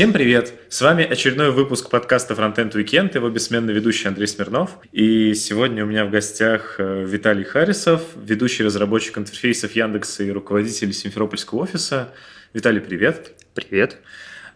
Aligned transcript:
Всем 0.00 0.14
привет! 0.14 0.54
С 0.70 0.80
вами 0.80 1.04
очередной 1.04 1.50
выпуск 1.50 1.90
подкаста 1.90 2.32
Frontend 2.32 2.72
Weekend, 2.72 3.14
его 3.14 3.28
бессменный 3.28 3.74
ведущий 3.74 4.08
Андрей 4.08 4.26
Смирнов. 4.28 4.78
И 4.92 5.34
сегодня 5.34 5.84
у 5.84 5.86
меня 5.86 6.06
в 6.06 6.10
гостях 6.10 6.76
э, 6.78 7.04
Виталий 7.06 7.44
Харисов, 7.44 8.00
ведущий 8.16 8.64
разработчик 8.64 9.18
интерфейсов 9.18 9.76
Яндекса 9.76 10.24
и 10.24 10.30
руководитель 10.30 10.94
Симферопольского 10.94 11.64
офиса. 11.64 12.14
Виталий, 12.54 12.80
привет! 12.80 13.34
Привет! 13.52 13.98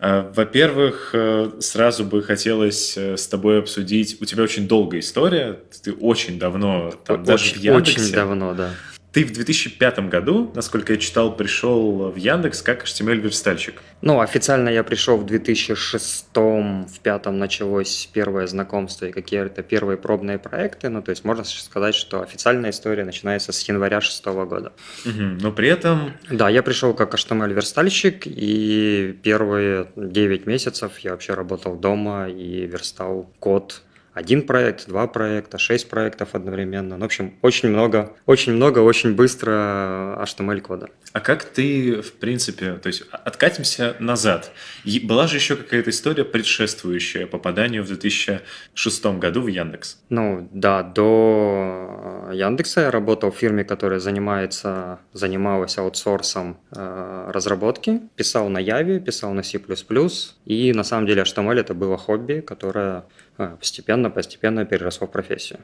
Э, 0.01 0.33
во-первых, 0.35 1.11
э, 1.13 1.51
сразу 1.61 2.07
бы 2.07 2.23
хотелось 2.23 2.97
с 2.97 3.29
тобой 3.29 3.59
обсудить. 3.59 4.17
У 4.23 4.25
тебя 4.25 4.45
очень 4.45 4.67
долгая 4.67 5.01
история. 5.01 5.61
Ты 5.83 5.93
очень 5.93 6.39
давно 6.39 6.91
там 7.05 7.17
очень, 7.17 7.27
даже 7.27 7.55
в 7.55 7.57
Яндексе. 7.59 8.01
Очень 8.01 8.15
давно, 8.15 8.55
да. 8.55 8.71
Ты 9.15 9.25
в 9.25 9.33
2005 9.33 10.09
году, 10.09 10.51
насколько 10.57 10.95
я 10.95 10.99
читал, 10.99 11.37
пришел 11.37 12.11
в 12.11 12.17
Яндекс 12.17 12.63
как 12.63 12.85
HTML-верстальщик. 12.85 13.81
Ну, 14.03 14.19
официально 14.19 14.69
я 14.69 14.83
пришел 14.83 15.17
в 15.17 15.25
2006, 15.25 16.27
в 16.35 16.85
2005 16.87 17.27
началось 17.27 18.11
первое 18.13 18.49
знакомство 18.49 19.07
и 19.07 19.13
какие-то 19.13 19.63
первые 19.63 19.99
пробные 19.99 20.39
проекты. 20.39 20.89
Ну, 20.89 21.01
то 21.01 21.11
есть 21.11 21.25
можно 21.25 21.45
сказать, 21.45 21.95
что 21.95 22.23
официальная 22.23 22.71
история 22.71 23.05
начинается 23.05 23.53
с 23.53 23.69
января 23.69 24.01
2006 24.01 24.25
года. 24.25 24.73
Угу, 25.07 25.23
но 25.43 25.53
при 25.53 25.69
этом... 25.69 26.15
Да, 26.29 26.49
я 26.51 26.65
пришел 26.65 26.93
как 26.93 27.15
HTML-верстальщик, 27.15 28.25
и 28.27 29.17
первые 29.23 29.93
9 29.95 30.47
месяцев 30.47 30.99
я 30.99 31.13
вообще 31.13 31.35
работал 31.35 31.77
дома 31.77 32.29
и 32.29 32.67
верстал 32.67 33.31
код 33.39 33.83
один 34.15 34.43
проект, 34.43 34.87
два 34.89 35.07
проекта, 35.09 35.59
шесть 35.59 35.89
проектов 35.91 36.31
одновременно. 36.35 36.97
Ну, 36.97 37.03
в 37.03 37.07
общем, 37.07 37.35
очень 37.43 37.69
много, 37.69 38.13
очень 38.27 38.53
много, 38.53 38.79
очень 38.79 39.15
быстро 39.15 40.19
HTML-кода. 40.23 40.89
А 41.13 41.21
как 41.21 41.45
ты, 41.45 42.01
в 42.01 42.13
принципе, 42.15 42.75
то 42.75 42.87
есть 42.87 43.03
откатимся 43.11 43.97
назад. 43.99 44.53
Была 45.03 45.27
же 45.27 45.37
еще 45.37 45.57
какая-то 45.57 45.91
история 45.91 46.25
предшествующая 46.25 47.27
попаданию 47.27 47.83
в 47.83 47.89
2006 47.89 49.07
году 49.19 49.43
в 49.43 49.49
Яндекс. 49.49 49.99
Ну, 50.09 50.49
да, 50.53 50.83
до 50.83 52.31
Яндекса 52.33 52.83
я 52.83 52.91
работал 52.91 53.33
в 53.33 53.37
фирме, 53.37 53.65
которая 53.65 53.99
занимается, 53.99 55.01
занималась 55.13 55.77
аутсорсом 55.77 56.59
э, 56.71 57.31
разработки. 57.33 58.01
Писал 58.15 58.49
на 58.49 58.63
Java, 58.63 59.01
писал 59.01 59.33
на 59.33 59.43
C++. 59.43 59.61
И 60.45 60.73
на 60.73 60.85
самом 60.85 61.07
деле 61.07 61.23
HTML 61.23 61.59
это 61.59 61.75
было 61.75 61.97
хобби, 61.97 62.41
которое 62.41 63.05
а, 63.37 63.57
постепенно, 63.57 64.11
постепенно 64.11 64.65
переросло 64.65 65.09
в 65.09 65.11
профессию. 65.11 65.59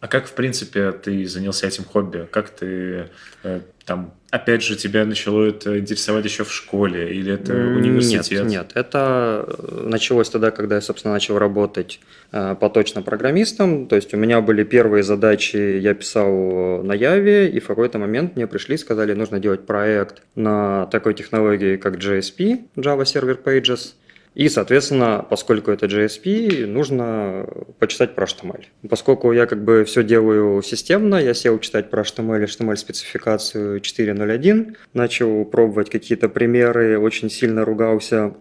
А 0.00 0.06
как, 0.06 0.26
в 0.26 0.32
принципе, 0.34 0.92
ты 0.92 1.26
занялся 1.26 1.66
этим 1.66 1.82
хобби? 1.84 2.28
Как 2.30 2.50
ты 2.50 3.08
э, 3.42 3.60
там, 3.84 4.14
опять 4.30 4.62
же, 4.62 4.76
тебя 4.76 5.04
начало 5.04 5.44
это 5.46 5.76
интересовать 5.76 6.24
еще 6.24 6.44
в 6.44 6.52
школе 6.52 7.12
или 7.12 7.32
это 7.32 7.52
университет? 7.52 8.30
Нет, 8.30 8.46
нет, 8.46 8.70
это 8.74 9.44
э, 9.48 9.88
началось 9.88 10.30
тогда, 10.30 10.52
когда 10.52 10.76
я, 10.76 10.80
собственно, 10.80 11.14
начал 11.14 11.36
работать 11.36 11.98
э, 12.30 12.54
поточно 12.60 13.02
программистом. 13.02 13.88
То 13.88 13.96
есть 13.96 14.14
у 14.14 14.16
меня 14.16 14.40
были 14.40 14.62
первые 14.62 15.02
задачи, 15.02 15.56
я 15.56 15.94
писал 15.94 16.82
на 16.84 16.92
Яве, 16.92 17.48
и 17.48 17.58
в 17.58 17.66
какой-то 17.66 17.98
момент 17.98 18.36
мне 18.36 18.46
пришли, 18.46 18.76
сказали, 18.76 19.14
нужно 19.14 19.40
делать 19.40 19.66
проект 19.66 20.22
на 20.36 20.86
такой 20.86 21.14
технологии, 21.14 21.76
как 21.76 21.96
JSP, 21.96 22.66
Java 22.76 23.02
Server 23.02 23.42
Pages– 23.42 23.94
и, 24.36 24.50
соответственно, 24.50 25.24
поскольку 25.30 25.70
это 25.70 25.86
JSP, 25.86 26.66
нужно 26.66 27.48
почитать 27.78 28.14
про 28.14 28.26
HTML. 28.26 28.66
Поскольку 28.86 29.32
я 29.32 29.46
как 29.46 29.64
бы 29.64 29.82
все 29.86 30.04
делаю 30.04 30.60
системно, 30.60 31.14
я 31.14 31.32
сел 31.32 31.58
читать 31.58 31.88
про 31.88 32.02
HTML, 32.02 32.44
HTML 32.44 32.76
спецификацию 32.76 33.80
4.0.1, 33.80 34.76
начал 34.92 35.46
пробовать 35.46 35.88
какие-то 35.88 36.28
примеры, 36.28 36.98
очень 36.98 37.30
сильно 37.30 37.64
ругался 37.64 38.34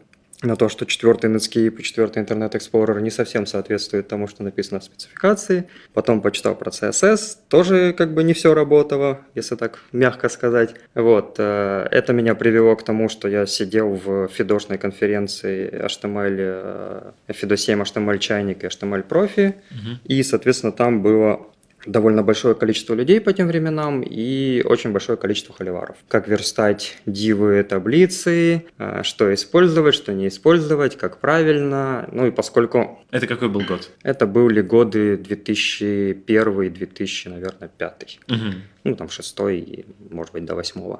на 0.46 0.56
то, 0.56 0.70
что 0.70 0.86
четвертый 0.86 1.30
Netscape 1.30 1.80
и 1.80 1.84
четвертый 1.84 2.24
Internet 2.24 2.53
Explorer 2.53 3.02
не 3.02 3.12
совсем 3.12 3.46
соответствует 3.46 4.08
тому, 4.08 4.28
что 4.28 4.44
написано 4.44 4.80
в 4.80 4.84
спецификации. 4.84 5.68
Потом 5.94 6.22
почитал 6.22 6.56
про 6.56 6.72
CSS, 6.72 7.38
тоже 7.50 7.94
как 7.94 8.14
бы 8.14 8.24
не 8.24 8.34
все 8.34 8.53
работало, 8.53 9.22
если 9.36 9.56
так 9.56 9.80
мягко 9.92 10.30
сказать. 10.30 10.75
Вот, 10.94 11.36
э, 11.38 11.88
это 11.92 12.14
меня 12.14 12.36
привело 12.36 12.75
к 12.75 12.84
тому, 12.84 13.09
что 13.09 13.28
я 13.28 13.46
сидел 13.46 13.94
в 13.94 14.28
фидошной 14.28 14.78
конференции 14.78 15.69
HTML, 15.72 17.14
FIDO 17.28 17.58
7 17.58 17.81
HTML 17.81 18.19
чайник 18.19 18.64
и 18.64 18.68
HTML 18.68 19.03
профи, 19.03 19.56
угу. 19.72 19.98
и, 20.06 20.24
соответственно, 20.24 20.72
там 20.72 21.02
было 21.02 21.48
довольно 21.85 22.23
большое 22.23 22.56
количество 22.56 22.94
людей 22.94 23.22
по 23.22 23.34
тем 23.34 23.47
временам 23.47 24.01
и 24.01 24.62
очень 24.66 24.91
большое 24.91 25.18
количество 25.18 25.53
холиваров. 25.53 25.97
Как 26.07 26.28
верстать 26.28 26.97
дивы, 27.06 27.63
таблицы, 27.63 28.66
э, 28.78 29.03
что 29.03 29.34
использовать, 29.34 29.95
что 29.95 30.13
не 30.13 30.28
использовать, 30.28 30.97
как 30.97 31.19
правильно. 31.19 32.07
Ну 32.12 32.28
и 32.28 32.31
поскольку... 32.31 33.00
Это 33.12 33.28
какой 33.28 33.50
был 33.50 33.62
год? 33.62 33.90
Это 34.03 34.28
были 34.28 34.62
годы 34.62 35.18
2001, 35.18 36.74
2000, 36.74 37.28
наверное, 37.28 37.69
5. 37.69 38.19
Угу. 38.29 38.38
Ну 38.84 38.95
там 38.95 39.09
6 39.09 39.40
и, 39.51 39.85
может 40.09 40.34
быть, 40.34 40.45
до 40.45 40.56
8. 40.56 40.97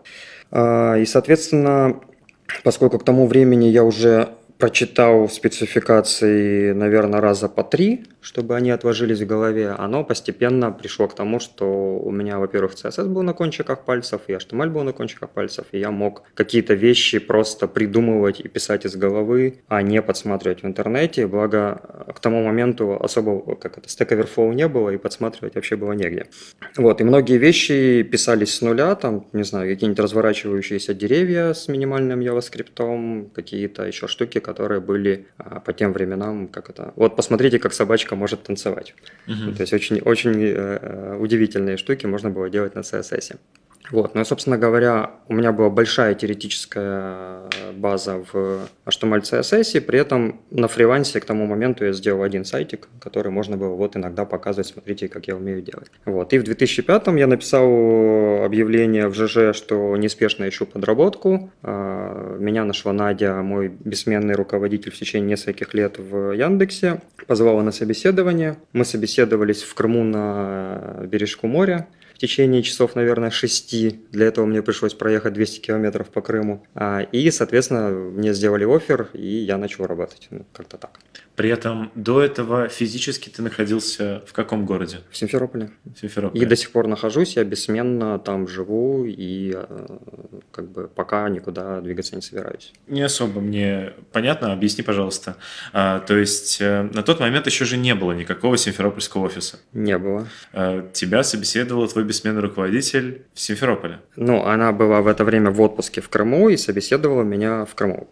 А, 0.52 0.96
и, 0.98 1.06
соответственно, 1.06 2.00
поскольку 2.64 3.00
к 3.00 3.06
тому 3.06 3.28
времени 3.28 3.66
я 3.66 3.84
уже 3.84 4.30
прочитал 4.58 5.30
спецификации, 5.30 6.72
наверное, 6.72 7.22
раза 7.22 7.50
по 7.50 7.64
три, 7.64 8.06
чтобы 8.22 8.56
они 8.56 8.72
отложились 8.72 9.22
в 9.22 9.28
голове, 9.28 9.70
оно 9.70 10.04
постепенно 10.04 10.72
пришло 10.72 11.08
к 11.08 11.16
тому, 11.16 11.40
что 11.40 11.98
у 12.00 12.12
меня, 12.12 12.40
во-первых, 12.40 12.74
CSS 12.74 13.06
был 13.06 13.22
на 13.22 13.34
кончиках 13.34 13.86
пальцев, 13.86 14.22
и 14.28 14.34
HTML 14.34 14.70
был 14.70 14.84
на 14.84 14.94
кончиках 14.94 15.30
пальцев, 15.30 15.66
и 15.72 15.80
я 15.80 15.92
мог 15.92 16.24
какие-то 16.34 16.74
вещи 16.74 17.20
просто 17.20 17.68
придумывать 17.68 18.40
и 18.40 18.48
писать 18.48 18.86
из 18.86 18.96
головы, 18.96 19.60
а 19.68 19.82
не 19.82 20.02
подсматривать 20.02 20.64
в 20.64 20.66
интернете. 20.66 21.28
Благо, 21.28 21.82
к 22.16 22.20
тому 22.20 22.44
моменту 22.44 22.98
особо, 23.00 23.56
как 23.56 23.78
это, 23.78 23.88
Stack 23.88 24.10
Overflow 24.10 24.54
не 24.54 24.68
было, 24.68 24.90
и 24.90 24.98
подсматривать 24.98 25.56
вообще 25.56 25.76
было 25.76 25.92
негде. 25.92 26.28
Вот, 26.78 27.02
и 27.02 27.04
многие 27.04 27.38
вещи 27.38 28.04
писались 28.04 28.56
с 28.56 28.62
нуля, 28.62 28.96
там, 28.96 29.28
не 29.34 29.44
знаю, 29.44 29.70
какие-нибудь 29.70 30.00
разворачивающиеся 30.00 30.94
деревья 30.94 31.54
с 31.54 31.68
минимальным 31.68 32.22
JavaScript, 32.22 33.30
какие-то 33.36 33.84
еще 33.84 34.08
штуки, 34.08 34.40
которые 34.46 34.80
были 34.80 35.26
а, 35.38 35.60
по 35.60 35.74
тем 35.74 35.92
временам, 35.92 36.48
как 36.48 36.70
это... 36.70 36.94
Вот 36.96 37.16
посмотрите, 37.16 37.58
как 37.58 37.74
собачка 37.74 38.16
может 38.16 38.44
танцевать. 38.44 38.94
Угу. 39.28 39.56
То 39.56 39.62
есть 39.62 39.74
очень, 39.74 40.00
очень 40.02 40.40
э, 40.40 40.80
э, 40.82 41.18
удивительные 41.20 41.78
штуки 41.78 42.06
можно 42.06 42.30
было 42.30 42.50
делать 42.50 42.76
на 42.76 42.82
CSS. 42.82 43.38
Вот. 43.92 44.16
Ну 44.16 44.26
собственно 44.26 44.58
говоря, 44.58 45.12
у 45.28 45.34
меня 45.34 45.52
была 45.52 45.70
большая 45.70 46.14
теоретическая 46.16 47.44
база 47.74 48.24
в 48.32 48.68
HTML, 48.86 49.22
CSS, 49.22 49.78
и 49.78 49.80
при 49.80 50.00
этом 50.00 50.42
на 50.52 50.68
фрилансе 50.68 51.20
к 51.20 51.26
тому 51.26 51.46
моменту 51.46 51.86
я 51.86 51.94
сделал 51.94 52.24
один 52.24 52.46
сайтик, 52.46 52.88
который 53.00 53.32
можно 53.32 53.58
было 53.58 53.76
вот 53.76 53.96
иногда 53.96 54.26
показывать, 54.26 54.68
смотрите, 54.68 55.08
как 55.08 55.28
я 55.28 55.36
умею 55.36 55.62
делать. 55.62 55.92
Вот. 56.06 56.34
И 56.34 56.40
в 56.40 56.44
2005 56.44 57.08
я 57.08 57.28
написал 57.28 58.44
объявление 58.44 59.08
в 59.08 59.14
ЖЖ, 59.14 59.56
что 59.56 59.96
неспешно 59.98 60.48
ищу 60.48 60.66
подработку. 60.66 61.52
А, 61.62 62.38
меня 62.40 62.64
нашла 62.66 62.94
Надя, 62.94 63.36
мой 63.42 63.68
бессменный 63.68 64.36
руководитель 64.36 64.92
в 64.92 64.98
течение 64.98 65.30
нескольких 65.32 65.74
лет 65.74 65.98
в 65.98 66.32
Яндексе, 66.32 67.02
позвала 67.28 67.64
на 67.64 67.72
собеседование. 67.72 68.58
Мы 68.74 68.86
собеседовались 68.86 69.64
в 69.64 69.74
Крыму 69.74 70.04
на 70.04 71.02
бережку 71.06 71.48
моря 71.48 71.88
в 72.16 72.18
течение 72.18 72.64
часов, 72.64 72.96
наверное, 72.96 73.30
шести. 73.30 74.00
Для 74.12 74.28
этого 74.28 74.46
мне 74.46 74.62
пришлось 74.62 74.94
проехать 74.94 75.34
200 75.34 75.60
километров 75.60 76.10
по 76.10 76.22
Крыму. 76.22 76.66
А, 76.74 77.02
и, 77.02 77.30
соответственно, 77.30 77.90
мне 77.90 78.34
сделали 78.34 78.64
офер, 78.64 79.10
и 79.14 79.28
я 79.28 79.58
начал 79.58 79.86
работать. 79.86 80.28
Ну, 80.32 80.46
как-то 80.54 80.78
так. 80.78 81.02
При 81.36 81.50
этом 81.50 81.92
до 81.96 82.22
этого 82.22 82.70
физически 82.70 83.30
ты 83.30 83.42
находился 83.42 84.24
в 84.26 84.34
каком 84.34 84.66
городе? 84.66 85.00
В 85.12 85.18
Симферополе. 85.18 85.72
В 85.84 86.00
Симферополе. 86.00 86.42
И 86.42 86.46
до 86.46 86.56
сих 86.56 86.72
пор 86.72 86.88
нахожусь, 86.88 87.36
я 87.36 87.44
бессменно 87.44 88.20
там 88.20 88.48
живу 88.48 89.06
и 89.06 89.54
э, 89.54 89.98
как 90.52 90.70
бы 90.70 90.88
пока 90.88 91.28
никуда 91.30 91.82
двигаться 91.82 92.16
не 92.16 92.22
собираюсь. 92.22 92.72
Не 92.88 93.02
особо 93.02 93.42
мне 93.42 93.94
понятно, 94.14 94.54
объясни, 94.54 94.84
пожалуйста. 94.84 95.36
А, 95.74 96.00
то 96.00 96.16
есть 96.18 96.62
э, 96.62 96.90
на 96.94 97.04
тот 97.04 97.20
момент 97.20 97.46
еще 97.48 97.66
же 97.66 97.76
не 97.78 97.96
было 97.96 98.14
никакого 98.14 98.58
симферопольского 98.58 99.26
офиса? 99.26 99.60
Не 99.74 99.98
было. 99.98 100.28
А, 100.54 100.90
тебя 100.94 101.24
собеседовал 101.24 101.88
твой 101.88 102.06
бессменный 102.06 102.42
руководитель 102.42 103.24
в 103.34 103.42
Симферополе? 103.42 104.00
Ну, 104.16 104.44
она 104.44 104.72
была 104.72 105.02
в 105.02 105.08
это 105.08 105.26
время 105.26 105.52
в 105.52 105.60
отпуске 105.62 106.00
в 106.00 106.08
Крыму 106.08 106.50
и 106.50 106.56
собеседовала 106.56 107.24
меня 107.24 107.66
в 107.66 107.76
Крыму 107.76 108.08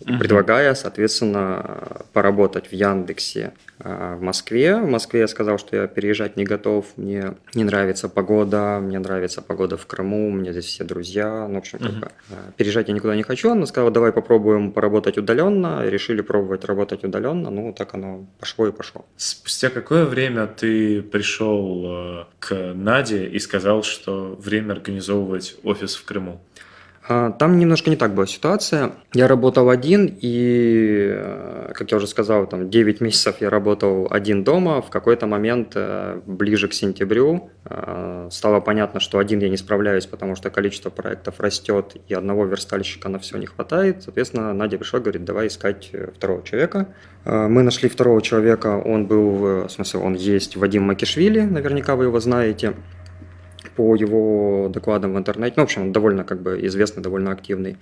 угу. 0.00 0.18
предлагая, 0.18 0.74
соответственно, 0.74 2.02
поработать 2.12 2.68
в 2.68 2.72
Яндексе 2.72 3.52
а, 3.78 4.16
в 4.16 4.22
Москве. 4.22 4.76
В 4.76 4.88
Москве 4.88 5.20
я 5.20 5.28
сказал, 5.28 5.58
что 5.58 5.76
я 5.76 5.86
переезжать 5.86 6.36
не 6.36 6.44
готов, 6.44 6.86
мне 6.96 7.34
не 7.54 7.64
нравится 7.64 8.08
погода, 8.08 8.80
мне 8.80 8.98
нравится 8.98 9.42
погода 9.42 9.76
в 9.76 9.86
Крыму, 9.86 10.28
у 10.28 10.32
меня 10.32 10.52
здесь 10.52 10.66
все 10.66 10.84
друзья, 10.84 11.46
ну, 11.48 11.56
в 11.56 11.58
общем, 11.58 11.78
как 11.78 11.92
бы, 11.92 12.08
а, 12.30 12.52
переезжать 12.56 12.88
я 12.88 12.94
никуда 12.94 13.16
не 13.16 13.22
хочу. 13.22 13.50
Он 13.50 13.66
сказал, 13.66 13.90
давай 13.90 14.12
попробуем 14.12 14.72
поработать 14.72 15.18
удаленно, 15.18 15.86
решили 15.86 16.20
пробовать 16.20 16.64
работать 16.64 17.04
удаленно, 17.04 17.50
ну, 17.50 17.72
так 17.72 17.94
оно 17.94 18.26
пошло 18.38 18.66
и 18.66 18.72
пошло. 18.72 19.04
Спустя 19.16 19.70
какое 19.70 20.04
время 20.04 20.46
ты 20.46 21.02
пришел 21.02 21.84
э, 21.86 22.24
к 22.38 22.54
Наде 22.74 23.26
и 23.26 23.38
сказал, 23.38 23.82
что 23.82 24.36
время 24.38 24.72
организовывать 24.72 25.56
офис 25.62 25.96
в 25.96 26.04
Крыму? 26.04 26.40
А, 27.10 27.30
там 27.30 27.58
немножко 27.58 27.88
не 27.88 27.96
так 27.96 28.12
была 28.12 28.26
ситуация. 28.26 28.92
Я 29.14 29.28
работал 29.28 29.70
один, 29.70 30.18
и, 30.20 31.08
э, 31.10 31.72
как 31.74 31.90
я 31.90 31.96
уже 31.96 32.06
сказал, 32.06 32.46
там 32.46 32.68
9 32.68 33.00
месяцев 33.00 33.36
я 33.40 33.48
работал 33.48 34.06
один 34.10 34.44
дома. 34.44 34.82
В 34.82 34.90
какой-то 34.90 35.26
момент, 35.26 35.72
э, 35.74 36.20
ближе 36.26 36.68
к 36.68 36.74
сентябрю, 36.74 37.48
э, 37.64 38.28
стало 38.30 38.60
понятно, 38.60 39.00
что 39.00 39.18
один 39.18 39.38
я 39.40 39.48
не 39.48 39.56
справляюсь, 39.56 40.04
потому 40.04 40.36
что 40.36 40.50
количество 40.50 40.90
проектов 40.90 41.40
растет, 41.40 41.96
и 42.08 42.12
одного 42.12 42.44
верстальщика 42.44 43.08
на 43.08 43.18
все 43.18 43.38
не 43.38 43.46
хватает. 43.46 44.02
Соответственно, 44.02 44.52
Надя 44.52 44.76
пришла, 44.76 45.00
говорит, 45.00 45.24
давай 45.24 45.46
искать 45.46 45.90
второго 46.14 46.42
человека. 46.42 46.88
Мы 47.24 47.62
нашли 47.62 47.88
второго 47.88 48.20
человека, 48.20 48.82
он 48.84 49.06
был, 49.06 49.66
в 49.66 49.68
смысле, 49.68 50.00
он 50.00 50.14
есть 50.14 50.56
Вадим 50.56 50.82
Макишвили, 50.84 51.40
наверняка 51.40 51.96
вы 51.96 52.04
его 52.04 52.20
знаете 52.20 52.74
по 53.78 53.94
его 53.94 54.68
докладам 54.68 55.14
в 55.14 55.18
интернете. 55.18 55.54
Ну, 55.56 55.62
в 55.62 55.66
общем, 55.66 55.82
он 55.82 55.92
довольно 55.92 56.24
как 56.24 56.42
бы 56.42 56.58
известный, 56.66 57.00
довольно 57.00 57.30
активный. 57.30 57.76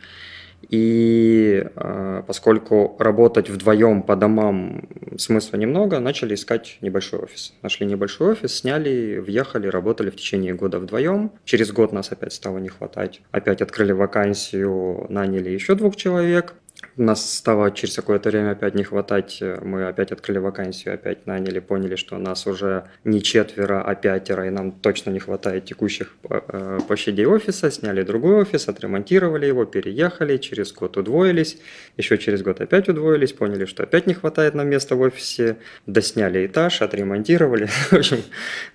И 0.69 1.65
э, 1.75 2.23
поскольку 2.27 2.97
работать 2.99 3.49
вдвоем 3.49 4.03
по 4.03 4.15
домам 4.15 4.87
смысла 5.17 5.57
немного, 5.57 5.99
начали 5.99 6.35
искать 6.35 6.77
небольшой 6.83 7.21
офис. 7.21 7.55
Нашли 7.63 7.87
небольшой 7.87 8.33
офис, 8.33 8.59
сняли, 8.59 9.17
въехали, 9.27 9.69
работали 9.69 10.11
в 10.11 10.17
течение 10.17 10.53
года 10.53 10.79
вдвоем. 10.79 11.31
Через 11.47 11.73
год 11.73 11.93
нас 11.93 12.13
опять 12.13 12.35
стало 12.35 12.59
не 12.59 12.69
хватать. 12.69 13.23
Опять 13.31 13.63
открыли 13.63 13.93
вакансию, 13.93 15.07
наняли 15.09 15.49
еще 15.49 15.77
двух 15.77 15.97
человек. 15.97 16.57
Нас 16.97 17.35
стало 17.35 17.71
через 17.71 17.97
какое-то 17.97 18.31
время 18.31 18.53
опять 18.53 18.75
не 18.75 18.85
хватать. 18.85 19.43
Мы 19.63 19.87
опять 19.87 20.13
открыли 20.13 20.39
вакансию, 20.39 20.95
опять 20.95 21.27
наняли, 21.27 21.59
поняли, 21.59 21.97
что 21.97 22.17
нас 22.19 22.47
уже 22.47 22.85
не 23.05 23.23
четверо, 23.23 23.83
а 23.83 23.95
пятеро, 23.95 24.47
и 24.47 24.51
нам 24.51 24.73
точно 24.73 25.11
не 25.11 25.19
хватает 25.19 25.65
текущих 25.67 26.17
э, 26.29 26.79
площадей 26.87 27.27
офиса. 27.27 27.71
Сняли 27.71 28.03
другой 28.03 28.37
офис, 28.43 28.69
отремонтировали 28.69 29.47
его, 29.47 29.65
переехали, 29.65 30.37
через 30.39 30.73
год 30.73 30.97
удвоились, 30.97 31.59
еще 31.97 32.19
через 32.19 32.43
год 32.43 32.61
опять 32.61 32.89
удвоились, 32.89 33.33
поняли, 33.33 33.67
что 33.67 33.83
опять 33.83 34.07
не 34.07 34.15
хватает 34.15 34.55
нам 34.55 34.69
места 34.69 34.97
в 34.97 35.01
офисе, 35.01 35.57
досняли 35.87 36.47
этаж, 36.47 36.83
отремонтировали. 36.83 37.67
В 37.91 37.93
общем, 37.93 38.19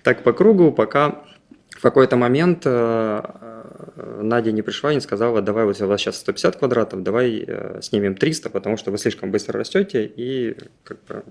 так 0.02 0.22
по 0.22 0.32
кругу, 0.32 0.72
пока 0.72 1.24
в 1.70 1.82
какой-то 1.82 2.16
момент 2.16 2.62
э, 2.64 2.70
э, 3.24 3.61
Надя 3.96 4.52
не 4.52 4.62
пришла 4.62 4.92
и 4.92 4.94
не 4.94 5.00
сказала, 5.00 5.42
давай 5.42 5.64
вот 5.64 5.80
у 5.80 5.86
вас 5.86 6.00
сейчас 6.00 6.16
150 6.16 6.56
квадратов, 6.56 7.02
давай 7.02 7.44
э, 7.46 7.80
снимем 7.82 8.14
300, 8.14 8.50
потому 8.50 8.76
что 8.76 8.90
вы 8.90 8.98
слишком 8.98 9.30
быстро 9.30 9.58
растете 9.58 10.04
и 10.04 10.56
как 10.84 10.98
бы 11.04 11.24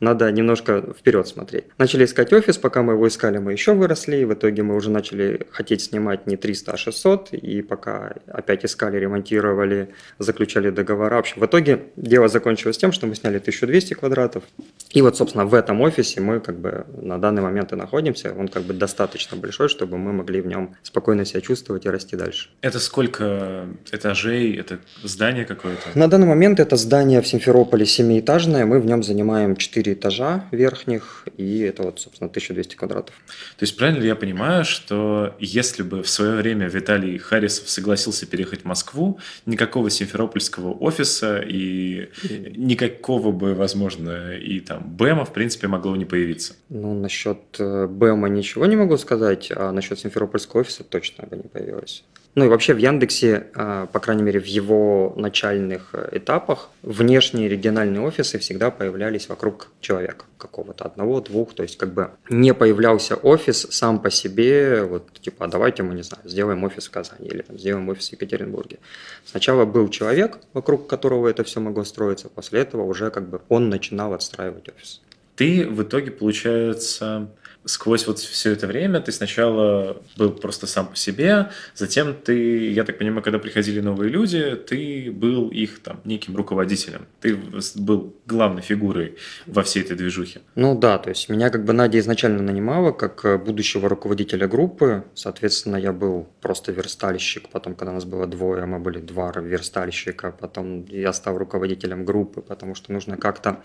надо 0.00 0.30
немножко 0.30 0.82
вперед 0.98 1.26
смотреть. 1.26 1.64
Начали 1.78 2.04
искать 2.04 2.32
офис, 2.32 2.58
пока 2.58 2.82
мы 2.82 2.94
его 2.94 3.08
искали, 3.08 3.38
мы 3.38 3.52
еще 3.52 3.72
выросли, 3.72 4.24
в 4.24 4.34
итоге 4.34 4.62
мы 4.62 4.76
уже 4.76 4.90
начали 4.90 5.46
хотеть 5.50 5.82
снимать 5.82 6.26
не 6.26 6.36
300, 6.36 6.72
а 6.72 6.76
600, 6.76 7.32
и 7.32 7.62
пока 7.62 8.14
опять 8.26 8.64
искали, 8.64 8.98
ремонтировали, 8.98 9.88
заключали 10.18 10.70
договора. 10.70 11.16
В 11.16 11.20
общем, 11.20 11.40
в 11.40 11.46
итоге 11.46 11.84
дело 11.96 12.28
закончилось 12.28 12.76
тем, 12.76 12.92
что 12.92 13.06
мы 13.06 13.14
сняли 13.14 13.38
1200 13.38 13.94
квадратов, 13.94 14.44
и 14.90 15.02
вот, 15.02 15.16
собственно, 15.16 15.46
в 15.46 15.54
этом 15.54 15.80
офисе 15.80 16.20
мы 16.20 16.40
как 16.40 16.58
бы 16.58 16.86
на 17.00 17.18
данный 17.18 17.42
момент 17.42 17.72
и 17.72 17.76
находимся, 17.76 18.34
он 18.34 18.48
как 18.48 18.64
бы 18.64 18.74
достаточно 18.74 19.36
большой, 19.36 19.68
чтобы 19.68 19.96
мы 19.98 20.12
могли 20.12 20.40
в 20.40 20.46
нем 20.46 20.76
спокойно 20.82 21.24
себя 21.24 21.40
чувствовать 21.46 21.86
и 21.86 21.90
расти 21.90 22.16
дальше. 22.16 22.50
Это 22.60 22.80
сколько 22.80 23.68
этажей, 23.92 24.56
это 24.56 24.78
здание 25.02 25.44
какое-то? 25.44 25.82
На 25.94 26.08
данный 26.08 26.26
момент 26.26 26.60
это 26.60 26.76
здание 26.76 27.20
в 27.20 27.26
Симферополе 27.26 27.86
семиэтажное, 27.86 28.66
мы 28.66 28.80
в 28.80 28.86
нем 28.86 29.02
занимаем 29.02 29.56
4 29.56 29.76
4 29.76 29.92
этажа 29.92 30.44
верхних, 30.50 31.26
и 31.36 31.60
это 31.60 31.82
вот, 31.82 32.00
собственно, 32.00 32.28
1200 32.28 32.76
квадратов. 32.76 33.14
То 33.58 33.62
есть 33.62 33.76
правильно 33.76 34.00
ли 34.00 34.08
я 34.08 34.16
понимаю, 34.16 34.64
что 34.64 35.34
если 35.38 35.82
бы 35.82 36.02
в 36.02 36.08
свое 36.08 36.36
время 36.36 36.68
Виталий 36.68 37.18
Харисов 37.18 37.68
согласился 37.68 38.26
переехать 38.26 38.62
в 38.62 38.64
Москву, 38.64 39.18
никакого 39.46 39.90
симферопольского 39.90 40.72
офиса 40.72 41.40
и 41.40 42.08
никакого 42.56 43.32
бы, 43.32 43.54
возможно, 43.54 44.32
и 44.32 44.60
там 44.60 44.82
БЭМа, 44.96 45.24
в 45.24 45.32
принципе, 45.32 45.68
могло 45.68 45.96
не 45.96 46.04
появиться? 46.04 46.54
Ну, 46.68 46.94
насчет 46.94 47.40
э, 47.58 47.86
БЭМа 47.86 48.28
ничего 48.28 48.66
не 48.66 48.76
могу 48.76 48.96
сказать, 48.96 49.52
а 49.54 49.72
насчет 49.72 49.98
симферопольского 49.98 50.60
офиса 50.60 50.84
точно 50.84 51.26
не 51.36 51.48
появилось. 51.48 52.04
Ну 52.36 52.44
и 52.44 52.48
вообще 52.48 52.74
в 52.74 52.76
Яндексе, 52.76 53.46
а, 53.54 53.86
по 53.86 53.98
крайней 53.98 54.22
мере, 54.22 54.38
в 54.38 54.44
его 54.44 55.14
начальных 55.16 55.88
э, 55.94 56.18
этапах, 56.18 56.68
внешние 56.82 57.48
региональные 57.48 58.02
офисы 58.02 58.38
всегда 58.38 58.70
появлялись 58.70 59.30
вокруг 59.30 59.68
человека 59.80 60.26
какого-то 60.36 60.84
одного, 60.84 61.22
двух, 61.22 61.54
то 61.54 61.62
есть 61.62 61.78
как 61.78 61.94
бы 61.94 62.10
не 62.28 62.52
появлялся 62.52 63.16
офис 63.16 63.66
сам 63.70 64.02
по 64.02 64.10
себе, 64.10 64.82
вот 64.82 65.10
типа, 65.14 65.46
а 65.46 65.48
давайте 65.48 65.82
мы, 65.82 65.94
не 65.94 66.02
знаю, 66.02 66.28
сделаем 66.28 66.62
офис 66.62 66.88
в 66.88 66.90
Казани 66.90 67.26
или 67.26 67.40
там, 67.40 67.58
сделаем 67.58 67.88
офис 67.88 68.10
в 68.10 68.12
Екатеринбурге. 68.12 68.80
Сначала 69.24 69.64
был 69.64 69.88
человек, 69.88 70.38
вокруг 70.52 70.86
которого 70.86 71.28
это 71.28 71.42
все 71.42 71.60
могло 71.60 71.84
строиться, 71.84 72.28
после 72.28 72.60
этого 72.60 72.82
уже 72.82 73.10
как 73.10 73.30
бы 73.30 73.40
он 73.48 73.70
начинал 73.70 74.12
отстраивать 74.12 74.68
офис. 74.68 75.00
Ты 75.36 75.66
в 75.66 75.82
итоге, 75.82 76.10
получается, 76.10 77.30
сквозь 77.66 78.06
вот 78.06 78.18
все 78.18 78.52
это 78.52 78.66
время 78.66 79.00
ты 79.00 79.12
сначала 79.12 80.02
был 80.16 80.30
просто 80.30 80.66
сам 80.66 80.86
по 80.86 80.96
себе, 80.96 81.50
затем 81.74 82.14
ты, 82.14 82.70
я 82.70 82.84
так 82.84 82.98
понимаю, 82.98 83.22
когда 83.22 83.38
приходили 83.38 83.80
новые 83.80 84.10
люди, 84.10 84.56
ты 84.56 85.10
был 85.12 85.48
их 85.48 85.80
там 85.80 86.00
неким 86.04 86.36
руководителем, 86.36 87.06
ты 87.20 87.36
был 87.74 88.14
главной 88.26 88.62
фигурой 88.62 89.16
во 89.46 89.62
всей 89.62 89.82
этой 89.82 89.96
движухе. 89.96 90.40
Ну 90.54 90.78
да, 90.78 90.98
то 90.98 91.10
есть 91.10 91.28
меня 91.28 91.50
как 91.50 91.64
бы 91.64 91.72
Надя 91.72 91.98
изначально 91.98 92.42
нанимала 92.42 92.92
как 92.92 93.24
э, 93.24 93.36
будущего 93.36 93.88
руководителя 93.88 94.46
группы, 94.48 95.04
соответственно, 95.14 95.76
я 95.76 95.92
был 95.92 96.28
просто 96.40 96.72
верстальщик, 96.72 97.48
потом, 97.48 97.74
когда 97.74 97.92
нас 97.92 98.04
было 98.04 98.26
двое, 98.26 98.64
мы 98.66 98.78
были 98.78 99.00
два 99.00 99.32
верстальщика, 99.36 100.34
потом 100.38 100.86
я 100.88 101.12
стал 101.12 101.36
руководителем 101.36 102.04
группы, 102.04 102.40
потому 102.40 102.74
что 102.74 102.92
нужно 102.92 103.16
как-то 103.16 103.62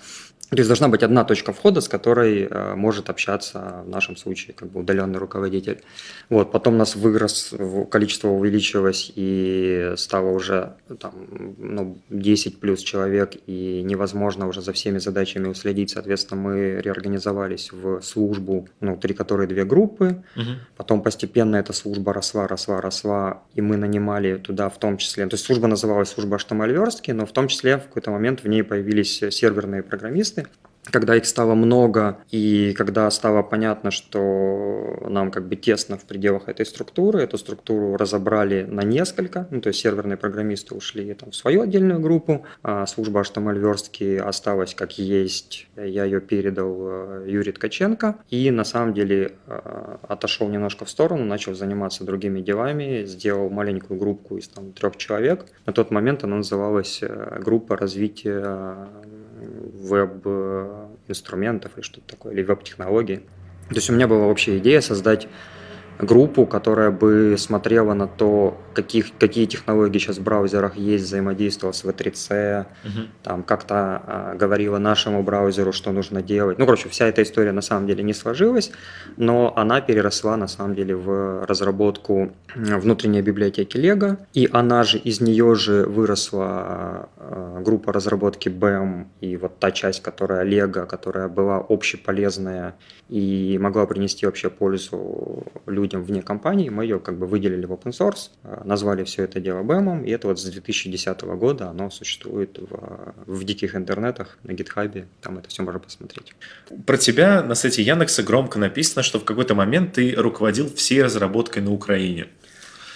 то 0.56 0.59
есть 0.59 0.68
должна 0.68 0.89
быть 0.89 1.01
одна 1.01 1.24
точка 1.24 1.53
входа, 1.53 1.80
с 1.80 1.88
которой 1.88 2.44
э, 2.44 2.75
может 2.75 3.09
общаться 3.09 3.83
в 3.86 3.89
нашем 3.89 4.18
случае 4.18 4.53
как 4.53 4.69
бы 4.69 4.81
удаленный 4.81 5.18
руководитель. 5.18 5.81
Вот, 6.30 6.51
потом 6.51 6.74
у 6.74 6.77
нас 6.77 6.98
вырос, 6.98 7.53
количество 7.89 8.27
увеличилось 8.27 9.13
и 9.15 9.94
стало 9.95 10.30
уже 10.31 10.74
там, 11.00 11.13
ну, 11.57 11.98
10 12.09 12.59
плюс 12.59 12.81
человек, 12.81 13.31
и 13.48 13.81
невозможно 13.81 14.48
уже 14.48 14.62
за 14.62 14.74
всеми 14.74 14.98
задачами 14.98 15.48
уследить. 15.48 15.92
Соответственно, 15.92 16.42
мы 16.42 16.81
реорганизовались 16.81 17.71
в 17.71 18.01
службу, 18.01 18.68
ну, 18.81 18.97
три 18.97 19.13
которой 19.13 19.47
две 19.47 19.63
группы. 19.63 20.21
Угу. 20.36 20.51
Потом 20.75 21.01
постепенно 21.01 21.56
эта 21.56 21.71
служба 21.71 22.12
росла, 22.12 22.45
росла, 22.47 22.81
росла, 22.81 23.42
и 23.56 23.62
мы 23.62 23.77
нанимали 23.77 24.35
туда 24.35 24.69
в 24.69 24.78
том 24.78 24.97
числе, 24.97 25.28
то 25.28 25.35
есть 25.35 25.45
служба 25.45 25.68
называлась 25.68 26.09
служба 26.09 26.35
HTML-верстки, 26.35 27.11
но 27.11 27.26
в 27.26 27.31
том 27.31 27.47
числе 27.47 27.78
в 27.78 27.83
какой-то 27.83 28.11
момент 28.11 28.44
в 28.44 28.49
ней 28.49 28.64
появились 28.64 29.23
серверные 29.30 29.81
программисты, 29.81 30.41
когда 30.92 31.16
их 31.16 31.26
стало 31.26 31.54
много 31.56 32.18
и 32.31 32.74
когда 32.78 33.10
стало 33.12 33.44
понятно, 33.44 33.92
что 33.92 34.98
нам 35.07 35.31
как 35.31 35.48
бы 35.48 35.56
тесно 35.56 35.98
в 35.98 36.06
пределах 36.06 36.50
этой 36.50 36.66
структуры, 36.66 37.21
эту 37.21 37.38
структуру 37.38 37.95
разобрали 37.98 38.64
на 38.64 38.81
несколько, 38.81 39.48
ну, 39.52 39.62
то 39.62 39.69
есть 39.69 39.80
серверные 39.80 40.18
программисты 40.18 40.76
ушли 40.76 41.14
там, 41.14 41.31
в 41.31 41.36
свою 41.36 41.62
отдельную 41.62 42.00
группу, 42.00 42.45
а 42.64 42.86
служба 42.88 43.21
HTML 43.21 43.57
верстки 43.57 44.18
осталась 44.18 44.74
как 44.74 44.98
есть, 44.98 45.68
я 45.78 46.06
ее 46.06 46.19
передал 46.19 46.76
э, 46.80 47.26
Юрий 47.28 47.52
Ткаченко. 47.52 48.18
И 48.30 48.50
на 48.52 48.64
самом 48.64 48.94
деле 48.94 49.33
э, 49.48 49.98
отошел 50.07 50.50
немножко 50.50 50.86
в 50.86 50.90
сторону, 50.90 51.24
начал 51.26 51.54
заниматься 51.54 52.04
другими 52.04 52.42
делами, 52.42 53.06
сделал 53.06 53.50
маленькую 53.50 54.00
группу 54.00 54.38
из 54.38 54.48
там, 54.48 54.74
трех 54.74 54.98
человек. 54.98 55.45
На 55.66 55.74
тот 55.74 55.92
момент 55.92 56.24
она 56.24 56.38
называлась 56.38 57.00
э, 57.02 57.40
группа 57.40 57.78
развития 57.78 58.88
веб-инструментов 59.42 61.71
или 61.76 61.83
что-то 61.83 62.07
такое, 62.07 62.33
или 62.33 62.44
веб-технологий. 62.44 63.21
То 63.69 63.76
есть 63.76 63.90
у 63.90 63.94
меня 63.94 64.07
была 64.07 64.28
вообще 64.28 64.57
идея 64.57 64.81
создать 64.81 65.28
группу, 66.02 66.45
которая 66.45 66.92
бы 66.92 67.36
смотрела 67.38 67.94
на 67.94 68.07
то, 68.07 68.57
каких, 68.74 69.18
какие 69.18 69.45
технологии 69.45 70.00
сейчас 70.00 70.18
в 70.18 70.24
браузерах 70.24 70.76
есть, 70.76 71.06
взаимодействовала 71.06 71.74
с 71.74 71.83
V3C, 71.83 72.66
угу. 72.83 73.07
там 73.24 73.44
как-то 73.44 73.76
а, 73.76 74.36
говорила 74.36 74.78
нашему 74.78 75.24
браузеру, 75.24 75.71
что 75.71 75.92
нужно 75.92 76.21
делать. 76.21 76.57
Ну, 76.57 76.66
короче, 76.66 76.90
вся 76.90 77.07
эта 77.07 77.21
история 77.21 77.52
на 77.52 77.62
самом 77.62 77.88
деле 77.88 78.04
не 78.04 78.14
сложилась, 78.14 78.71
но 79.18 79.54
она 79.56 79.81
переросла 79.81 80.38
на 80.38 80.48
самом 80.48 80.76
деле 80.76 80.95
в 80.95 81.45
разработку 81.45 82.31
внутренней 82.56 83.21
библиотеки 83.21 83.78
Lego, 83.78 84.18
и 84.33 84.50
она 84.52 84.83
же, 84.83 84.98
из 84.98 85.21
нее 85.21 85.56
же 85.56 85.86
выросла 85.86 87.10
а, 87.18 87.62
группа 87.62 87.94
разработки 87.94 88.50
BEM, 88.50 89.06
и 89.21 89.38
вот 89.38 89.60
та 89.60 89.71
часть, 89.71 90.02
которая 90.02 90.45
Lego, 90.45 90.86
которая 90.88 91.28
была 91.28 91.57
общеполезная 91.69 92.76
и 93.10 93.57
могла 93.62 93.86
принести 93.86 94.26
вообще 94.26 94.50
пользу 94.50 95.44
людям 95.68 95.81
вне 95.81 96.21
компании, 96.21 96.69
мы 96.69 96.83
ее 96.83 97.00
как 97.00 97.18
бы 97.18 97.28
выделили 97.28 97.66
в 97.66 97.71
open 97.71 97.92
source, 97.92 98.30
а, 98.44 98.61
назвали 98.66 99.04
все 99.04 99.23
это 99.23 99.40
дело 99.40 99.61
BEM, 99.64 100.06
и 100.06 100.11
это 100.11 100.28
вот 100.28 100.40
с 100.40 100.44
2010 100.44 101.21
года 101.21 101.69
оно 101.69 101.90
существует 101.90 102.57
в, 102.57 103.14
в 103.26 103.44
диких 103.44 103.76
интернетах, 103.76 104.38
на 104.44 104.54
гитхабе, 104.54 105.07
там 105.21 105.38
это 105.38 105.50
все 105.50 105.64
можно 105.64 105.80
посмотреть. 105.80 106.33
Про 106.85 106.97
тебя 106.97 107.44
на 107.44 107.56
сайте 107.56 107.81
Яндекса 107.83 108.23
громко 108.23 108.59
написано, 108.59 109.04
что 109.04 109.19
в 109.19 109.26
какой-то 109.26 109.56
момент 109.56 109.94
ты 109.94 110.14
руководил 110.16 110.73
всей 110.73 111.04
разработкой 111.04 111.61
на 111.61 111.71
Украине. 111.71 112.28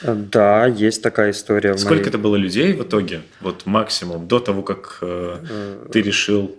Да, 0.04 0.66
есть 0.66 1.02
такая 1.02 1.32
история. 1.32 1.78
Сколько 1.78 1.96
моей... 1.96 2.10
это 2.10 2.18
было 2.18 2.36
людей 2.36 2.74
в 2.74 2.84
итоге? 2.84 3.22
Вот 3.42 3.66
максимум, 3.66 4.28
до 4.28 4.40
того, 4.40 4.62
как 4.62 5.00
э, 5.02 5.38
э 5.50 5.88
ты 5.92 6.02
решил 6.02 6.56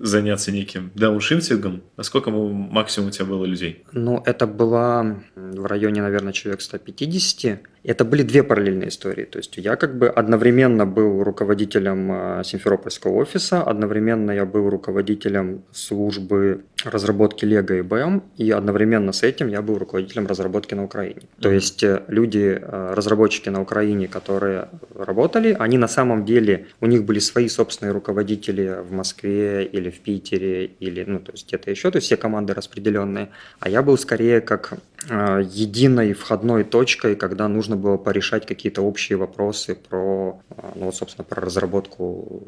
заняться 0.00 0.52
неким 0.52 0.90
дауншифтингом? 0.94 1.82
Насколько 1.96 2.30
максимум 2.30 3.08
у 3.08 3.12
тебя 3.12 3.24
было 3.24 3.44
людей? 3.44 3.84
Ну, 3.92 4.22
это 4.24 4.46
было 4.46 5.22
в 5.34 5.66
районе, 5.66 6.02
наверное, 6.02 6.32
человек 6.32 6.60
150. 6.60 7.60
Это 7.86 8.04
были 8.04 8.22
две 8.22 8.42
параллельные 8.42 8.88
истории. 8.88 9.24
То 9.24 9.38
есть 9.38 9.56
я 9.58 9.76
как 9.76 9.96
бы 9.96 10.08
одновременно 10.08 10.86
был 10.86 11.22
руководителем 11.22 12.10
э, 12.10 12.42
Симферопольского 12.44 13.12
офиса, 13.12 13.62
одновременно 13.62 14.32
я 14.32 14.44
был 14.44 14.68
руководителем 14.68 15.62
службы 15.72 16.64
разработки 16.84 17.44
Лего 17.44 17.74
и 17.74 17.82
БМ, 17.82 18.24
и 18.36 18.50
одновременно 18.50 19.12
с 19.12 19.22
этим 19.22 19.46
я 19.46 19.62
был 19.62 19.78
руководителем 19.78 20.26
разработки 20.26 20.74
на 20.74 20.82
Украине. 20.82 21.20
Mm-hmm. 21.20 21.42
То 21.42 21.52
есть 21.52 21.82
э, 21.84 22.02
люди, 22.08 22.58
э, 22.60 22.94
разработчики 22.94 23.50
на 23.50 23.62
Украине, 23.62 24.08
которые 24.08 24.68
работали, 24.92 25.56
они 25.56 25.78
на 25.78 25.88
самом 25.88 26.24
деле, 26.24 26.66
у 26.80 26.86
них 26.86 27.04
были 27.04 27.20
свои 27.20 27.48
собственные 27.48 27.92
руководители 27.92 28.78
в 28.82 28.92
Москве 28.92 29.64
или 29.64 29.90
в 29.90 30.00
Питере, 30.00 30.66
или, 30.80 31.04
ну, 31.06 31.20
то 31.20 31.30
есть 31.32 31.46
где-то 31.46 31.70
еще, 31.70 31.92
то 31.92 31.98
есть 31.98 32.06
все 32.06 32.16
команды 32.16 32.52
распределенные. 32.52 33.28
А 33.60 33.68
я 33.68 33.82
был 33.82 33.96
скорее 33.96 34.40
как 34.40 34.72
единой 35.08 36.14
входной 36.14 36.64
точкой, 36.64 37.14
когда 37.14 37.46
нужно 37.46 37.75
нужно 37.76 37.88
было 37.88 37.96
порешать 37.96 38.46
какие-то 38.46 38.82
общие 38.82 39.16
вопросы 39.16 39.74
про, 39.74 40.40
а, 40.50 40.72
ну 40.74 40.86
вот, 40.86 40.96
собственно, 40.96 41.24
про 41.24 41.42
разработку, 41.42 42.42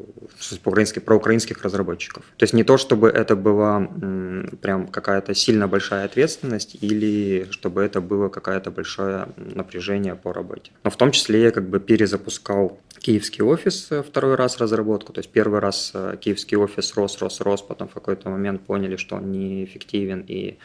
про 0.63 0.71
украинских, 0.71 1.03
про 1.03 1.15
украинских 1.15 1.63
разработчиков. 1.63 2.23
То 2.37 2.43
есть 2.43 2.53
не 2.53 2.63
то, 2.63 2.77
чтобы 2.77 3.07
это 3.09 3.35
была 3.35 3.87
прям 4.61 4.87
какая-то 4.87 5.33
сильно 5.33 5.67
большая 5.67 6.05
ответственность 6.05 6.77
или 6.81 7.47
чтобы 7.51 7.81
это 7.81 8.01
было 8.01 8.29
какое-то 8.29 8.71
большое 8.71 9.27
напряжение 9.37 10.15
по 10.15 10.33
работе. 10.33 10.71
Но 10.83 10.89
в 10.89 10.95
том 10.95 11.11
числе 11.11 11.41
я 11.41 11.51
как 11.51 11.69
бы 11.69 11.79
перезапускал 11.79 12.77
киевский 12.99 13.43
офис 13.43 13.87
э, 13.91 14.03
второй 14.03 14.35
раз 14.35 14.57
разработку. 14.57 15.13
То 15.13 15.19
есть 15.19 15.31
первый 15.31 15.59
раз 15.59 15.91
э, 15.93 16.17
киевский 16.19 16.57
офис 16.57 16.95
рос, 16.95 17.21
рос, 17.21 17.41
рос, 17.41 17.61
потом 17.61 17.87
в 17.87 17.93
какой-то 17.93 18.29
момент 18.29 18.61
поняли, 18.61 18.97
что 18.97 19.15
он 19.15 19.31
неэффективен 19.31 20.25
и 20.27 20.57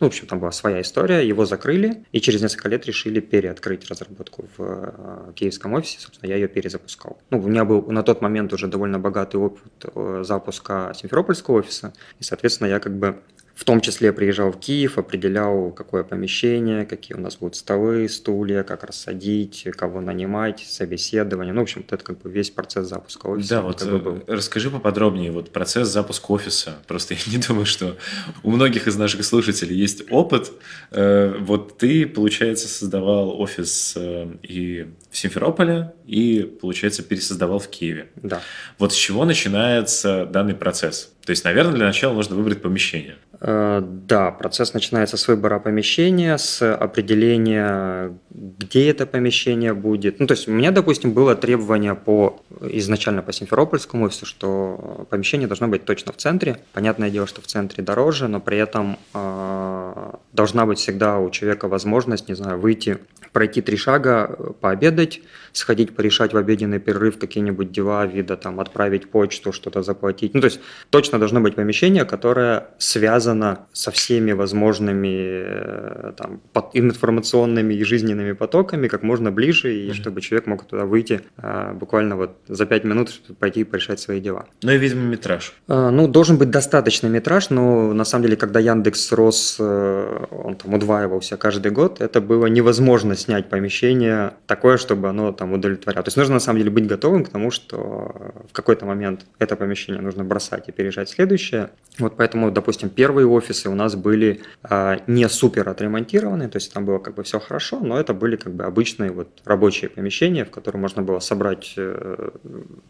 ну, 0.00 0.06
в 0.06 0.08
общем, 0.08 0.26
там 0.26 0.38
была 0.38 0.52
своя 0.52 0.80
история, 0.80 1.26
его 1.26 1.44
закрыли, 1.44 2.04
и 2.12 2.20
через 2.20 2.40
несколько 2.40 2.68
лет 2.68 2.86
решили 2.86 3.20
переоткрыть 3.20 3.88
разработку 3.88 4.07
в 4.56 4.62
э, 4.62 5.32
киевском 5.34 5.74
офисе, 5.74 6.00
собственно, 6.00 6.28
я 6.28 6.36
ее 6.36 6.48
перезапускал. 6.48 7.18
Ну, 7.30 7.38
у 7.38 7.48
меня 7.48 7.64
был 7.64 7.82
на 7.90 8.02
тот 8.02 8.20
момент 8.22 8.52
уже 8.52 8.66
довольно 8.66 8.98
богатый 8.98 9.36
опыт 9.36 9.84
э, 9.94 10.22
запуска 10.24 10.92
Симферопольского 10.94 11.56
офиса, 11.56 11.92
и, 12.18 12.24
соответственно, 12.24 12.68
я 12.68 12.80
как 12.80 12.96
бы 12.96 13.20
в 13.58 13.64
том 13.64 13.80
числе 13.80 14.12
приезжал 14.12 14.52
в 14.52 14.60
Киев, 14.60 14.98
определял, 14.98 15.72
какое 15.72 16.04
помещение, 16.04 16.86
какие 16.86 17.16
у 17.16 17.20
нас 17.20 17.38
будут 17.38 17.56
столы, 17.56 18.08
стулья, 18.08 18.62
как 18.62 18.84
рассадить, 18.84 19.66
кого 19.76 20.00
нанимать, 20.00 20.60
собеседование. 20.60 21.52
Ну, 21.52 21.62
в 21.62 21.62
общем, 21.64 21.84
это 21.90 22.04
как 22.04 22.20
бы 22.20 22.30
весь 22.30 22.50
процесс 22.50 22.86
запуска 22.86 23.26
офиса. 23.26 23.56
Да, 23.56 23.62
вот 23.62 23.84
был. 23.84 24.22
Э, 24.28 24.34
расскажи 24.34 24.70
поподробнее, 24.70 25.32
вот 25.32 25.50
процесс 25.50 25.88
запуска 25.88 26.30
офиса. 26.30 26.78
Просто 26.86 27.14
я 27.14 27.20
не 27.26 27.38
думаю, 27.38 27.66
что 27.66 27.96
у 28.44 28.52
многих 28.52 28.86
из 28.86 28.96
наших 28.96 29.24
слушателей 29.24 29.74
есть 29.74 30.04
опыт. 30.08 30.52
Э, 30.92 31.34
вот 31.40 31.78
ты, 31.78 32.06
получается, 32.06 32.68
создавал 32.68 33.40
офис 33.40 33.94
э, 33.96 34.28
и 34.44 34.86
в 35.10 35.18
Симферополе, 35.18 35.94
и, 36.06 36.42
получается, 36.60 37.02
пересоздавал 37.02 37.58
в 37.58 37.66
Киеве. 37.66 38.08
Да. 38.14 38.40
Вот 38.78 38.92
с 38.92 38.96
чего 38.96 39.24
начинается 39.24 40.26
данный 40.26 40.54
процесс? 40.54 41.12
То 41.28 41.30
есть, 41.30 41.44
наверное, 41.44 41.74
для 41.74 41.86
начала 41.86 42.14
нужно 42.14 42.36
выбрать 42.36 42.62
помещение. 42.62 43.16
Э, 43.40 43.80
да, 43.82 44.32
процесс 44.32 44.74
начинается 44.74 45.16
с 45.16 45.28
выбора 45.28 45.60
помещения, 45.60 46.36
с 46.38 46.74
определения, 46.74 48.18
где 48.30 48.90
это 48.90 49.06
помещение 49.06 49.74
будет. 49.74 50.18
Ну, 50.18 50.26
то 50.26 50.34
есть 50.34 50.48
у 50.48 50.50
меня, 50.50 50.72
допустим, 50.72 51.12
было 51.12 51.36
требование 51.36 51.94
по 51.94 52.40
изначально 52.60 53.22
по 53.22 53.32
Симферопольскому 53.32 54.06
офису, 54.06 54.26
что 54.26 55.06
помещение 55.10 55.48
должно 55.48 55.68
быть 55.68 55.84
точно 55.84 56.12
в 56.12 56.16
центре. 56.16 56.60
Понятное 56.72 57.10
дело, 57.10 57.26
что 57.26 57.40
в 57.40 57.46
центре 57.46 57.82
дороже, 57.82 58.28
но 58.28 58.40
при 58.40 58.58
этом 58.58 58.98
э, 59.14 60.12
должна 60.32 60.66
быть 60.66 60.78
всегда 60.78 61.18
у 61.18 61.30
человека 61.30 61.68
возможность, 61.68 62.28
не 62.28 62.34
знаю, 62.34 62.58
выйти, 62.58 62.98
пройти 63.32 63.60
три 63.60 63.76
шага, 63.76 64.54
пообедать, 64.60 65.20
сходить 65.52 65.94
порешать 65.94 66.32
в 66.32 66.36
обеденный 66.36 66.78
перерыв 66.78 67.18
какие-нибудь 67.18 67.72
дела 67.72 68.06
вида, 68.06 68.36
там, 68.36 68.60
отправить 68.60 69.10
почту, 69.10 69.52
что-то 69.52 69.82
заплатить. 69.82 70.34
Ну, 70.34 70.40
то 70.40 70.46
есть 70.46 70.60
точно 70.90 71.18
должно 71.18 71.40
быть 71.40 71.54
помещение, 71.54 72.04
которое 72.04 72.68
связано 72.78 73.66
со 73.72 73.90
всеми 73.90 74.32
возможными 74.32 75.42
э, 75.44 76.12
там, 76.16 76.40
информационными 76.72 77.74
и 77.74 77.84
жизненными 77.84 78.32
потоками 78.32 78.88
как 78.88 79.02
можно 79.02 79.30
ближе, 79.30 79.74
и 79.74 79.88
mm-hmm. 79.88 79.94
чтобы 79.94 80.20
человек 80.20 80.46
мог 80.46 80.64
туда 80.64 80.84
выйти 80.84 81.20
а, 81.36 81.72
буквально 81.74 82.16
вот 82.16 82.36
за 82.48 82.66
пять 82.66 82.84
минут, 82.84 83.10
чтобы 83.10 83.38
пойти 83.38 83.60
и 83.60 83.64
порешать 83.64 84.00
свои 84.00 84.20
дела. 84.20 84.46
Ну 84.62 84.72
и, 84.72 84.78
видимо, 84.78 85.02
метраж. 85.02 85.54
А, 85.68 85.90
ну, 85.90 86.08
должен 86.08 86.38
быть 86.38 86.50
достаточный 86.50 87.10
метраж, 87.10 87.50
но 87.50 87.92
на 87.92 88.04
самом 88.04 88.24
деле, 88.24 88.36
когда 88.36 88.60
Яндекс 88.60 89.12
рос, 89.12 89.56
э, 89.58 90.24
он 90.30 90.56
там 90.56 90.74
удваивался 90.74 91.36
каждый 91.36 91.72
год, 91.72 92.00
это 92.00 92.20
было 92.20 92.46
невозможно 92.46 93.16
снять 93.16 93.48
помещение 93.48 94.34
такое, 94.46 94.76
чтобы 94.76 95.08
оно 95.08 95.32
там 95.32 95.52
удовлетворяло. 95.52 96.02
То 96.02 96.08
есть 96.08 96.16
нужно 96.16 96.34
на 96.34 96.40
самом 96.40 96.58
деле 96.58 96.70
быть 96.70 96.86
готовым 96.86 97.24
к 97.24 97.28
тому, 97.28 97.50
что 97.50 98.32
в 98.48 98.52
какой-то 98.52 98.86
момент 98.86 99.26
это 99.38 99.56
помещение 99.56 100.02
нужно 100.02 100.24
бросать 100.24 100.68
и 100.68 100.72
переезжать 100.72 101.08
в 101.08 101.14
следующее. 101.14 101.70
Вот 101.98 102.16
поэтому, 102.16 102.50
допустим, 102.50 102.88
первые 102.88 103.26
офисы 103.26 103.68
у 103.68 103.74
нас 103.74 103.94
были 103.94 104.40
э, 104.68 104.98
не 105.06 105.28
супер 105.28 105.68
отремонтированы, 105.68 106.48
то 106.48 106.56
есть 106.56 106.72
там 106.72 106.84
было 106.84 106.98
как 106.98 107.14
бы 107.14 107.22
все 107.22 107.40
хорошо, 107.40 107.80
но 107.80 107.98
это 107.98 108.14
были 108.14 108.36
как 108.36 108.54
бы 108.54 108.64
обычные 108.64 109.10
вот 109.10 109.28
рабочие 109.44 109.90
помещения, 109.90 110.44
в 110.44 110.50
которые 110.50 110.80
можно 110.80 111.02
было 111.02 111.18
собрать 111.18 111.74
э, 111.76 112.30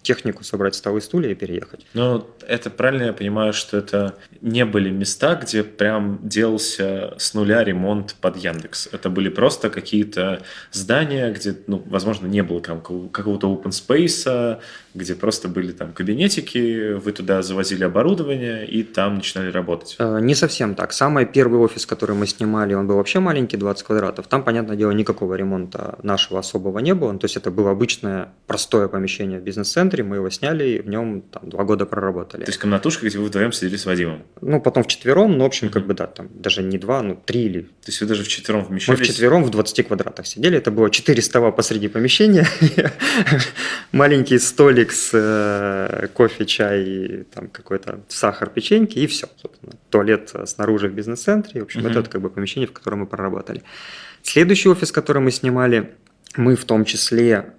технику, 0.02 0.44
собрать 0.44 0.74
столы, 0.74 1.00
стулья 1.00 1.30
и 1.30 1.34
переехать. 1.34 1.86
Ну, 1.94 2.26
это 2.46 2.70
правильно 2.70 3.04
я 3.04 3.12
понимаю, 3.12 3.52
что 3.52 3.76
это 3.76 4.16
не 4.40 4.64
были 4.64 4.90
места, 4.90 5.34
где 5.34 5.62
прям 5.62 6.20
делался 6.22 7.14
с 7.18 7.34
нуля 7.34 7.64
ремонт 7.64 8.16
под 8.20 8.36
Яндекс. 8.36 8.88
Это 8.92 9.10
были 9.10 9.28
просто 9.28 9.70
какие-то 9.70 10.42
здания, 10.72 11.32
где, 11.32 11.56
ну, 11.66 11.82
возможно, 11.86 12.26
не 12.26 12.42
было 12.42 12.60
там 12.60 12.80
какого-то 12.80 13.52
open 13.52 13.70
space, 13.70 14.60
где 14.94 15.14
просто 15.14 15.48
были 15.48 15.72
там 15.72 15.92
кабинетики, 15.92 16.92
вы 16.94 17.12
туда 17.12 17.42
завозили 17.42 17.84
оборудование 17.84 18.66
и 18.66 18.82
там 18.82 19.16
начинали 19.16 19.50
работать? 19.50 19.96
Э, 19.98 20.18
не 20.20 20.34
совсем 20.34 20.74
так. 20.74 20.92
Самый 20.92 21.26
первый 21.26 21.60
офис, 21.60 21.86
который 21.86 22.16
мы 22.16 22.26
снимали, 22.26 22.74
он 22.74 22.86
был 22.86 22.96
вообще 22.96 23.20
маленький, 23.20 23.56
20 23.56 23.86
квадратов. 23.86 24.26
Там, 24.26 24.42
понятное 24.42 24.76
дело, 24.76 24.90
никакого 24.92 25.34
ремонта 25.34 25.98
нашего 26.02 26.40
особого 26.40 26.78
не 26.78 26.94
было. 26.94 27.16
То 27.18 27.24
есть 27.24 27.36
это 27.36 27.50
было 27.50 27.70
обычное 27.70 28.28
простое 28.46 28.88
помещение 28.88 29.40
в 29.40 29.42
бизнес-центре, 29.42 30.04
мы 30.04 30.16
его 30.16 30.30
сняли 30.30 30.68
и 30.68 30.80
в 30.80 30.88
нем 30.88 31.22
там 31.22 31.48
два 31.48 31.64
года 31.64 31.86
проработали. 31.86 32.44
То 32.44 32.50
есть 32.50 32.58
комнатушка, 32.58 33.06
где 33.06 33.18
вы 33.18 33.26
вдвоем 33.26 33.52
сидели 33.52 33.76
с 33.76 33.86
Вадимом? 33.86 34.22
Ну, 34.40 34.60
потом 34.60 34.82
вчетвером, 34.84 35.36
но, 35.36 35.44
в 35.44 35.46
общем, 35.46 35.70
как 35.70 35.86
бы, 35.86 35.94
да, 35.94 36.06
там 36.06 36.28
даже 36.34 36.62
не 36.62 36.78
два, 36.78 37.02
ну, 37.02 37.20
три 37.24 37.42
или... 37.42 37.60
То 37.62 37.88
есть 37.88 38.00
вы 38.00 38.06
даже 38.06 38.24
вчетвером 38.24 38.64
вмещались? 38.64 38.98
Мы 38.98 39.04
вчетвером 39.04 39.44
в 39.44 39.50
20 39.50 39.86
квадратах 39.86 40.26
сидели, 40.26 40.58
это 40.58 40.70
было 40.70 40.90
4 40.90 41.22
стола 41.22 41.50
посреди 41.50 41.88
помещения, 41.88 42.46
маленький 43.92 44.38
столик 44.38 44.87
с 44.92 45.10
э, 45.12 46.08
кофе, 46.14 46.44
чай, 46.44 47.24
там 47.34 47.48
какой-то 47.48 48.00
сахар, 48.08 48.50
печеньки 48.50 48.98
и 48.98 49.06
все, 49.06 49.28
собственно. 49.36 49.72
Туалет 49.90 50.32
снаружи 50.44 50.88
в 50.88 50.92
бизнес-центре, 50.92 51.60
в 51.60 51.64
общем, 51.64 51.86
это 51.86 52.02
как 52.02 52.20
бы 52.20 52.30
помещение, 52.30 52.66
в 52.66 52.72
котором 52.72 53.00
мы 53.00 53.06
проработали. 53.06 53.62
Следующий 54.22 54.68
офис, 54.68 54.92
который 54.92 55.22
мы 55.22 55.30
снимали, 55.30 55.94
мы 56.36 56.56
в 56.56 56.64
том 56.64 56.84
числе 56.84 57.32
э, 57.32 57.57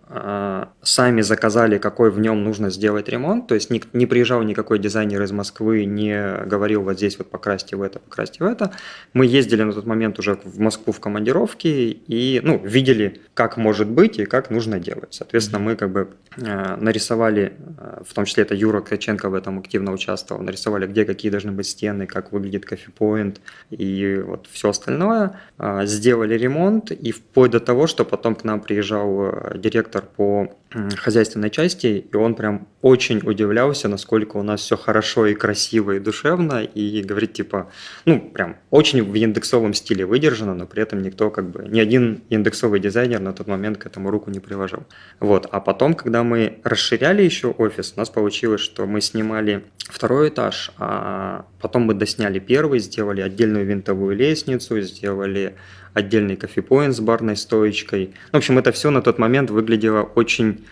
сами 0.82 1.22
заказали, 1.22 1.78
какой 1.78 2.10
в 2.10 2.20
нем 2.20 2.44
нужно 2.44 2.72
сделать 2.72 3.08
ремонт. 3.10 3.48
То 3.48 3.56
есть 3.56 3.70
не, 3.70 4.06
приезжал 4.08 4.42
никакой 4.42 4.80
дизайнер 4.80 5.22
из 5.22 5.32
Москвы, 5.32 5.86
не 5.86 6.46
говорил 6.46 6.82
вот 6.82 6.98
здесь 6.98 7.18
вот 7.20 7.30
покрасьте 7.30 7.76
в 7.76 7.82
это, 7.82 8.00
покрасьте 8.00 8.44
в 8.44 8.48
это. 8.48 8.72
Мы 9.14 9.28
ездили 9.28 9.62
на 9.64 9.74
тот 9.74 9.86
момент 9.86 10.18
уже 10.18 10.40
в 10.44 10.60
Москву 10.60 10.94
в 10.94 11.00
командировке 11.00 11.90
и 11.90 12.42
ну, 12.44 12.60
видели, 12.64 13.22
как 13.36 13.58
может 13.58 13.88
быть 13.88 14.18
и 14.18 14.26
как 14.26 14.50
нужно 14.50 14.80
делать. 14.80 15.14
Соответственно, 15.14 15.60
мы 15.60 15.76
как 15.76 15.92
бы 15.92 16.10
э, 16.38 16.76
нарисовали, 16.78 17.54
э, 17.78 18.02
в 18.04 18.14
том 18.14 18.26
числе 18.26 18.44
это 18.44 18.56
Юра 18.56 18.82
Ткаченко 18.82 19.30
в 19.30 19.36
этом 19.36 19.60
активно 19.60 19.92
участвовал, 19.92 20.42
нарисовали, 20.42 20.88
где 20.88 21.06
какие 21.06 21.32
должны 21.32 21.52
быть 21.52 21.68
стены, 21.68 22.08
как 22.08 22.32
выглядит 22.32 22.66
кофе-поинт 22.66 23.42
и 23.70 24.24
вот 24.26 24.48
все 24.52 24.70
остальное. 24.70 25.40
Сделали 25.84 26.34
ремонт 26.36 26.92
и 26.92 27.12
вплоть 27.12 27.52
до 27.52 27.60
того, 27.60 27.86
что 27.86 28.06
потом 28.06 28.36
к 28.36 28.44
нам 28.44 28.60
приезжал 28.60 29.28
э, 29.28 29.58
директор 30.00 30.04
по 30.16 30.50
хозяйственной 30.98 31.50
части, 31.50 32.06
и 32.12 32.16
он 32.16 32.36
прям 32.36 32.68
очень 32.84 33.22
удивлялся, 33.24 33.88
насколько 33.88 34.38
у 34.38 34.44
нас 34.44 34.62
все 34.62 34.78
хорошо 34.78 35.26
и 35.26 35.34
красиво 35.34 35.94
и 35.94 36.00
душевно, 36.00 36.64
и 36.64 37.02
говорит 37.02 37.34
типа, 37.34 37.72
ну 38.06 38.22
прям 38.22 38.58
очень 38.70 39.04
в 39.04 39.16
индексовом 39.16 39.74
стиле 39.74 40.06
выдержано, 40.06 40.54
но 40.54 40.68
при 40.68 40.84
этом 40.84 41.02
никто 41.02 41.32
как 41.32 41.50
бы, 41.50 41.68
ни 41.68 41.80
один 41.80 42.22
индексовый 42.30 42.80
дизайнер 42.80 43.20
на 43.20 43.34
тот 43.34 43.48
момент 43.48 43.80
к 43.80 43.88
этому 43.88 44.12
руку 44.12 44.30
не 44.30 44.40
приложил. 44.40 44.84
Вот, 45.20 45.48
а 45.50 45.60
потом, 45.60 45.96
когда 45.96 46.24
мы 46.24 46.60
расширяли 46.64 47.24
еще 47.24 47.48
офис, 47.48 47.94
у 47.96 48.00
нас 48.00 48.10
получилось, 48.10 48.62
что 48.62 48.86
мы 48.86 49.02
снимали 49.02 49.64
второй 49.90 50.30
этаж, 50.30 50.72
а 50.78 51.46
потом 51.60 51.84
мы 51.84 51.96
досняли 51.96 52.38
первый, 52.38 52.80
сделали 52.80 53.22
отдельную 53.22 53.66
винтовую 53.66 54.16
лестницу, 54.16 54.80
сделали 54.82 55.56
отдельный 55.94 56.36
кофепоинт 56.36 56.96
с 56.96 57.00
барной 57.00 57.36
стоечкой. 57.36 58.14
В 58.32 58.38
общем, 58.38 58.58
это 58.58 58.72
все 58.72 58.90
на 58.92 59.02
тот 59.02 59.20
момент 59.20 59.50
выглядело 59.50 60.04
очень 60.04 60.66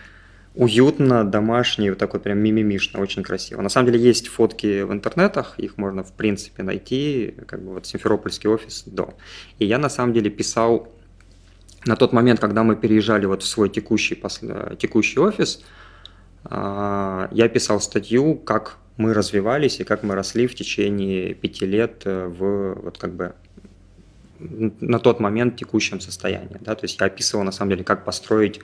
уютно, 0.54 1.24
домашний, 1.24 1.90
вот 1.90 1.98
такой 1.98 2.20
прям 2.20 2.38
мимимишно, 2.38 3.00
очень 3.00 3.22
красиво. 3.22 3.62
На 3.62 3.68
самом 3.68 3.92
деле 3.92 4.00
есть 4.00 4.28
фотки 4.28 4.82
в 4.82 4.92
интернетах, 4.92 5.54
их 5.58 5.76
можно 5.76 6.02
в 6.02 6.12
принципе 6.12 6.62
найти, 6.62 7.34
как 7.46 7.62
бы 7.62 7.74
вот 7.74 7.86
Симферопольский 7.86 8.50
офис 8.50 8.82
до. 8.84 9.14
И 9.58 9.66
я 9.66 9.78
на 9.78 9.88
самом 9.88 10.12
деле 10.12 10.30
писал 10.30 10.88
на 11.86 11.94
тот 11.94 12.12
момент, 12.12 12.40
когда 12.40 12.64
мы 12.64 12.74
переезжали 12.74 13.26
вот 13.26 13.42
в 13.42 13.46
свой 13.46 13.68
текущий, 13.68 14.20
текущий 14.78 15.20
офис, 15.20 15.62
а, 16.44 17.28
я 17.30 17.48
писал 17.48 17.80
статью, 17.80 18.34
как 18.34 18.78
мы 18.96 19.14
развивались 19.14 19.80
и 19.80 19.84
как 19.84 20.02
мы 20.02 20.14
росли 20.14 20.46
в 20.46 20.54
течение 20.54 21.34
пяти 21.34 21.66
лет 21.66 22.02
э, 22.04 22.26
в 22.26 22.74
вот 22.82 22.98
как 22.98 23.14
бы 23.14 23.34
на 24.38 24.98
тот 24.98 25.20
момент 25.20 25.56
текущем 25.56 26.00
состоянии. 26.00 26.58
Да? 26.60 26.74
То 26.74 26.84
есть 26.84 27.00
я 27.00 27.06
описывал 27.06 27.44
на 27.44 27.52
самом 27.52 27.70
деле, 27.70 27.84
как 27.84 28.04
построить 28.04 28.60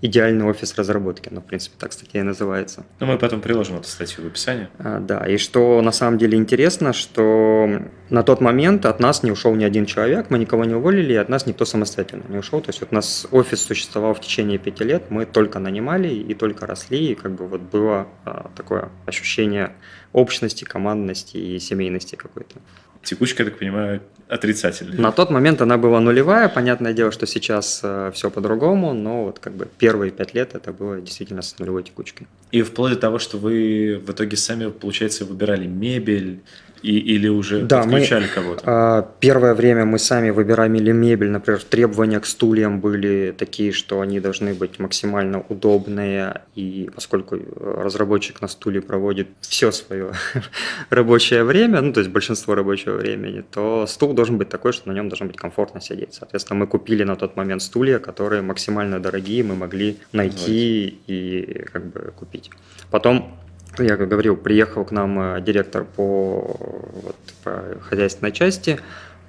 идеальный 0.00 0.44
офис 0.44 0.76
разработки. 0.76 1.28
Ну, 1.30 1.40
в 1.40 1.44
принципе, 1.44 1.76
так 1.78 1.92
статья 1.92 2.20
и 2.20 2.22
называется. 2.22 2.86
Ну, 3.00 3.06
мы 3.06 3.18
потом 3.18 3.40
приложим 3.40 3.76
эту 3.76 3.88
статью 3.88 4.24
в 4.24 4.26
описании. 4.28 4.68
А, 4.78 5.00
да, 5.00 5.26
и 5.26 5.38
что 5.38 5.82
на 5.82 5.92
самом 5.92 6.18
деле 6.18 6.38
интересно, 6.38 6.92
что 6.92 7.68
на 8.08 8.22
тот 8.22 8.40
момент 8.40 8.86
от 8.86 9.00
нас 9.00 9.22
не 9.22 9.32
ушел 9.32 9.54
ни 9.54 9.64
один 9.64 9.86
человек, 9.86 10.30
мы 10.30 10.38
никого 10.38 10.64
не 10.64 10.74
уволили, 10.74 11.14
и 11.14 11.16
от 11.16 11.28
нас 11.28 11.46
никто 11.46 11.64
самостоятельно 11.64 12.24
не 12.28 12.38
ушел. 12.38 12.60
То 12.60 12.70
есть 12.70 12.80
вот 12.80 12.92
у 12.92 12.94
нас 12.94 13.26
офис 13.30 13.60
существовал 13.60 14.14
в 14.14 14.20
течение 14.20 14.58
пяти 14.58 14.84
лет, 14.84 15.10
мы 15.10 15.26
только 15.26 15.58
нанимали 15.58 16.08
и 16.08 16.34
только 16.34 16.66
росли, 16.66 17.12
и 17.12 17.14
как 17.14 17.34
бы 17.34 17.46
вот 17.48 17.62
было 17.62 18.06
а, 18.24 18.50
такое 18.54 18.90
ощущение 19.06 19.72
общности, 20.12 20.64
командности 20.64 21.36
и 21.36 21.58
семейности 21.58 22.14
какой-то. 22.14 22.60
Текучка, 23.02 23.42
я 23.42 23.50
так 23.50 23.58
понимаю, 23.58 24.02
отрицательная. 24.28 24.98
На 24.98 25.12
тот 25.12 25.30
момент 25.30 25.60
она 25.62 25.78
была 25.78 26.00
нулевая. 26.00 26.48
Понятное 26.48 26.92
дело, 26.92 27.10
что 27.10 27.26
сейчас 27.26 27.80
э, 27.82 28.10
все 28.14 28.30
по-другому, 28.30 28.92
но 28.94 29.24
вот 29.24 29.38
как 29.38 29.54
бы 29.54 29.68
первые 29.78 30.10
пять 30.10 30.34
лет 30.34 30.54
это 30.54 30.72
было 30.72 31.00
действительно 31.00 31.42
с 31.42 31.58
нулевой 31.58 31.82
текучкой. 31.82 32.26
И 32.52 32.62
вплоть 32.62 32.94
до 32.94 32.98
того, 32.98 33.18
что 33.18 33.38
вы 33.38 34.00
в 34.04 34.10
итоге 34.10 34.36
сами, 34.36 34.70
получается, 34.70 35.24
выбирали 35.24 35.66
мебель, 35.66 36.40
и, 36.82 36.98
или 36.98 37.28
уже 37.28 37.62
да, 37.62 37.82
подключали 37.82 38.22
мы, 38.22 38.28
кого-то? 38.28 38.62
А, 38.64 39.10
первое 39.20 39.54
время 39.54 39.84
мы 39.84 39.98
сами 39.98 40.30
выбирали 40.30 40.92
мебель. 40.92 41.30
Например, 41.30 41.62
требования 41.62 42.20
к 42.20 42.26
стульям 42.26 42.80
были 42.80 43.34
такие, 43.36 43.72
что 43.72 44.00
они 44.00 44.20
должны 44.20 44.54
быть 44.54 44.78
максимально 44.78 45.44
удобные. 45.48 46.42
И 46.54 46.90
поскольку 46.94 47.38
разработчик 47.56 48.40
на 48.40 48.48
стуле 48.48 48.80
проводит 48.80 49.28
все 49.40 49.72
свое 49.72 50.12
рабочее 50.90 51.44
время, 51.44 51.80
ну 51.80 51.92
то 51.92 52.00
есть 52.00 52.10
большинство 52.10 52.54
рабочего 52.54 52.96
времени, 52.96 53.44
то 53.50 53.86
стул 53.86 54.12
должен 54.18 54.36
быть 54.36 54.48
такой, 54.48 54.72
что 54.72 54.88
на 54.88 54.94
нем 54.94 55.08
должно 55.08 55.26
быть 55.26 55.36
комфортно 55.36 55.80
сидеть. 55.80 56.14
Соответственно, 56.14 56.58
мы 56.58 56.66
купили 56.66 57.04
на 57.04 57.14
тот 57.14 57.36
момент 57.36 57.62
стулья, 57.62 58.00
которые 58.00 58.42
максимально 58.42 58.98
дорогие, 59.00 59.44
мы 59.44 59.54
могли 59.54 59.96
найти 60.12 60.98
и 61.06 61.64
как 61.72 61.86
бы 61.86 62.12
купить. 62.18 62.50
Потом 62.90 63.38
я 63.78 63.96
как 63.96 64.08
говорил, 64.08 64.36
приехал 64.36 64.84
к 64.84 64.90
нам 64.90 65.20
э, 65.20 65.40
директор 65.40 65.84
по, 65.84 66.56
вот, 67.02 67.16
по 67.44 67.62
хозяйственной 67.80 68.32
части, 68.32 68.80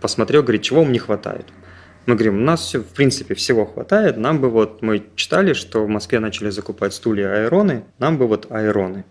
посмотрел, 0.02 0.42
говорит, 0.42 0.64
чего 0.64 0.82
вам 0.82 0.92
не 0.92 0.98
хватает. 1.00 1.46
Мы 2.08 2.16
говорим, 2.16 2.38
у 2.38 2.46
нас 2.46 2.62
все, 2.62 2.80
в 2.80 2.88
принципе 2.88 3.36
всего 3.36 3.68
хватает, 3.68 4.18
нам 4.18 4.42
бы 4.42 4.50
вот, 4.50 4.82
мы 4.82 5.04
читали, 5.16 5.54
что 5.54 5.86
в 5.86 5.88
Москве 5.88 6.20
начали 6.20 6.50
закупать 6.50 6.94
стулья 6.94 7.28
аэроны, 7.44 7.84
нам 8.00 8.18
бы 8.18 8.28
вот 8.28 8.48
аэроны. 8.50 9.04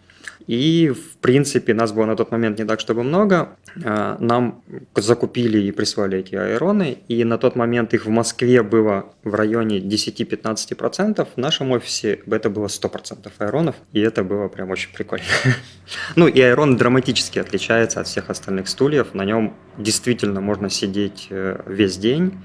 И, 0.48 0.88
в 0.88 1.18
принципе, 1.18 1.74
нас 1.74 1.92
было 1.92 2.06
на 2.06 2.16
тот 2.16 2.30
момент 2.30 2.58
не 2.58 2.64
так, 2.64 2.80
чтобы 2.80 3.02
много. 3.02 3.58
А, 3.84 4.16
нам 4.18 4.64
закупили 4.96 5.58
и 5.58 5.70
прислали 5.72 6.18
эти 6.18 6.34
аэроны, 6.34 6.98
и 7.06 7.22
на 7.22 7.36
тот 7.36 7.54
момент 7.54 7.92
их 7.92 8.06
в 8.06 8.08
Москве 8.08 8.62
было 8.62 9.12
в 9.24 9.34
районе 9.34 9.78
10-15%, 9.78 11.28
в 11.34 11.36
нашем 11.36 11.72
офисе 11.72 12.20
это 12.30 12.48
было 12.48 12.66
100% 12.66 13.30
аэронов, 13.38 13.76
и 13.92 14.00
это 14.00 14.24
было 14.24 14.48
прям 14.48 14.70
очень 14.70 14.92
прикольно. 14.92 15.26
Ну 16.16 16.26
и 16.26 16.40
аэрон 16.40 16.76
драматически 16.76 17.38
отличается 17.38 18.00
от 18.00 18.06
всех 18.06 18.30
остальных 18.30 18.68
стульев, 18.68 19.14
на 19.14 19.24
нем 19.24 19.54
действительно 19.76 20.40
можно 20.40 20.70
сидеть 20.70 21.28
э, 21.30 21.60
весь 21.66 21.96
день, 21.98 22.38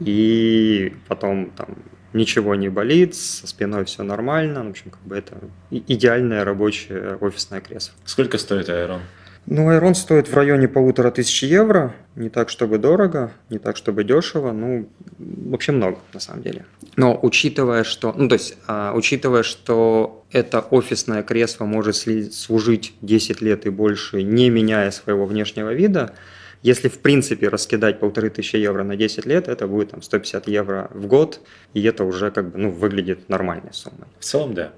и 0.00 0.94
потом 1.08 1.50
там 1.50 1.76
ничего 2.18 2.54
не 2.54 2.68
болит, 2.68 3.14
со 3.14 3.46
спиной 3.46 3.86
все 3.86 4.02
нормально. 4.02 4.64
В 4.64 4.70
общем, 4.70 4.90
как 4.90 5.00
бы 5.02 5.16
это 5.16 5.38
идеальное 5.70 6.44
рабочее 6.44 7.16
офисное 7.20 7.60
кресло. 7.60 7.94
Сколько 8.04 8.36
стоит 8.36 8.68
Айрон? 8.68 9.00
Ну, 9.50 9.70
Айрон 9.70 9.94
стоит 9.94 10.28
в 10.28 10.34
районе 10.34 10.68
полутора 10.68 11.10
тысяч 11.10 11.42
евро. 11.42 11.94
Не 12.16 12.28
так, 12.28 12.50
чтобы 12.50 12.76
дорого, 12.76 13.32
не 13.48 13.58
так, 13.58 13.78
чтобы 13.78 14.04
дешево. 14.04 14.52
Ну, 14.52 14.90
вообще 15.18 15.72
много, 15.72 15.98
на 16.12 16.20
самом 16.20 16.42
деле. 16.42 16.66
Но 16.96 17.18
учитывая, 17.22 17.82
что... 17.84 18.12
Ну, 18.14 18.28
то 18.28 18.34
есть, 18.34 18.58
а, 18.66 18.92
учитывая, 18.94 19.42
что 19.42 20.26
это 20.32 20.60
офисное 20.60 21.22
кресло 21.22 21.64
может 21.64 21.96
служить 21.96 22.92
10 23.00 23.40
лет 23.40 23.64
и 23.64 23.70
больше, 23.70 24.22
не 24.22 24.50
меняя 24.50 24.90
своего 24.90 25.24
внешнего 25.24 25.72
вида, 25.72 26.14
если, 26.62 26.88
в 26.88 26.98
принципе, 26.98 27.48
раскидать 27.48 28.00
полторы 28.00 28.30
тысячи 28.30 28.56
евро 28.56 28.82
на 28.82 28.96
10 28.96 29.26
лет, 29.26 29.48
это 29.48 29.66
будет 29.66 29.90
там 29.90 30.02
150 30.02 30.48
евро 30.48 30.90
в 30.92 31.06
год, 31.06 31.40
и 31.74 31.82
это 31.82 32.04
уже 32.04 32.30
как 32.30 32.52
бы, 32.52 32.58
ну, 32.58 32.70
выглядит 32.70 33.28
нормальной 33.28 33.72
суммой. 33.72 34.08
В 34.18 34.24
целом, 34.24 34.54
да. 34.54 34.72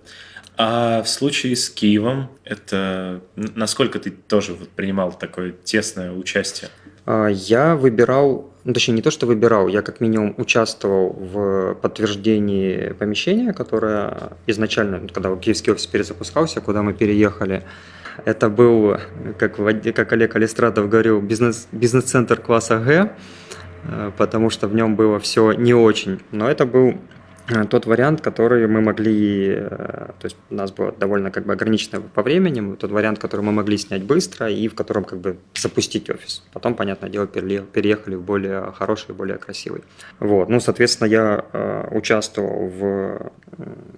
А 0.56 1.02
в 1.02 1.08
случае 1.08 1.56
с 1.56 1.70
Киевом, 1.70 2.28
это 2.44 3.22
насколько 3.34 3.98
ты 3.98 4.10
тоже 4.10 4.52
вот 4.52 4.68
принимал 4.68 5.10
такое 5.12 5.52
тесное 5.52 6.12
участие? 6.12 6.68
А, 7.06 7.28
я 7.28 7.76
выбирал, 7.76 8.52
ну, 8.64 8.74
точнее 8.74 8.94
не 8.94 9.02
то, 9.02 9.10
что 9.10 9.24
выбирал, 9.24 9.68
я 9.68 9.80
как 9.80 10.00
минимум 10.00 10.34
участвовал 10.36 11.10
в 11.14 11.74
подтверждении 11.76 12.92
помещения, 12.92 13.54
которое 13.54 14.34
изначально, 14.46 15.08
когда 15.08 15.34
киевский 15.34 15.72
офис 15.72 15.86
перезапускался, 15.86 16.60
куда 16.60 16.82
мы 16.82 16.92
переехали, 16.92 17.64
это 18.24 18.48
был, 18.48 18.96
как, 19.38 19.56
как 19.56 20.12
Олег 20.12 20.36
Алистратов 20.36 20.88
говорил, 20.88 21.20
бизнес, 21.20 21.68
бизнес-центр 21.72 22.40
класса 22.40 22.78
Г, 22.78 23.12
э, 23.84 24.10
потому 24.16 24.50
что 24.50 24.68
в 24.68 24.74
нем 24.74 24.96
было 24.96 25.18
все 25.18 25.52
не 25.52 25.74
очень. 25.74 26.20
Но 26.30 26.48
это 26.48 26.66
был 26.66 26.98
тот 27.70 27.86
вариант, 27.86 28.20
который 28.20 28.66
мы 28.66 28.80
могли, 28.80 29.54
э, 29.54 29.58
то 29.58 30.24
есть 30.24 30.36
у 30.50 30.54
нас 30.54 30.72
было 30.72 30.92
довольно 30.92 31.30
как 31.30 31.46
бы 31.46 31.52
ограничено 31.52 32.00
по 32.00 32.22
времени, 32.22 32.76
тот 32.76 32.90
вариант, 32.90 33.18
который 33.18 33.40
мы 33.40 33.52
могли 33.52 33.76
снять 33.78 34.04
быстро 34.04 34.48
и 34.48 34.68
в 34.68 34.74
котором 34.74 35.04
как 35.04 35.18
бы 35.20 35.36
запустить 35.54 36.10
офис. 36.10 36.42
Потом, 36.52 36.74
понятное 36.74 37.10
дело, 37.10 37.26
переехали 37.26 38.14
в 38.14 38.22
более 38.22 38.72
хороший, 38.72 39.14
более 39.14 39.38
красивый. 39.38 39.82
Вот. 40.18 40.48
Ну, 40.48 40.60
соответственно, 40.60 41.08
я 41.08 41.44
э, 41.52 41.88
участвовал 41.90 42.68
в 42.68 43.32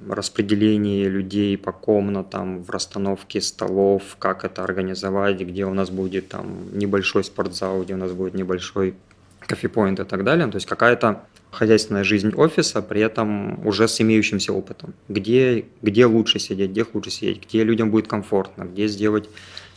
распределении 0.08 1.06
людей 1.06 1.56
по 1.56 1.72
комнатам, 1.72 2.62
в 2.62 2.70
расстановке 2.70 3.40
столов, 3.40 4.02
как 4.18 4.44
это 4.44 4.64
организовать, 4.64 5.40
где 5.40 5.64
у 5.64 5.74
нас 5.74 5.90
будет 5.90 6.28
там 6.28 6.68
небольшой 6.72 7.24
спортзал, 7.24 7.82
где 7.82 7.94
у 7.94 7.98
нас 7.98 8.12
будет 8.12 8.34
небольшой 8.34 8.94
кофепоинт 9.40 10.00
и 10.00 10.04
так 10.04 10.24
далее. 10.24 10.46
То 10.48 10.56
есть 10.56 10.66
какая-то 10.66 11.22
хозяйственная 11.52 12.02
жизнь 12.02 12.32
офиса, 12.34 12.82
при 12.82 13.00
этом 13.00 13.64
уже 13.66 13.86
с 13.86 14.00
имеющимся 14.00 14.52
опытом. 14.52 14.94
Где, 15.08 15.66
где 15.82 16.06
лучше 16.06 16.38
сидеть, 16.38 16.70
где 16.70 16.84
лучше 16.92 17.10
сидеть, 17.10 17.46
где 17.46 17.62
людям 17.62 17.90
будет 17.90 18.08
комфортно, 18.08 18.64
где 18.64 18.88
сделать 18.88 19.28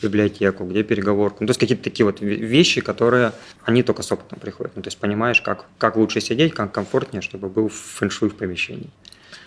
библиотеку, 0.02 0.64
где 0.64 0.82
переговорку. 0.82 1.38
Ну, 1.40 1.46
то 1.46 1.50
есть 1.50 1.60
какие-то 1.60 1.84
такие 1.84 2.04
вот 2.04 2.20
вещи, 2.20 2.80
которые, 2.80 3.32
они 3.64 3.82
только 3.82 4.02
с 4.02 4.10
опытом 4.10 4.38
приходят. 4.38 4.72
Ну, 4.76 4.82
то 4.82 4.88
есть 4.88 4.98
понимаешь, 4.98 5.40
как, 5.40 5.66
как 5.78 5.96
лучше 5.96 6.20
сидеть, 6.20 6.54
как 6.54 6.72
комфортнее, 6.72 7.22
чтобы 7.22 7.48
был 7.48 7.68
фэншуй 7.68 8.30
в 8.30 8.36
помещении. 8.36 8.90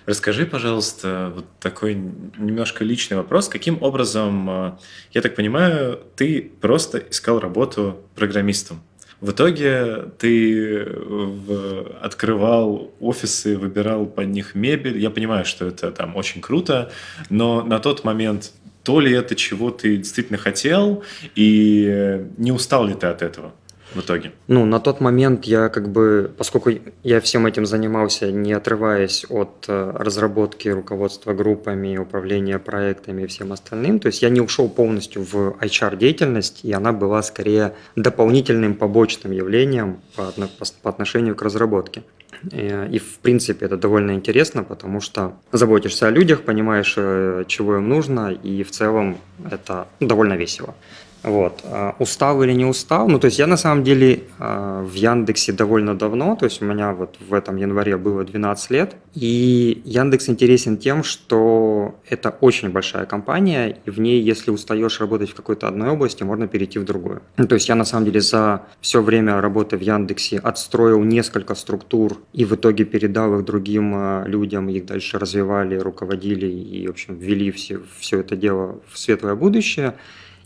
Расскажи, 0.06 0.46
пожалуйста, 0.46 1.32
вот 1.36 1.46
такой 1.60 1.94
немножко 1.94 2.84
личный 2.84 3.18
вопрос. 3.18 3.48
Каким 3.48 3.82
образом, 3.82 4.50
э, 4.50 4.72
я 5.12 5.22
так 5.22 5.36
понимаю, 5.36 6.00
ты 6.16 6.52
просто 6.62 6.98
искал 6.98 7.40
работу 7.40 8.00
программистом? 8.16 8.82
В 9.22 9.32
итоге 9.32 10.06
ты 10.18 10.86
в, 10.86 11.98
открывал 12.02 12.92
офисы, 13.02 13.58
выбирал 13.58 14.06
под 14.06 14.28
них 14.28 14.56
мебель. 14.56 14.98
Я 14.98 15.10
понимаю, 15.10 15.44
что 15.44 15.66
это 15.66 15.92
там 15.92 16.16
очень 16.16 16.40
круто, 16.40 16.92
но 17.30 17.62
на 17.64 17.80
тот 17.80 18.06
момент 18.06 18.54
то 18.84 19.02
ли 19.02 19.12
это 19.12 19.36
чего 19.36 19.72
ты 19.72 19.98
действительно 19.98 20.38
хотел, 20.38 21.04
и 21.36 22.26
не 22.38 22.52
устал 22.52 22.86
ли 22.86 22.94
ты 22.94 23.08
от 23.08 23.22
этого? 23.22 23.54
В 23.94 24.00
итоге? 24.00 24.32
Ну, 24.48 24.66
на 24.66 24.80
тот 24.80 25.02
момент 25.02 25.46
я 25.46 25.70
как 25.70 25.90
бы, 25.90 26.32
поскольку 26.38 26.72
я 27.04 27.20
всем 27.22 27.46
этим 27.46 27.66
занимался, 27.66 28.32
не 28.32 28.54
отрываясь 28.54 29.26
от 29.30 29.66
э, 29.68 29.92
разработки 29.96 30.70
руководства 30.70 31.34
группами, 31.34 31.98
управления 31.98 32.60
проектами 32.60 33.24
и 33.24 33.28
всем 33.28 33.52
остальным, 33.52 34.00
то 34.00 34.08
есть 34.08 34.22
я 34.22 34.30
не 34.30 34.42
ушел 34.42 34.70
полностью 34.70 35.24
в 35.24 35.58
HR-деятельность, 35.62 36.62
и 36.64 36.72
она 36.72 36.94
была 36.94 37.24
скорее 37.24 37.74
дополнительным 37.96 38.76
побочным 38.76 39.32
явлением 39.32 40.00
по, 40.16 40.34
отношению 40.90 41.36
к 41.36 41.42
разработке. 41.42 42.04
Э, 42.52 42.88
и, 42.90 43.00
в 43.00 43.20
принципе, 43.20 43.66
это 43.66 43.78
довольно 43.78 44.12
интересно, 44.12 44.64
потому 44.64 45.02
что 45.02 45.34
заботишься 45.52 46.08
о 46.08 46.12
людях, 46.12 46.42
понимаешь, 46.42 46.94
э, 46.98 47.44
чего 47.48 47.78
им 47.78 47.90
нужно, 47.90 48.32
и 48.32 48.64
в 48.64 48.72
целом 48.72 49.18
это 49.50 49.88
довольно 50.00 50.34
весело. 50.34 50.76
Вот. 51.24 51.62
А, 51.66 51.96
устал 52.00 52.42
или 52.44 52.54
не 52.54 52.66
устал? 52.66 53.08
Ну, 53.08 53.20
то 53.20 53.26
есть 53.26 53.40
я 53.40 53.48
на 53.48 53.58
самом 53.58 53.84
деле 53.84 54.24
а, 54.38 54.84
в 54.84 54.94
Яндексе 54.94 55.52
довольно 55.52 55.98
давно, 55.98 56.36
то 56.36 56.46
есть 56.46 56.62
у 56.62 56.66
меня 56.66 56.94
вот 56.94 57.18
в 57.20 57.34
этом 57.34 57.58
январе 57.58 57.98
было 57.98 58.24
12 58.24 58.72
лет, 58.72 58.96
и 59.16 59.82
Яндекс 59.86 60.30
интересен 60.30 60.78
тем, 60.78 61.04
что 61.04 61.96
это 62.08 62.30
очень 62.42 62.70
большая 62.70 63.06
компания, 63.06 63.78
и 63.86 63.90
в 63.90 64.00
ней, 64.00 64.22
если 64.22 64.52
устаешь 64.52 65.00
работать 65.00 65.32
в 65.32 65.36
какой-то 65.36 65.68
одной 65.68 65.90
области, 65.90 66.24
можно 66.24 66.48
перейти 66.48 66.80
в 66.80 66.86
другую. 66.86 67.22
Ну, 67.38 67.48
то 67.48 67.56
есть 67.56 67.68
я 67.68 67.76
на 67.76 67.86
самом 67.86 68.06
деле 68.06 68.22
за 68.22 68.64
все 68.82 69.02
время 69.02 69.42
работы 69.42 69.78
в 69.78 69.82
Яндексе 69.82 70.40
отстроил 70.40 71.04
несколько 71.04 71.56
структур 71.56 72.18
и 72.34 72.46
в 72.46 72.56
итоге 72.56 72.86
передал 72.86 73.40
их 73.40 73.46
другим 73.46 73.94
а, 73.96 74.24
людям, 74.26 74.70
их 74.70 74.86
дальше 74.86 75.20
развивали, 75.20 75.76
руководили 75.76 76.48
и, 76.48 76.88
в 76.88 76.92
общем, 76.92 77.18
ввели 77.18 77.52
все, 77.52 77.82
все 78.00 78.20
это 78.20 78.36
дело 78.36 78.80
в 78.92 78.98
светлое 78.98 79.36
будущее. 79.36 79.96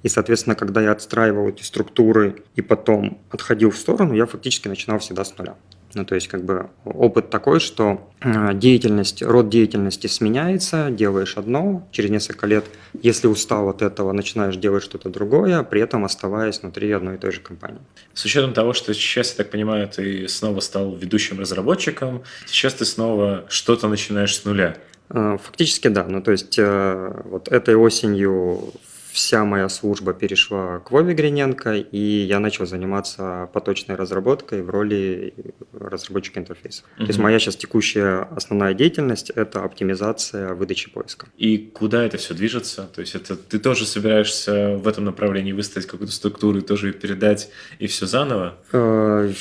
И, 0.04 0.10
соответственно, 0.10 0.56
когда 0.56 0.82
я 0.82 0.92
отстраивал 0.92 1.50
эти 1.50 1.63
структуры 1.63 2.44
и 2.56 2.62
потом 2.62 3.22
отходил 3.32 3.72
в 3.72 3.78
сторону, 3.78 4.13
я 4.13 4.26
фактически 4.26 4.68
начинал 4.68 5.00
всегда 5.00 5.24
с 5.24 5.38
нуля. 5.38 5.56
Ну, 5.96 6.06
то 6.06 6.16
есть, 6.16 6.28
как 6.28 6.44
бы 6.44 6.70
опыт 6.86 7.30
такой, 7.30 7.60
что 7.60 8.10
э, 8.22 8.54
деятельность, 8.56 9.22
род 9.22 9.50
деятельности 9.50 10.08
сменяется, 10.08 10.89
делаешь 10.89 11.38
одно, 11.38 11.88
через 11.92 12.10
несколько 12.10 12.48
лет, 12.48 12.66
если 13.02 13.28
устал 13.28 13.70
от 13.70 13.82
этого, 13.82 14.12
начинаешь 14.12 14.56
делать 14.56 14.84
что-то 14.84 15.10
другое, 15.10 15.62
при 15.63 15.82
этом 15.82 16.04
оставаясь 16.04 16.62
внутри 16.62 16.92
одной 16.92 17.16
и 17.16 17.18
той 17.18 17.32
же 17.32 17.42
компании. 17.42 17.80
С 18.13 18.26
учетом 18.26 18.54
того, 18.54 18.74
что 18.74 18.94
сейчас, 18.94 19.32
я 19.32 19.38
так 19.38 19.52
понимаю, 19.52 19.88
ты 19.88 20.28
снова 20.28 20.62
стал 20.62 20.96
ведущим 20.96 21.39
разработчиком, 21.39 22.24
сейчас 22.48 22.74
ты 22.74 22.86
снова 22.86 23.46
что-то 23.48 23.88
начинаешь 23.88 24.36
с 24.36 24.46
нуля. 24.46 24.78
Э, 25.10 25.38
фактически 25.42 25.89
да. 25.89 26.06
Ну, 26.06 26.22
то 26.24 26.32
есть, 26.32 26.58
э, 26.58 27.22
вот 27.26 27.50
этой 27.50 27.76
осенью 27.76 28.74
вся 29.13 29.45
моя 29.45 29.69
служба 29.69 30.13
перешла 30.13 30.80
к 30.80 30.91
Вове 30.91 31.13
Гриненко, 31.13 31.76
и 31.76 31.97
я 31.97 32.39
начал 32.39 32.65
заниматься 32.65 33.49
поточной 33.54 33.95
разработкой 33.95 34.63
в 34.63 34.69
роли 34.69 35.34
разработчика 35.71 36.39
интерфейса. 36.39 36.84
Угу. 36.97 37.06
То 37.06 37.10
есть 37.10 37.19
моя 37.19 37.39
сейчас 37.39 37.56
текущая 37.56 38.28
основная 38.36 38.73
деятельность– 38.73 39.30
это 39.36 39.63
оптимизация 39.63 40.54
выдачи 40.56 40.89
поиска. 40.89 41.28
И 41.38 41.58
куда 41.58 42.04
это 42.04 42.17
все 42.17 42.34
движется? 42.34 42.89
То 42.93 43.02
есть 43.02 43.15
это 43.15 43.36
ты 43.36 43.60
тоже 43.60 43.86
собираешься 43.86 44.78
в 44.78 44.88
этом 44.88 45.06
направлении 45.06 45.52
выставить 45.52 45.86
какую-то 45.86 46.13
структуру 46.13 46.58
и 46.60 46.62
тоже 46.62 46.88
ее 46.88 46.93
передать, 46.93 47.49
и 47.80 47.88
все 47.88 48.08
заново? 48.08 48.56
Э, 48.71 49.32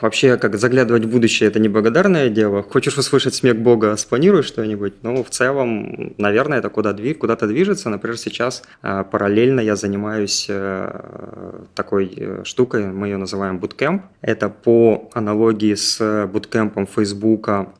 вообще, 0.00 0.38
как 0.38 0.56
заглядывать 0.58 1.04
в 1.04 1.10
будущее– 1.10 1.48
это 1.48 1.58
неблагодарное 1.58 2.30
дело. 2.30 2.62
Хочешь 2.62 2.96
услышать 2.96 3.34
смех 3.34 3.56
Бога, 3.56 3.94
спланируй 3.96 4.42
что-нибудь. 4.42 4.94
Но 5.02 5.22
в 5.22 5.30
целом, 5.30 6.14
наверное, 6.16 6.58
это 6.58 6.70
куда 6.70 6.96
куда-то 7.18 7.46
движется. 7.46 7.90
Например, 7.90 8.16
сейчас 8.16 8.62
э, 8.82 9.01
параллельно 9.04 9.60
я 9.60 9.76
занимаюсь 9.76 10.46
э, 10.48 11.60
такой 11.74 12.12
э, 12.16 12.44
штукой, 12.44 12.86
мы 12.86 13.08
ее 13.08 13.16
называем 13.16 13.58
Bootcamp. 13.58 14.02
Это 14.20 14.48
по 14.48 15.10
аналогии 15.14 15.74
с 15.74 16.26
буткемпом 16.26 16.86
Фейсбука 16.86 17.72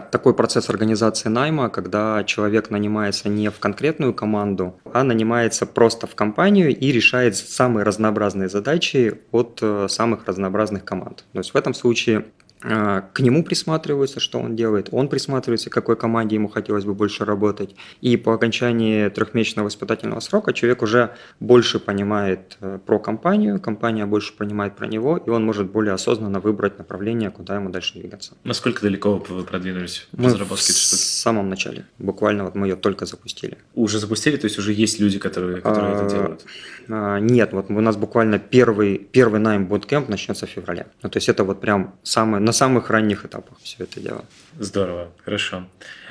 такой 0.00 0.34
процесс 0.34 0.70
организации 0.70 1.28
найма, 1.28 1.68
когда 1.68 2.24
человек 2.24 2.70
нанимается 2.70 3.28
не 3.28 3.50
в 3.50 3.58
конкретную 3.58 4.12
команду, 4.12 4.74
а 4.92 5.04
нанимается 5.04 5.66
просто 5.66 6.06
в 6.06 6.14
компанию 6.14 6.76
и 6.76 6.92
решает 6.92 7.36
самые 7.36 7.84
разнообразные 7.84 8.48
задачи 8.48 9.20
от 9.30 9.58
э, 9.62 9.86
самых 9.88 10.26
разнообразных 10.26 10.84
команд. 10.84 11.24
То 11.32 11.38
есть 11.38 11.54
в 11.54 11.56
этом 11.56 11.74
случае 11.74 12.24
к 12.64 13.20
нему 13.20 13.44
присматриваются, 13.44 14.20
что 14.20 14.38
он 14.38 14.56
делает, 14.56 14.88
он 14.90 15.08
присматривается, 15.08 15.68
к 15.68 15.72
какой 15.72 15.96
команде 15.96 16.36
ему 16.36 16.48
хотелось 16.48 16.84
бы 16.84 16.94
больше 16.94 17.24
работать. 17.24 17.74
И 18.00 18.16
по 18.16 18.32
окончании 18.32 19.08
трехмесячного 19.10 19.66
воспитательного 19.66 20.20
срока 20.20 20.54
человек 20.54 20.80
уже 20.82 21.14
больше 21.40 21.78
понимает 21.78 22.56
э, 22.60 22.78
про 22.84 22.98
компанию, 22.98 23.60
компания 23.60 24.06
больше 24.06 24.34
понимает 24.34 24.76
про 24.76 24.86
него, 24.86 25.18
и 25.18 25.28
он 25.28 25.44
может 25.44 25.70
более 25.70 25.92
осознанно 25.92 26.40
выбрать 26.40 26.78
направление, 26.78 27.30
куда 27.30 27.56
ему 27.56 27.68
дальше 27.68 27.98
двигаться. 27.98 28.34
Насколько 28.44 28.82
далеко 28.82 29.22
вы 29.28 29.44
продвинулись 29.44 30.08
в 30.12 30.24
разработке 30.24 30.64
этой 30.64 30.78
штуки? 30.78 31.02
В 31.02 31.04
самом 31.24 31.50
начале. 31.50 31.84
Буквально 31.98 32.44
вот 32.44 32.54
мы 32.54 32.68
ее 32.68 32.76
только 32.76 33.04
запустили. 33.04 33.58
Уже 33.74 33.98
запустили? 33.98 34.36
То 34.36 34.46
есть 34.46 34.58
уже 34.58 34.72
есть 34.72 35.00
люди, 35.00 35.18
которые, 35.18 35.60
которые 35.60 35.94
а, 35.94 36.00
это 36.00 36.14
делают? 36.14 36.44
А, 36.88 37.18
нет, 37.18 37.52
вот 37.52 37.66
у 37.68 37.80
нас 37.80 37.96
буквально 37.96 38.38
первый, 38.38 38.98
первый 38.98 39.40
найм 39.40 39.66
bootcamp 39.66 40.10
начнется 40.10 40.46
в 40.46 40.50
феврале. 40.50 40.86
Ну, 41.02 41.10
то 41.10 41.18
есть 41.18 41.28
это 41.28 41.44
вот 41.44 41.60
прям 41.60 41.94
на 42.16 42.52
самых 42.54 42.88
ранних 42.88 43.26
этапах 43.26 43.58
все 43.62 43.84
это 43.84 44.00
дело. 44.00 44.24
Здорово, 44.58 45.10
хорошо. 45.24 45.66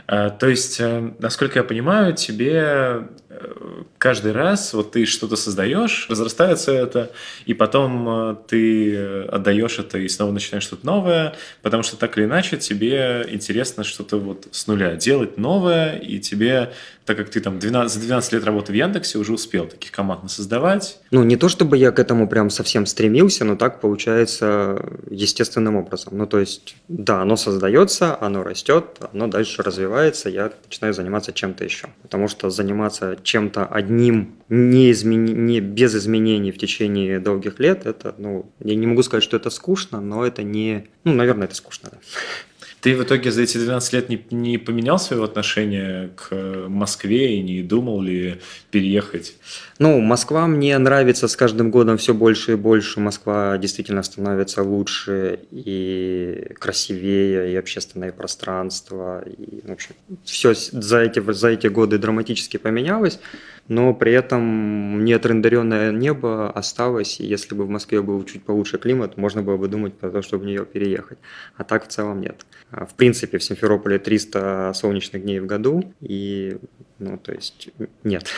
А, 0.05 0.29
то 0.29 0.47
есть, 0.47 0.79
э, 0.79 1.11
насколько 1.19 1.59
я 1.59 1.63
понимаю, 1.63 2.13
тебе 2.13 3.07
каждый 3.97 4.31
раз 4.31 4.73
вот 4.73 4.91
ты 4.91 5.05
что-то 5.05 5.35
создаешь, 5.35 6.07
разрастается 6.09 6.71
это, 6.71 7.11
и 7.45 7.53
потом 7.53 8.09
э, 8.09 8.35
ты 8.47 9.23
отдаешь 9.25 9.79
это 9.79 9.97
и 9.97 10.07
снова 10.07 10.31
начинаешь 10.31 10.63
что-то 10.63 10.85
новое, 10.85 11.35
потому 11.61 11.83
что 11.83 11.97
так 11.97 12.17
или 12.17 12.25
иначе 12.25 12.57
тебе 12.57 13.25
интересно 13.29 13.83
что-то 13.83 14.17
вот 14.17 14.47
с 14.51 14.67
нуля 14.67 14.95
делать 14.95 15.37
новое, 15.37 15.97
и 15.97 16.19
тебе 16.19 16.71
так 17.05 17.17
как 17.17 17.29
ты 17.29 17.41
там 17.41 17.59
12, 17.59 17.93
за 17.93 17.99
12 17.99 18.33
лет 18.33 18.43
работы 18.45 18.71
в 18.71 18.75
Яндексе 18.75 19.17
уже 19.17 19.33
успел 19.33 19.67
таких 19.67 19.91
команд 19.91 20.31
создавать. 20.31 20.99
Ну, 21.11 21.23
не 21.23 21.35
то 21.35 21.49
чтобы 21.49 21.77
я 21.77 21.91
к 21.91 21.99
этому 21.99 22.27
прям 22.27 22.49
совсем 22.49 22.85
стремился, 22.85 23.43
но 23.45 23.55
так 23.55 23.81
получается 23.81 24.81
естественным 25.09 25.75
образом. 25.75 26.17
Ну, 26.17 26.27
то 26.27 26.39
есть, 26.39 26.75
да, 26.87 27.21
оно 27.21 27.35
создается, 27.35 28.17
оно 28.21 28.43
растет, 28.43 28.99
оно 29.11 29.27
дальше 29.27 29.63
развивается, 29.63 30.29
я 30.29 30.51
начинаю 30.65 30.93
заниматься 30.93 31.33
чем-то 31.33 31.63
еще. 31.63 31.89
Потому 32.01 32.27
что 32.27 32.49
заниматься 32.49 33.17
чем-то 33.23 33.65
одним, 33.65 34.35
не, 34.49 34.91
измени... 34.91 35.31
не 35.31 35.59
без 35.59 35.95
изменений 35.95 36.51
в 36.51 36.57
течение 36.57 37.19
долгих 37.19 37.59
лет, 37.59 37.85
это, 37.85 38.15
ну, 38.17 38.51
я 38.59 38.75
не 38.75 38.87
могу 38.87 39.03
сказать, 39.03 39.23
что 39.23 39.37
это 39.37 39.49
скучно, 39.49 40.01
но 40.01 40.25
это 40.25 40.43
не... 40.43 40.87
Ну, 41.03 41.13
наверное, 41.13 41.45
это 41.45 41.55
скучно, 41.55 41.89
да. 41.91 41.97
Ты 42.83 42.97
в 42.97 43.03
итоге 43.03 43.31
за 43.31 43.43
эти 43.43 43.57
12 43.57 43.93
лет 43.93 44.09
не, 44.09 44.25
не 44.29 44.57
поменял 44.57 44.99
свое 44.99 45.23
отношение 45.23 46.09
к 46.17 46.35
Москве 46.67 47.37
и 47.37 47.41
не 47.41 47.61
думал 47.61 48.01
ли 48.01 48.41
переехать? 48.71 49.37
Ну, 49.79 50.01
Москва 50.01 50.47
мне 50.47 50.77
нравится 50.77 51.29
с 51.29 51.37
каждым 51.37 51.71
годом 51.71 51.97
все 51.97 52.13
больше 52.13 52.51
и 52.51 52.55
больше. 52.55 52.99
Москва 52.99 53.57
действительно 53.57 54.03
становится 54.03 54.63
лучше 54.63 55.39
и 55.51 56.51
красивее, 56.59 57.53
и 57.53 57.55
общественное 57.55 58.11
пространство. 58.11 59.23
И, 59.29 59.65
в 59.65 59.71
общем, 59.71 59.95
все 60.25 60.53
за 60.53 60.99
эти, 61.03 61.21
за 61.31 61.47
эти 61.51 61.67
годы 61.67 61.97
драматически 61.97 62.57
поменялось 62.57 63.17
но 63.67 63.93
при 63.93 64.11
этом 64.11 65.05
неотрендеренное 65.05 65.91
небо 65.91 66.49
осталось, 66.49 67.19
и 67.19 67.25
если 67.25 67.55
бы 67.55 67.65
в 67.65 67.69
Москве 67.69 68.01
был 68.01 68.23
чуть 68.25 68.43
получше 68.43 68.77
климат, 68.77 69.17
можно 69.17 69.41
было 69.41 69.57
бы 69.57 69.67
думать 69.67 69.93
про 69.93 70.09
то, 70.11 70.21
чтобы 70.21 70.43
в 70.43 70.47
нее 70.47 70.65
переехать. 70.65 71.17
А 71.55 71.63
так 71.63 71.85
в 71.85 71.87
целом 71.87 72.21
нет. 72.21 72.45
А 72.71 72.85
в 72.85 72.93
принципе, 72.95 73.37
в 73.37 73.43
Симферополе 73.43 73.99
300 73.99 74.73
солнечных 74.73 75.23
дней 75.23 75.39
в 75.39 75.45
году, 75.45 75.93
и, 76.01 76.57
ну, 76.99 77.17
то 77.17 77.31
есть, 77.33 77.69
нет. 78.03 78.29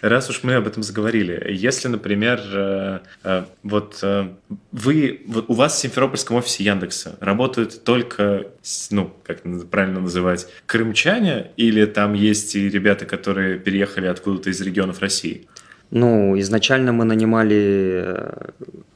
Раз 0.00 0.30
уж 0.30 0.42
мы 0.42 0.54
об 0.54 0.66
этом 0.66 0.82
заговорили, 0.82 1.52
если, 1.52 1.88
например, 1.88 2.40
э, 2.52 2.98
э, 3.22 3.44
вот 3.62 3.98
э, 4.02 4.28
вы, 4.72 5.20
у 5.48 5.54
вас 5.54 5.74
в 5.74 5.78
Симферопольском 5.78 6.36
офисе 6.36 6.64
Яндекса 6.64 7.16
работают 7.20 7.84
только, 7.84 8.46
ну, 8.90 9.12
как 9.24 9.42
правильно 9.70 10.00
называть, 10.00 10.46
крымчане, 10.66 11.50
или 11.56 11.84
там 11.84 12.14
есть 12.14 12.56
и 12.56 12.68
ребята, 12.70 13.04
которые 13.04 13.58
переехали 13.58 14.06
откуда-то 14.06 14.50
из 14.50 14.60
регионов 14.60 15.00
России? 15.00 15.46
Ну, 15.90 16.38
изначально 16.38 16.92
мы 16.92 17.04
нанимали 17.04 18.16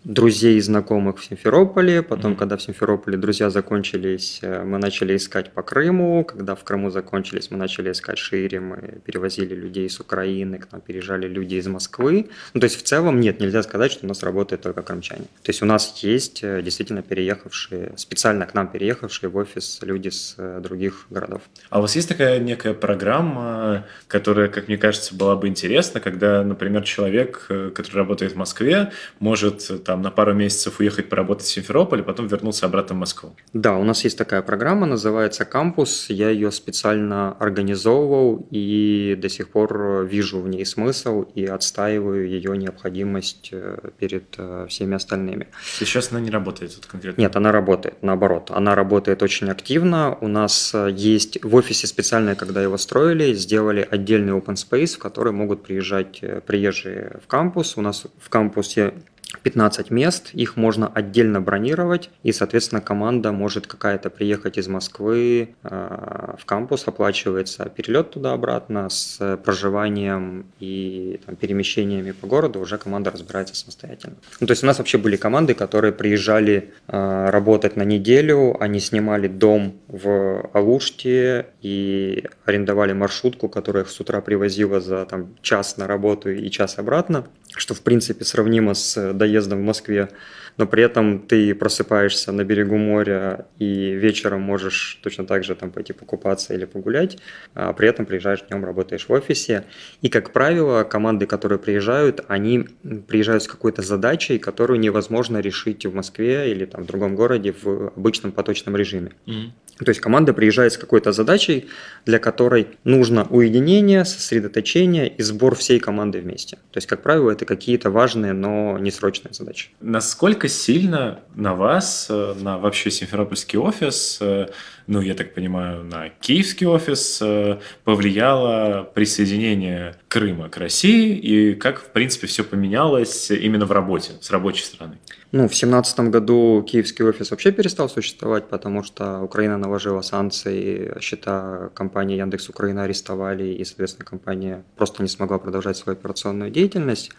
друзей 0.05 0.59
и 0.59 0.61
знакомых 0.61 1.19
в 1.19 1.25
Симферополе. 1.25 2.03
Потом, 2.03 2.33
mm-hmm. 2.33 2.37
когда 2.37 2.57
в 2.57 2.63
Симферополе 2.63 3.17
друзья 3.17 3.51
закончились, 3.51 4.39
э, 4.43 4.63
мы 4.63 4.79
начали 4.79 5.17
искать 5.17 5.53
по 5.53 5.63
Крыму. 5.63 6.25
Когда 6.25 6.55
в 6.55 6.63
Крыму 6.63 6.91
закончились, 6.91 7.51
мы 7.51 7.57
начали 7.57 7.91
искать 7.91 8.19
шире. 8.19 8.61
Мы 8.61 9.01
перевозили 9.05 9.55
людей 9.55 9.89
с 9.89 10.01
Украины, 10.01 10.59
к 10.59 10.71
нам 10.73 10.81
переезжали 10.83 11.27
люди 11.27 11.55
из 11.55 11.67
Москвы. 11.67 12.29
Ну, 12.53 12.61
то 12.61 12.65
есть, 12.65 12.77
в 12.79 12.83
целом, 12.83 13.19
нет, 13.21 13.41
нельзя 13.41 13.63
сказать, 13.63 13.93
что 13.93 14.05
у 14.05 14.09
нас 14.09 14.23
работает 14.23 14.61
только 14.63 14.83
крымчане. 14.83 15.25
То 15.43 15.51
есть, 15.51 15.63
у 15.63 15.67
нас 15.67 16.03
есть 16.03 16.41
э, 16.43 16.61
действительно 16.63 17.03
переехавшие, 17.03 17.95
специально 17.97 18.45
к 18.47 18.53
нам 18.53 18.69
переехавшие 18.69 19.31
в 19.31 19.37
офис 19.37 19.79
люди 19.83 20.11
с 20.11 20.35
э, 20.37 20.61
других 20.63 21.07
городов. 21.09 21.43
А 21.71 21.79
у 21.79 21.83
вас 21.83 21.97
есть 21.97 22.09
такая 22.09 22.41
некая 22.41 22.75
программа, 22.75 23.87
которая, 24.07 24.49
как 24.49 24.69
мне 24.69 24.77
кажется, 24.77 25.15
была 25.15 25.35
бы 25.37 25.49
интересна, 25.49 26.01
когда, 26.01 26.43
например, 26.43 26.83
человек, 26.83 27.47
который 27.49 27.97
работает 27.97 28.33
в 28.33 28.37
Москве, 28.37 28.93
может 29.19 29.85
там 29.85 29.94
там 29.95 30.03
на 30.03 30.11
пару 30.11 30.35
месяцев 30.35 30.81
уехать 30.81 31.09
поработать 31.09 31.47
в 31.47 31.51
Симферополь, 31.51 32.01
а 32.01 32.03
потом 32.03 32.27
вернуться 32.27 32.67
обратно 32.67 32.97
в 32.97 32.99
Москву. 32.99 33.37
Да, 33.53 33.77
у 33.77 33.85
нас 33.85 34.03
есть 34.03 34.19
такая 34.19 34.43
программа, 34.43 34.87
называется 34.87 35.45
«Кампус». 35.45 36.07
Я 36.11 36.31
ее 36.31 36.51
специально 36.51 37.33
организовывал 37.39 38.49
и 38.51 39.17
до 39.17 39.29
сих 39.29 39.51
пор 39.51 40.05
вижу 40.05 40.41
в 40.41 40.49
ней 40.49 40.67
смысл 40.67 41.23
и 41.37 41.47
отстаиваю 41.47 42.29
ее 42.29 42.59
необходимость 42.59 43.51
э, 43.53 43.91
перед 43.97 44.35
э, 44.37 44.67
всеми 44.69 44.97
остальными. 44.97 45.47
Сейчас 45.79 46.11
она 46.11 46.21
не 46.21 46.31
работает 46.31 46.75
тут 46.75 46.87
конкретно? 46.87 47.21
Нет, 47.21 47.37
она 47.37 47.53
работает, 47.53 48.03
наоборот. 48.03 48.51
Она 48.51 48.75
работает 48.75 49.23
очень 49.23 49.49
активно. 49.49 50.19
У 50.21 50.27
нас 50.27 50.73
э, 50.75 50.91
есть 50.91 51.39
в 51.45 51.55
офисе 51.55 51.87
специально, 51.87 52.35
когда 52.35 52.61
его 52.61 52.79
строили, 52.79 53.33
сделали 53.35 53.87
отдельный 53.89 54.33
open 54.33 54.57
space, 54.57 54.97
в 54.97 54.99
который 54.99 55.33
могут 55.33 55.63
приезжать 55.63 56.21
приезжие 56.47 57.21
в 57.23 57.29
кампус. 57.29 57.77
У 57.77 57.81
нас 57.81 58.07
в 58.19 58.29
кампусе 58.29 58.95
15 59.41 59.91
мест, 59.91 60.31
их 60.33 60.57
можно 60.57 60.87
отдельно 60.87 61.41
бронировать, 61.41 62.11
и, 62.23 62.33
соответственно, 62.33 62.81
команда 62.81 63.33
может 63.33 63.67
какая-то 63.67 64.11
приехать 64.11 64.59
из 64.59 64.69
Москвы 64.69 65.55
э, 65.63 66.35
в 66.39 66.45
кампус, 66.45 66.87
оплачивается 66.87 67.65
перелет 67.67 68.11
туда-обратно 68.11 68.89
с 68.89 69.39
проживанием 69.45 70.47
и 70.61 71.21
там, 71.27 71.37
перемещениями 71.37 72.13
по 72.13 72.27
городу, 72.27 72.61
уже 72.61 72.79
команда 72.79 73.11
разбирается 73.11 73.55
самостоятельно. 73.55 74.17
Ну, 74.41 74.47
то 74.47 74.53
есть 74.53 74.63
у 74.63 74.67
нас 74.67 74.79
вообще 74.79 74.99
были 74.99 75.17
команды, 75.17 75.55
которые 75.55 75.93
приезжали 75.93 76.73
э, 76.89 77.31
работать 77.31 77.77
на 77.77 77.83
неделю, 77.83 78.57
они 78.61 78.81
снимали 78.81 79.29
дом 79.29 79.75
в 79.89 80.51
Алуште 80.53 81.47
и 81.63 82.25
арендовали 82.45 82.93
маршрутку, 82.93 83.49
которая 83.49 83.85
их 83.85 83.91
с 83.91 84.01
утра 84.01 84.21
привозила 84.21 84.81
за 84.81 85.05
там, 85.07 85.35
час 85.43 85.77
на 85.77 85.87
работу 85.87 86.31
и 86.31 86.51
час 86.51 86.79
обратно 86.79 87.27
что 87.57 87.75
в 87.75 87.83
принципе 87.83 88.25
сравнимо 88.25 88.75
с 88.75 89.13
доездом 89.13 89.61
в 89.61 89.65
Москве, 89.65 90.09
но 90.57 90.67
при 90.67 90.85
этом 90.85 91.21
ты 91.21 91.55
просыпаешься 91.55 92.33
на 92.33 92.45
берегу 92.45 92.77
моря 92.77 93.47
и 93.59 93.93
вечером 93.95 94.43
можешь 94.43 95.01
точно 95.03 95.27
так 95.27 95.45
же 95.45 95.55
там 95.55 95.71
пойти 95.71 95.93
покупаться 95.93 96.55
или 96.55 96.65
погулять, 96.65 97.19
а 97.55 97.73
при 97.73 97.89
этом 97.89 98.07
приезжаешь 98.07 98.43
днем, 98.49 98.65
работаешь 98.65 99.09
в 99.09 99.13
офисе. 99.13 99.65
И, 100.01 100.09
как 100.09 100.33
правило, 100.33 100.85
команды, 100.85 101.27
которые 101.27 101.59
приезжают, 101.59 102.25
они 102.29 102.69
приезжают 103.09 103.43
с 103.43 103.49
какой-то 103.49 103.83
задачей, 103.83 104.39
которую 104.39 104.79
невозможно 104.79 105.39
решить 105.39 105.85
в 105.87 105.95
Москве 105.95 106.51
или 106.51 106.65
там 106.67 106.85
в 106.85 106.87
другом 106.87 107.17
городе 107.17 107.53
в 107.61 107.93
обычном 107.97 108.33
поточном 108.33 108.77
режиме. 108.77 109.13
Mm-hmm. 109.27 109.51
То 109.79 109.89
есть 109.89 110.01
команда 110.01 110.33
приезжает 110.33 110.73
с 110.73 110.79
какой-то 110.79 111.13
задачей, 111.13 111.69
для 112.07 112.19
которой 112.19 112.69
нужно 112.85 113.27
уединение, 113.29 114.05
сосредоточение 114.05 115.09
и 115.09 115.23
сбор 115.23 115.57
всей 115.57 115.81
команды 115.81 116.21
вместе. 116.21 116.57
То 116.71 116.77
есть, 116.79 116.87
как 116.87 117.03
правило, 117.03 117.31
это 117.31 117.45
какие-то 117.45 117.91
важные, 117.91 118.33
но 118.33 118.79
не 118.79 118.91
срочные 118.91 119.33
задачи. 119.33 119.71
Насколько 119.81 120.49
сильно 120.49 121.21
на 121.35 121.55
вас, 121.55 122.07
э, 122.09 122.35
на 122.41 122.59
вообще 122.59 122.91
Симферопольский 122.91 123.59
офис, 123.59 124.19
э, 124.21 124.49
ну, 124.87 125.01
я 125.01 125.15
так 125.15 125.35
понимаю, 125.35 125.85
на 125.85 126.09
киевский 126.09 126.67
офис 126.67 127.19
э, 127.23 127.59
повлияло 127.85 128.91
присоединение 128.95 129.97
Крыма 130.09 130.49
к 130.49 130.59
России 130.59 131.17
и 131.17 131.55
как, 131.55 131.81
в 131.81 131.91
принципе, 131.91 132.27
все 132.27 132.45
поменялось 132.45 133.31
именно 133.31 133.67
в 133.67 133.73
работе, 133.73 134.13
с 134.21 134.31
рабочей 134.31 134.65
стороны? 134.65 134.99
Ну, 135.33 135.41
в 135.41 135.51
2017 135.51 136.01
году 136.11 136.63
киевский 136.63 137.05
офис 137.05 137.33
вообще 137.33 137.51
перестал 137.51 137.89
существовать, 137.89 138.49
потому 138.49 138.85
что 138.85 139.21
Украина 139.21 139.59
наложила 139.59 140.01
санкции, 140.01 140.97
счета 141.01 141.71
компании 141.75 142.19
Яндекс 142.19 142.49
Украина 142.49 142.85
арестовали, 142.85 143.49
и, 143.49 143.65
соответственно, 143.65 144.05
компания 144.05 144.63
просто 144.77 145.03
не 145.03 145.09
смогла 145.09 145.39
продолжать 145.39 145.77
свою 145.77 145.99
операционную 145.99 146.53
деятельность. 146.53 147.11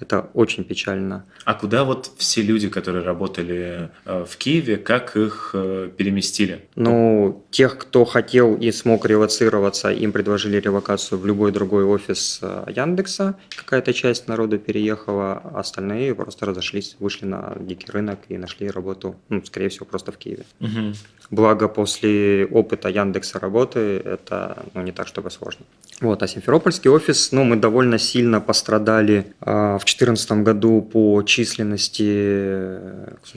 Это 0.00 0.28
очень 0.34 0.64
печально. 0.64 1.24
А 1.44 1.54
куда 1.54 1.84
вот 1.84 2.10
все 2.16 2.42
люди, 2.42 2.68
которые 2.68 3.04
работали 3.04 3.90
э, 4.04 4.24
в 4.28 4.36
Киеве, 4.36 4.76
как 4.76 5.16
их 5.16 5.50
э, 5.54 5.90
переместили? 5.96 6.66
Ну, 6.74 7.44
тех, 7.50 7.78
кто 7.78 8.04
хотел 8.04 8.56
и 8.56 8.72
смог 8.72 9.06
релацироваться, 9.06 9.90
им 9.90 10.12
предложили 10.12 10.58
релокацию 10.58 11.18
в 11.18 11.26
любой 11.26 11.52
другой 11.52 11.84
офис 11.84 12.40
э, 12.42 12.66
Яндекса. 12.74 13.36
Какая-то 13.56 13.92
часть 13.92 14.28
народа 14.28 14.58
переехала, 14.58 15.40
а 15.44 15.60
остальные 15.60 16.14
просто 16.14 16.46
разошлись, 16.46 16.96
вышли 16.98 17.26
на 17.26 17.56
дикий 17.60 17.90
рынок 17.90 18.18
и 18.28 18.36
нашли 18.36 18.70
работу, 18.70 19.16
ну, 19.28 19.44
скорее 19.44 19.68
всего, 19.68 19.86
просто 19.86 20.12
в 20.12 20.16
Киеве. 20.16 20.44
Угу. 20.60 20.94
Благо, 21.30 21.68
после 21.68 22.46
опыта 22.46 22.88
Яндекса 22.88 23.38
работы 23.38 23.78
это 24.04 24.64
ну, 24.74 24.82
не 24.82 24.92
так, 24.92 25.08
чтобы 25.08 25.30
сложно. 25.30 25.64
Вот, 26.00 26.22
а 26.22 26.28
Симферопольский 26.28 26.90
офис, 26.90 27.32
ну, 27.32 27.44
мы 27.44 27.56
довольно 27.56 27.98
сильно 27.98 28.40
пострадали 28.40 29.34
э, 29.40 29.78
в 29.80 29.83
2014 29.84 30.42
году 30.42 30.82
по 30.82 31.22
численности, 31.22 32.78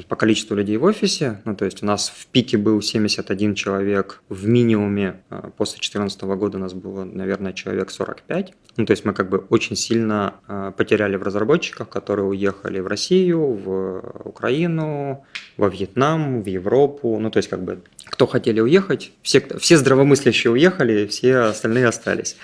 по 0.08 0.16
количеству 0.16 0.56
людей 0.56 0.78
в 0.78 0.84
офисе. 0.84 1.42
Ну, 1.46 1.56
то 1.56 1.66
есть 1.66 1.84
у 1.84 1.86
нас 1.86 2.10
в 2.16 2.28
пике 2.28 2.58
был 2.58 2.82
71 2.82 3.56
человек, 3.56 4.22
в 4.30 4.48
минимуме 4.48 5.22
э, 5.30 5.50
после 5.58 5.76
2014 5.76 6.22
года 6.24 6.58
у 6.58 6.62
нас 6.62 6.74
было, 6.74 7.04
наверное, 7.04 7.54
человек 7.54 7.92
45. 7.92 8.54
Ну, 8.78 8.86
то 8.86 8.92
есть 8.92 9.06
мы 9.06 9.14
как 9.14 9.30
бы 9.30 9.40
очень 9.50 9.76
сильно 9.76 10.36
э, 10.48 10.72
потеряли 10.76 11.16
в 11.16 11.24
разработчиках, 11.24 11.90
которые 11.90 12.26
уехали 12.26 12.80
в 12.80 12.88
Россию, 12.88 13.40
в 13.40 14.22
Украину, 14.26 15.26
во 15.58 15.70
Вьетнам, 15.70 16.44
в 16.44 16.48
Европу. 16.48 17.18
Ну, 17.20 17.32
то 17.32 17.38
есть 17.38 17.50
как 17.50 17.64
бы 17.64 17.82
кто 18.06 18.28
хотели 18.28 18.60
уехать, 18.60 19.12
все, 19.22 19.46
все 19.60 19.78
здравомыслящие 19.78 20.52
уехали, 20.52 21.08
все 21.08 21.38
остальные 21.38 21.88
остались. 21.88 22.38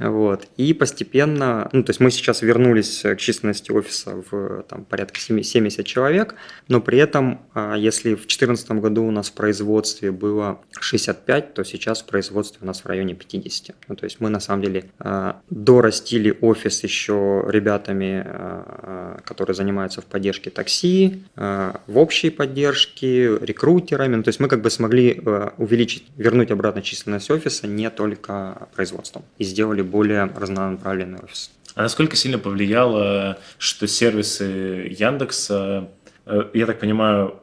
Вот. 0.00 0.48
И 0.56 0.72
постепенно, 0.72 1.68
ну, 1.72 1.82
то 1.84 1.90
есть 1.90 2.00
мы 2.00 2.10
сейчас 2.10 2.40
вернулись 2.40 3.02
к 3.02 3.16
численности 3.16 3.70
офиса 3.70 4.22
в 4.30 4.62
там, 4.62 4.84
порядка 4.86 5.20
70 5.20 5.84
человек, 5.84 6.34
но 6.68 6.80
при 6.80 6.98
этом, 6.98 7.42
а, 7.52 7.76
если 7.76 8.14
в 8.14 8.20
2014 8.20 8.70
году 8.80 9.04
у 9.04 9.10
нас 9.10 9.28
в 9.28 9.34
производстве 9.34 10.10
было 10.10 10.60
65, 10.80 11.52
то 11.52 11.64
сейчас 11.64 12.00
в 12.00 12.06
производстве 12.06 12.60
у 12.62 12.66
нас 12.66 12.80
в 12.80 12.86
районе 12.86 13.14
50. 13.14 13.76
Ну, 13.88 13.94
то 13.94 14.04
есть 14.04 14.20
мы 14.20 14.30
на 14.30 14.40
самом 14.40 14.62
деле 14.62 14.84
а, 14.98 15.42
дорастили 15.50 16.36
офис 16.40 16.82
еще 16.82 17.44
ребятами, 17.46 18.24
а, 18.24 19.20
которые 19.24 19.54
занимаются 19.54 20.00
в 20.00 20.06
поддержке 20.06 20.48
такси, 20.50 21.22
в 21.36 21.98
общей 21.98 22.30
поддержке, 22.30 23.36
рекрутерами. 23.38 24.16
Ну, 24.16 24.22
то 24.22 24.28
есть 24.28 24.40
мы 24.40 24.48
как 24.48 24.62
бы 24.62 24.70
смогли 24.70 25.20
увеличить, 25.58 26.04
вернуть 26.16 26.50
обратно 26.50 26.80
численность 26.82 27.30
офиса 27.30 27.66
не 27.66 27.90
только 27.90 28.68
производством 28.74 29.24
и 29.38 29.44
сделали 29.44 29.82
более 29.90 30.24
разнонаправленный 30.24 31.18
офис. 31.22 31.50
А 31.74 31.82
насколько 31.82 32.16
сильно 32.16 32.38
повлияло, 32.38 33.38
что 33.58 33.86
сервисы 33.86 34.94
Яндекса, 34.98 35.88
э, 36.26 36.50
я 36.52 36.66
так 36.66 36.80
понимаю, 36.80 37.40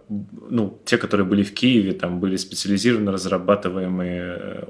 ну, 0.50 0.80
те, 0.86 0.98
которые 0.98 1.26
были 1.26 1.44
в 1.44 1.54
Киеве, 1.54 1.94
там 1.94 2.20
были 2.20 2.36
специализированно 2.36 3.12
разрабатываемые 3.12 4.38
э, 4.40 4.64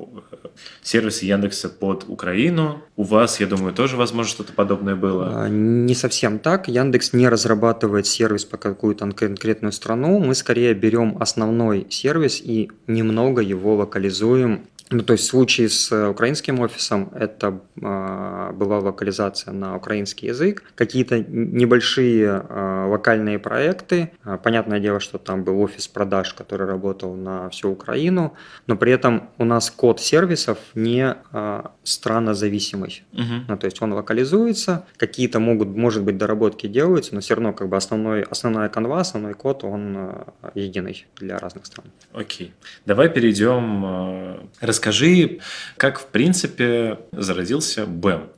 сервисы 0.84 1.26
Яндекса 1.26 1.70
под 1.70 2.06
Украину. 2.08 2.84
У 2.96 3.04
вас, 3.04 3.40
я 3.40 3.48
думаю, 3.48 3.74
тоже, 3.74 3.98
возможно, 3.98 4.32
что-то 4.32 4.54
подобное 4.54 4.96
было? 4.96 5.44
А, 5.44 5.50
не 5.50 5.96
совсем 5.96 6.40
так. 6.40 6.68
Яндекс 6.68 7.13
не 7.13 7.28
разрабатывает 7.28 8.06
сервис 8.06 8.46
по 8.46 8.58
какую-то 8.58 9.12
конкретную 9.12 9.72
страну. 9.72 10.20
Мы 10.20 10.36
скорее 10.36 10.74
берем 10.74 11.18
основной 11.20 11.88
сервис 11.90 12.42
и 12.42 12.70
немного 12.86 13.42
его 13.42 13.76
локализуем 13.76 14.68
ну, 14.89 15.04
то 15.04 15.13
есть 15.13 15.26
в 15.26 15.28
случае 15.28 15.69
с 15.69 15.91
э, 15.91 16.08
украинским 16.08 16.60
офисом 16.60 17.12
это 17.13 17.60
э, 17.76 18.52
была 18.54 18.80
локализация 18.80 19.54
на 19.54 19.76
украинский 19.76 20.30
язык, 20.30 20.63
какие-то 20.76 21.19
небольшие 21.19 22.43
э, 22.47 22.86
локальные 22.88 23.39
проекты. 23.39 24.12
Э, 24.23 24.38
понятное 24.41 24.80
дело, 24.80 25.00
что 25.00 25.17
там 25.17 25.43
был 25.43 25.62
офис 25.62 25.88
продаж, 25.88 26.34
который 26.34 26.67
работал 26.67 27.15
на 27.15 27.50
всю 27.50 27.69
Украину, 27.69 28.34
но 28.67 28.78
при 28.78 28.93
этом 28.93 29.30
у 29.38 29.45
нас 29.45 29.69
код 29.69 30.00
сервисов 30.00 30.58
не 30.73 31.15
э, 31.34 31.63
странозависимый. 31.84 33.04
Угу. 33.13 33.45
Ну, 33.50 33.58
то 33.58 33.65
есть 33.65 33.82
он 33.82 33.91
локализуется, 33.93 34.86
какие-то 34.95 35.39
могут, 35.39 35.67
может 35.67 36.04
быть, 36.04 36.17
доработки 36.17 36.67
делаются, 36.67 37.13
но 37.13 37.19
все 37.19 37.36
равно 37.36 37.52
как 37.52 37.67
бы 37.67 37.76
основной, 37.76 38.21
основная 38.21 38.69
канва, 38.69 39.02
основной 39.02 39.34
код, 39.34 39.65
он 39.65 39.95
э, 39.97 40.23
единый 40.56 41.08
для 41.17 41.38
разных 41.38 41.65
стран. 41.65 41.88
Окей. 42.13 42.54
Давай 42.86 43.10
перейдем 43.10 43.86
э, 43.86 44.38
Расскажи, 44.78 45.40
как, 45.76 46.00
в 46.00 46.06
принципе, 46.06 47.00
зародился 47.12 47.88
БЭМ? 47.88 48.30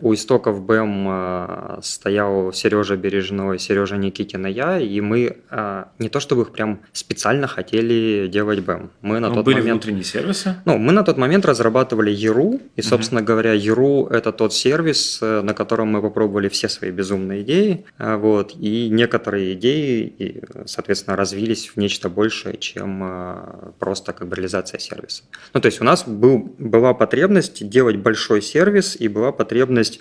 У 0.00 0.12
истоков 0.12 0.60
БЭМ 0.60 1.06
э, 1.08 1.78
стоял 1.82 2.52
Сережа 2.52 2.96
Бережной, 2.96 3.60
Сережа 3.60 3.96
Никитин 3.96 4.46
и 4.46 4.50
я, 4.50 4.78
и 4.78 5.00
мы 5.00 5.36
э, 5.50 5.84
не 6.00 6.08
то 6.08 6.18
чтобы 6.18 6.42
их 6.42 6.50
прям 6.50 6.80
специально 6.92 7.46
хотели 7.46 8.26
делать 8.26 8.58
БЭМ. 8.58 8.90
Мы 9.02 9.20
на 9.20 9.28
Но 9.28 9.36
тот 9.36 9.44
были 9.44 9.60
момент, 9.60 9.84
внутренние 9.84 10.04
сервисы? 10.04 10.56
Ну, 10.64 10.78
мы 10.78 10.92
на 10.92 11.04
тот 11.04 11.16
момент 11.16 11.46
разрабатывали 11.46 12.12
ERU, 12.12 12.60
и, 12.74 12.82
собственно 12.82 13.20
угу. 13.20 13.28
говоря, 13.28 13.54
ERU– 13.54 14.08
это 14.10 14.32
тот 14.32 14.52
сервис, 14.52 15.20
э, 15.22 15.42
на 15.42 15.54
котором 15.54 15.88
мы 15.88 16.02
попробовали 16.02 16.48
все 16.48 16.68
свои 16.68 16.90
безумные 16.90 17.42
идеи, 17.42 17.84
вот, 17.98 18.54
и 18.58 18.88
некоторые 18.88 19.54
идеи, 19.54 20.42
соответственно, 20.66 21.16
развились 21.16 21.68
в 21.68 21.76
нечто 21.76 22.08
большее, 22.08 22.56
чем 22.56 23.74
просто 23.78 24.12
как 24.12 24.28
бы 24.28 24.36
реализация 24.36 24.78
сервиса. 24.80 25.22
Ну, 25.52 25.60
то 25.60 25.66
есть 25.66 25.80
у 25.80 25.84
нас 25.84 26.04
был, 26.06 26.54
была 26.58 26.94
потребность 26.94 27.68
делать 27.68 27.96
большой 27.96 28.42
сервис, 28.42 28.96
и 28.98 29.08
была 29.08 29.30
потребность 29.32 29.83
возможность 29.84 30.00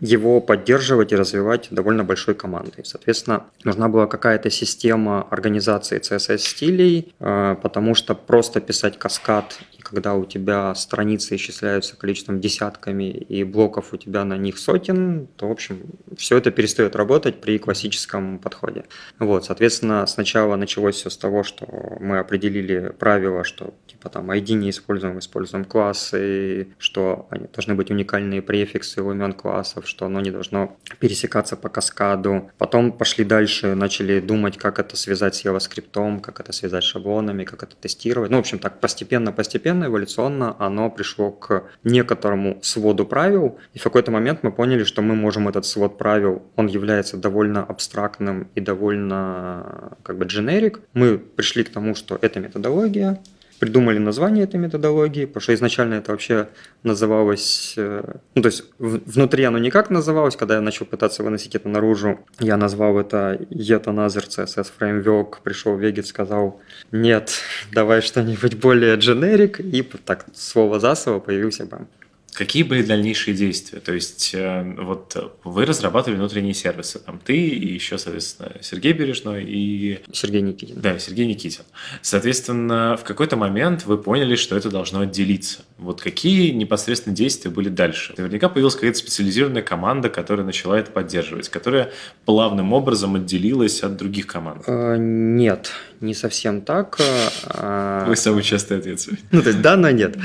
его 0.00 0.40
поддерживать 0.40 1.12
и 1.12 1.16
развивать 1.16 1.68
довольно 1.70 2.04
большой 2.04 2.34
командой. 2.34 2.84
Соответственно, 2.84 3.44
нужна 3.64 3.88
была 3.88 4.06
какая-то 4.06 4.50
система 4.50 5.26
организации 5.30 5.98
CSS-стилей, 6.00 7.12
э, 7.20 7.56
потому 7.62 7.94
что 7.94 8.14
просто 8.14 8.60
писать 8.60 8.98
каскад 8.98 9.58
когда 9.90 10.14
у 10.14 10.24
тебя 10.24 10.72
страницы 10.76 11.34
исчисляются 11.34 11.96
количеством 11.96 12.40
десятками 12.40 13.10
и 13.10 13.42
блоков 13.42 13.92
у 13.92 13.96
тебя 13.96 14.24
на 14.24 14.36
них 14.36 14.58
сотен, 14.58 15.26
то, 15.36 15.48
в 15.48 15.50
общем, 15.50 15.82
все 16.16 16.38
это 16.38 16.52
перестает 16.52 16.94
работать 16.94 17.40
при 17.40 17.58
классическом 17.58 18.38
подходе. 18.38 18.84
Вот, 19.18 19.44
соответственно, 19.46 20.06
сначала 20.06 20.54
началось 20.56 20.96
все 20.96 21.10
с 21.10 21.16
того, 21.16 21.42
что 21.42 21.66
мы 22.00 22.18
определили 22.18 22.92
правила, 22.98 23.42
что 23.42 23.74
типа 23.88 24.08
там 24.10 24.30
ID 24.30 24.54
не 24.54 24.70
используем, 24.70 25.18
используем 25.18 25.64
классы, 25.64 26.68
что 26.78 27.26
они 27.30 27.48
должны 27.52 27.74
быть 27.74 27.90
уникальные 27.90 28.42
префиксы 28.42 29.02
у 29.02 29.10
имен 29.10 29.32
классов, 29.32 29.88
что 29.88 30.06
оно 30.06 30.20
не 30.20 30.30
должно 30.30 30.76
пересекаться 31.00 31.56
по 31.56 31.68
каскаду. 31.68 32.50
Потом 32.58 32.92
пошли 32.92 33.24
дальше, 33.24 33.74
начали 33.74 34.20
думать, 34.20 34.56
как 34.56 34.78
это 34.78 34.96
связать 34.96 35.34
с 35.34 35.44
JavaScript, 35.44 36.20
как 36.20 36.38
это 36.38 36.52
связать 36.52 36.84
с 36.84 36.86
шаблонами, 36.86 37.44
как 37.44 37.64
это 37.64 37.74
тестировать. 37.74 38.30
Ну, 38.30 38.36
в 38.36 38.40
общем, 38.40 38.58
так 38.58 38.80
постепенно-постепенно 38.80 39.79
постепенно, 39.80 39.86
эволюционно 39.86 40.56
оно 40.58 40.90
пришло 40.90 41.30
к 41.30 41.62
некоторому 41.84 42.58
своду 42.62 43.06
правил, 43.06 43.58
и 43.74 43.78
в 43.78 43.82
какой-то 43.82 44.10
момент 44.10 44.42
мы 44.42 44.52
поняли, 44.52 44.84
что 44.84 45.02
мы 45.02 45.14
можем 45.14 45.48
этот 45.48 45.64
свод 45.64 45.98
правил, 45.98 46.42
он 46.56 46.68
является 46.68 47.16
довольно 47.16 47.64
абстрактным 47.64 48.48
и 48.56 48.60
довольно 48.60 49.96
как 50.02 50.16
бы 50.16 50.24
дженерик. 50.26 50.80
Мы 50.94 51.18
пришли 51.18 51.64
к 51.64 51.70
тому, 51.70 51.94
что 51.94 52.18
это 52.22 52.40
методология, 52.40 53.18
придумали 53.60 53.98
название 53.98 54.44
этой 54.44 54.58
методологии, 54.58 55.26
потому 55.26 55.42
что 55.42 55.54
изначально 55.54 55.94
это 55.94 56.10
вообще 56.10 56.48
называлось, 56.82 57.74
э, 57.76 58.02
ну 58.34 58.42
то 58.42 58.46
есть 58.46 58.64
внутри 58.78 59.44
оно 59.44 59.58
никак 59.58 59.90
называлось, 59.90 60.34
когда 60.34 60.54
я 60.54 60.60
начал 60.62 60.86
пытаться 60.86 61.22
выносить 61.22 61.54
это 61.54 61.68
наружу, 61.68 62.18
я 62.40 62.56
назвал 62.56 62.98
это 62.98 63.38
Yet 63.50 63.84
Another 63.84 64.26
CSS 64.26 64.72
Framework, 64.78 65.42
пришел 65.44 65.76
Вегет, 65.76 66.06
сказал, 66.06 66.60
нет, 66.90 67.32
давай 67.72 68.00
что-нибудь 68.00 68.54
более 68.56 68.96
generic, 68.96 69.62
и 69.62 69.82
так 69.82 70.24
слово 70.34 70.80
за 70.80 70.94
слово 70.94 71.20
появился 71.20 71.64
BAM. 71.64 71.86
Какие 72.32 72.62
были 72.62 72.82
дальнейшие 72.82 73.34
действия? 73.34 73.80
То 73.80 73.92
есть, 73.92 74.30
э, 74.34 74.74
вот 74.78 75.34
вы 75.44 75.66
разрабатывали 75.66 76.18
внутренние 76.18 76.54
сервисы, 76.54 76.98
там 76.98 77.18
ты 77.18 77.36
и 77.36 77.74
еще, 77.74 77.98
соответственно, 77.98 78.52
Сергей 78.62 78.92
Бережной 78.92 79.44
и... 79.44 80.00
Сергей 80.12 80.40
Никитин. 80.40 80.80
Да, 80.80 80.98
Сергей 80.98 81.26
Никитин. 81.26 81.64
Соответственно, 82.02 82.96
в 82.96 83.04
какой-то 83.04 83.36
момент 83.36 83.84
вы 83.84 83.98
поняли, 83.98 84.36
что 84.36 84.56
это 84.56 84.70
должно 84.70 85.00
отделиться. 85.00 85.64
Вот 85.80 86.02
какие 86.02 86.50
непосредственно 86.50 87.16
действия 87.16 87.50
были 87.50 87.68
дальше? 87.68 88.14
Наверняка 88.16 88.48
появилась 88.48 88.74
какая-то 88.74 88.98
специализированная 88.98 89.62
команда, 89.62 90.10
которая 90.10 90.44
начала 90.44 90.78
это 90.78 90.90
поддерживать, 90.90 91.48
которая 91.48 91.90
плавным 92.26 92.72
образом 92.72 93.14
отделилась 93.14 93.82
от 93.82 93.96
других 93.96 94.26
команд. 94.26 94.64
Э, 94.66 94.96
нет, 94.98 95.72
не 96.00 96.14
совсем 96.14 96.60
так. 96.60 96.98
А, 97.46 98.06
Вы 98.06 98.16
самый 98.16 98.42
частый 98.42 98.78
ответ. 98.78 99.06
Ну, 99.30 99.42
то 99.42 99.48
есть 99.48 99.62
да, 99.62 99.76
но 99.76 99.90
нет. 99.90 100.16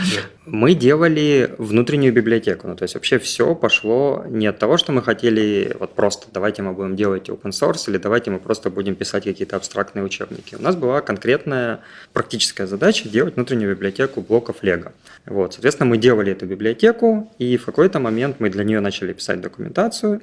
Мы 0.45 0.73
делали 0.73 1.53
внутреннюю 1.57 2.13
библиотеку. 2.13 2.67
Ну, 2.67 2.75
то 2.75 2.83
есть 2.83 2.95
вообще 2.95 3.17
все 3.19 3.55
пошло 3.55 4.25
не 4.27 4.47
от 4.47 4.59
того, 4.59 4.77
что 4.77 4.91
мы 4.91 5.01
хотели 5.01 5.75
вот 5.79 5.93
просто 5.93 6.27
давайте 6.33 6.61
мы 6.61 6.73
будем 6.73 6.95
делать 6.95 7.29
open 7.29 7.51
source 7.51 7.89
или 7.89 7.97
давайте 7.97 8.31
мы 8.31 8.39
просто 8.39 8.69
будем 8.69 8.95
писать 8.95 9.23
какие-то 9.23 9.55
абстрактные 9.55 10.03
учебники. 10.03 10.55
У 10.55 10.61
нас 10.61 10.75
была 10.75 11.01
конкретная 11.01 11.79
практическая 12.13 12.67
задача 12.67 13.09
делать 13.09 13.35
внутреннюю 13.35 13.73
библиотеку 13.73 14.21
блоков 14.21 14.57
Lego. 14.61 14.91
Вот, 15.25 15.44
соответственно, 15.53 15.89
мы 15.89 15.97
делали 15.97 16.31
эту 16.31 16.45
библиотеку, 16.45 17.31
и 17.37 17.57
в 17.57 17.65
какой-то 17.65 17.99
момент 17.99 18.37
мы 18.39 18.49
для 18.49 18.63
нее 18.63 18.79
начали 18.79 19.13
писать 19.13 19.41
документацию, 19.41 20.21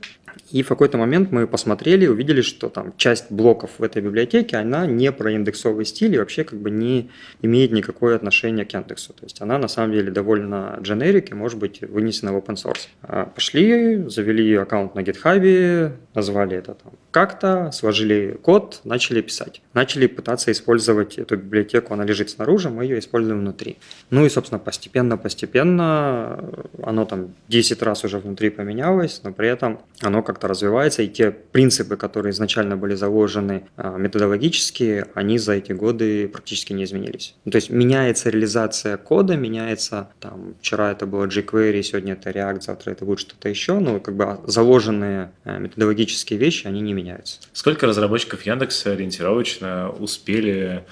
и 0.51 0.63
в 0.63 0.69
какой-то 0.69 0.99
момент 0.99 1.31
мы 1.31 1.47
посмотрели 1.47 2.07
увидели, 2.07 2.43
что 2.43 2.69
там 2.69 2.95
часть 2.97 3.31
блоков 3.31 3.71
в 3.79 3.83
этой 3.83 4.03
библиотеке, 4.03 4.57
она 4.57 4.87
не 4.87 5.13
про 5.13 5.33
индексовый 5.33 5.85
стиль 5.85 6.15
и 6.15 6.19
вообще 6.19 6.45
как 6.45 6.59
бы 6.59 6.71
не 6.71 7.11
имеет 7.43 7.73
никакое 7.73 8.17
отношение 8.17 8.65
к 8.65 8.75
индексу. 8.75 9.13
То 9.13 9.25
есть 9.25 9.41
она 9.41 9.59
на 9.59 9.69
самом 9.69 9.93
деле 9.93 10.11
довольно 10.11 10.79
дженерик 10.81 11.31
и 11.31 11.35
может 11.35 11.59
быть 11.59 11.81
вынесена 11.83 12.33
в 12.33 12.37
open 12.37 12.55
source. 12.55 12.89
А 13.03 13.27
пошли, 13.27 14.05
завели 14.09 14.55
аккаунт 14.55 14.95
на 14.95 15.01
GitHub, 15.01 15.93
назвали 16.15 16.57
это 16.57 16.75
там 16.75 16.93
как-то, 17.11 17.71
сложили 17.73 18.39
код, 18.43 18.81
начали 18.85 19.21
писать. 19.21 19.61
Начали 19.75 20.07
пытаться 20.07 20.51
использовать 20.51 21.19
эту 21.19 21.37
библиотеку, 21.37 21.95
она 21.95 22.05
лежит 22.05 22.31
снаружи, 22.31 22.71
мы 22.71 22.85
ее 22.85 22.99
используем 22.99 23.41
внутри. 23.41 23.79
Ну 24.11 24.25
и, 24.25 24.29
собственно, 24.29 24.59
постепенно-постепенно 25.17 26.45
оно 26.83 27.05
там 27.05 27.35
10 27.49 27.83
раз 27.83 28.05
уже 28.05 28.19
внутри 28.19 28.51
поменялось, 28.51 29.21
но 29.25 29.33
при 29.33 29.49
этом 29.49 29.81
оно 30.01 30.23
как-то 30.23 30.49
развивается, 30.49 31.03
и 31.03 31.09
те 31.09 31.31
принципы, 31.31 31.97
которые 31.97 32.31
изначально 32.33 32.77
были 32.77 32.95
заложены 32.95 33.65
а, 33.77 33.97
методологически, 33.97 35.05
они 35.15 35.39
за 35.39 35.55
эти 35.55 35.73
годы 35.73 36.29
практически 36.29 36.73
не 36.73 36.85
изменились. 36.85 37.35
Ну, 37.45 37.53
то 37.53 37.57
есть 37.57 37.71
меняется 37.71 38.31
реализация 38.31 38.97
кода, 38.97 39.37
меняется, 39.37 40.11
там, 40.21 40.55
вчера 40.61 40.93
это 40.93 41.07
было 41.07 41.27
jQuery, 41.27 41.83
сегодня 41.83 42.15
это 42.15 42.31
React, 42.31 42.63
завтра 42.63 42.93
это 42.93 43.05
будет 43.05 43.21
что-то 43.21 43.49
еще, 43.49 43.79
но 43.79 44.01
как 44.01 44.17
бы 44.17 44.39
заложенные 44.47 45.33
а, 45.45 45.59
методологические 45.59 46.39
вещи, 46.39 46.67
они 46.67 46.81
не 46.81 46.95
меняются. 46.95 47.41
Сколько 47.53 47.87
разработчиков 47.87 48.43
Яндекса 48.43 48.93
ориентировочно 48.93 49.91
успели 49.91 50.85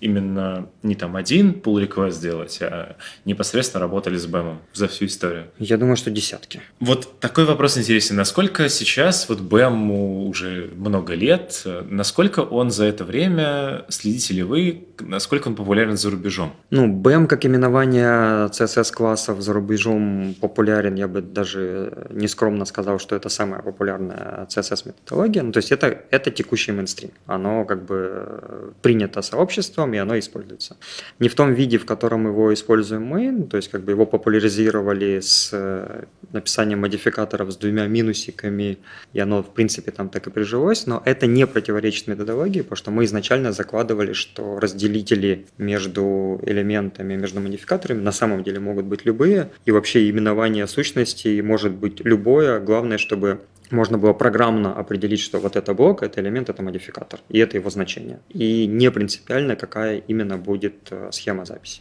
именно 0.00 0.68
не 0.82 0.94
там 0.94 1.16
один 1.16 1.52
pull 1.52 1.86
request 1.86 2.12
сделать, 2.12 2.58
а 2.62 2.96
непосредственно 3.24 3.82
работали 3.82 4.16
с 4.16 4.26
BEM 4.26 4.56
за 4.72 4.88
всю 4.88 5.06
историю? 5.06 5.46
Я 5.58 5.76
думаю, 5.76 5.96
что 5.96 6.10
десятки. 6.10 6.60
Вот 6.80 7.20
такой 7.20 7.44
вопрос 7.44 7.78
интересен. 7.78 8.16
Насколько 8.16 8.68
сейчас 8.68 9.28
вот 9.28 9.40
BEM 9.40 10.26
уже 10.26 10.70
много 10.76 11.14
лет, 11.14 11.64
насколько 11.88 12.40
он 12.40 12.70
за 12.70 12.84
это 12.84 13.04
время, 13.04 13.84
следите 13.88 14.34
ли 14.34 14.42
вы, 14.42 14.86
насколько 15.00 15.48
он 15.48 15.54
популярен 15.54 15.96
за 15.96 16.10
рубежом? 16.10 16.52
Ну, 16.70 16.86
BEM 16.86 17.26
как 17.26 17.44
именование 17.44 18.48
CSS-классов 18.48 19.40
за 19.40 19.52
рубежом 19.52 20.34
популярен, 20.40 20.94
я 20.94 21.08
бы 21.08 21.20
даже 21.20 22.08
не 22.10 22.28
скромно 22.28 22.64
сказал, 22.64 22.98
что 22.98 23.16
это 23.16 23.28
самая 23.28 23.62
популярная 23.62 24.46
CSS-методология. 24.48 25.42
Ну, 25.42 25.52
то 25.52 25.58
есть 25.58 25.72
это, 25.72 26.02
это 26.10 26.30
текущий 26.30 26.72
мейнстрим. 26.72 27.10
Оно 27.26 27.64
как 27.64 27.84
бы 27.84 28.74
принято 28.82 29.22
сообществом, 29.22 29.85
и 29.94 29.98
оно 29.98 30.18
используется. 30.18 30.76
Не 31.18 31.28
в 31.28 31.34
том 31.34 31.54
виде, 31.54 31.78
в 31.78 31.86
котором 31.86 32.26
его 32.26 32.52
используем 32.52 33.04
мы, 33.04 33.30
ну, 33.30 33.44
то 33.44 33.56
есть 33.56 33.70
как 33.70 33.82
бы 33.82 33.92
его 33.92 34.06
популяризировали 34.06 35.20
с 35.20 35.50
э, 35.52 36.04
написанием 36.32 36.80
модификаторов 36.80 37.50
с 37.50 37.56
двумя 37.56 37.86
минусиками, 37.86 38.78
и 39.12 39.20
оно 39.20 39.42
в 39.42 39.52
принципе 39.52 39.90
там 39.90 40.08
так 40.08 40.26
и 40.26 40.30
прижилось, 40.30 40.86
но 40.86 41.02
это 41.04 41.26
не 41.26 41.46
противоречит 41.46 42.06
методологии, 42.06 42.62
потому 42.62 42.76
что 42.76 42.90
мы 42.90 43.04
изначально 43.04 43.52
закладывали, 43.52 44.12
что 44.12 44.58
разделители 44.58 45.46
между 45.58 46.40
элементами, 46.42 47.16
между 47.16 47.40
модификаторами 47.40 48.00
на 48.00 48.12
самом 48.12 48.42
деле 48.42 48.60
могут 48.60 48.84
быть 48.86 49.04
любые, 49.04 49.50
и 49.64 49.70
вообще 49.70 50.08
именование 50.10 50.66
сущностей 50.66 51.40
может 51.42 51.72
быть 51.72 52.00
любое, 52.04 52.60
главное, 52.60 52.98
чтобы 52.98 53.40
можно 53.70 53.98
было 53.98 54.12
программно 54.12 54.74
определить, 54.74 55.20
что 55.20 55.38
вот 55.38 55.56
это 55.56 55.74
блок, 55.74 56.02
это 56.02 56.20
элемент, 56.20 56.48
это 56.48 56.62
модификатор, 56.62 57.20
и 57.28 57.38
это 57.38 57.56
его 57.56 57.70
значение. 57.70 58.20
И 58.30 58.66
не 58.66 58.90
принципиально, 58.90 59.56
какая 59.56 59.98
именно 59.98 60.38
будет 60.38 60.88
э, 60.90 61.10
схема 61.12 61.44
записи. 61.44 61.80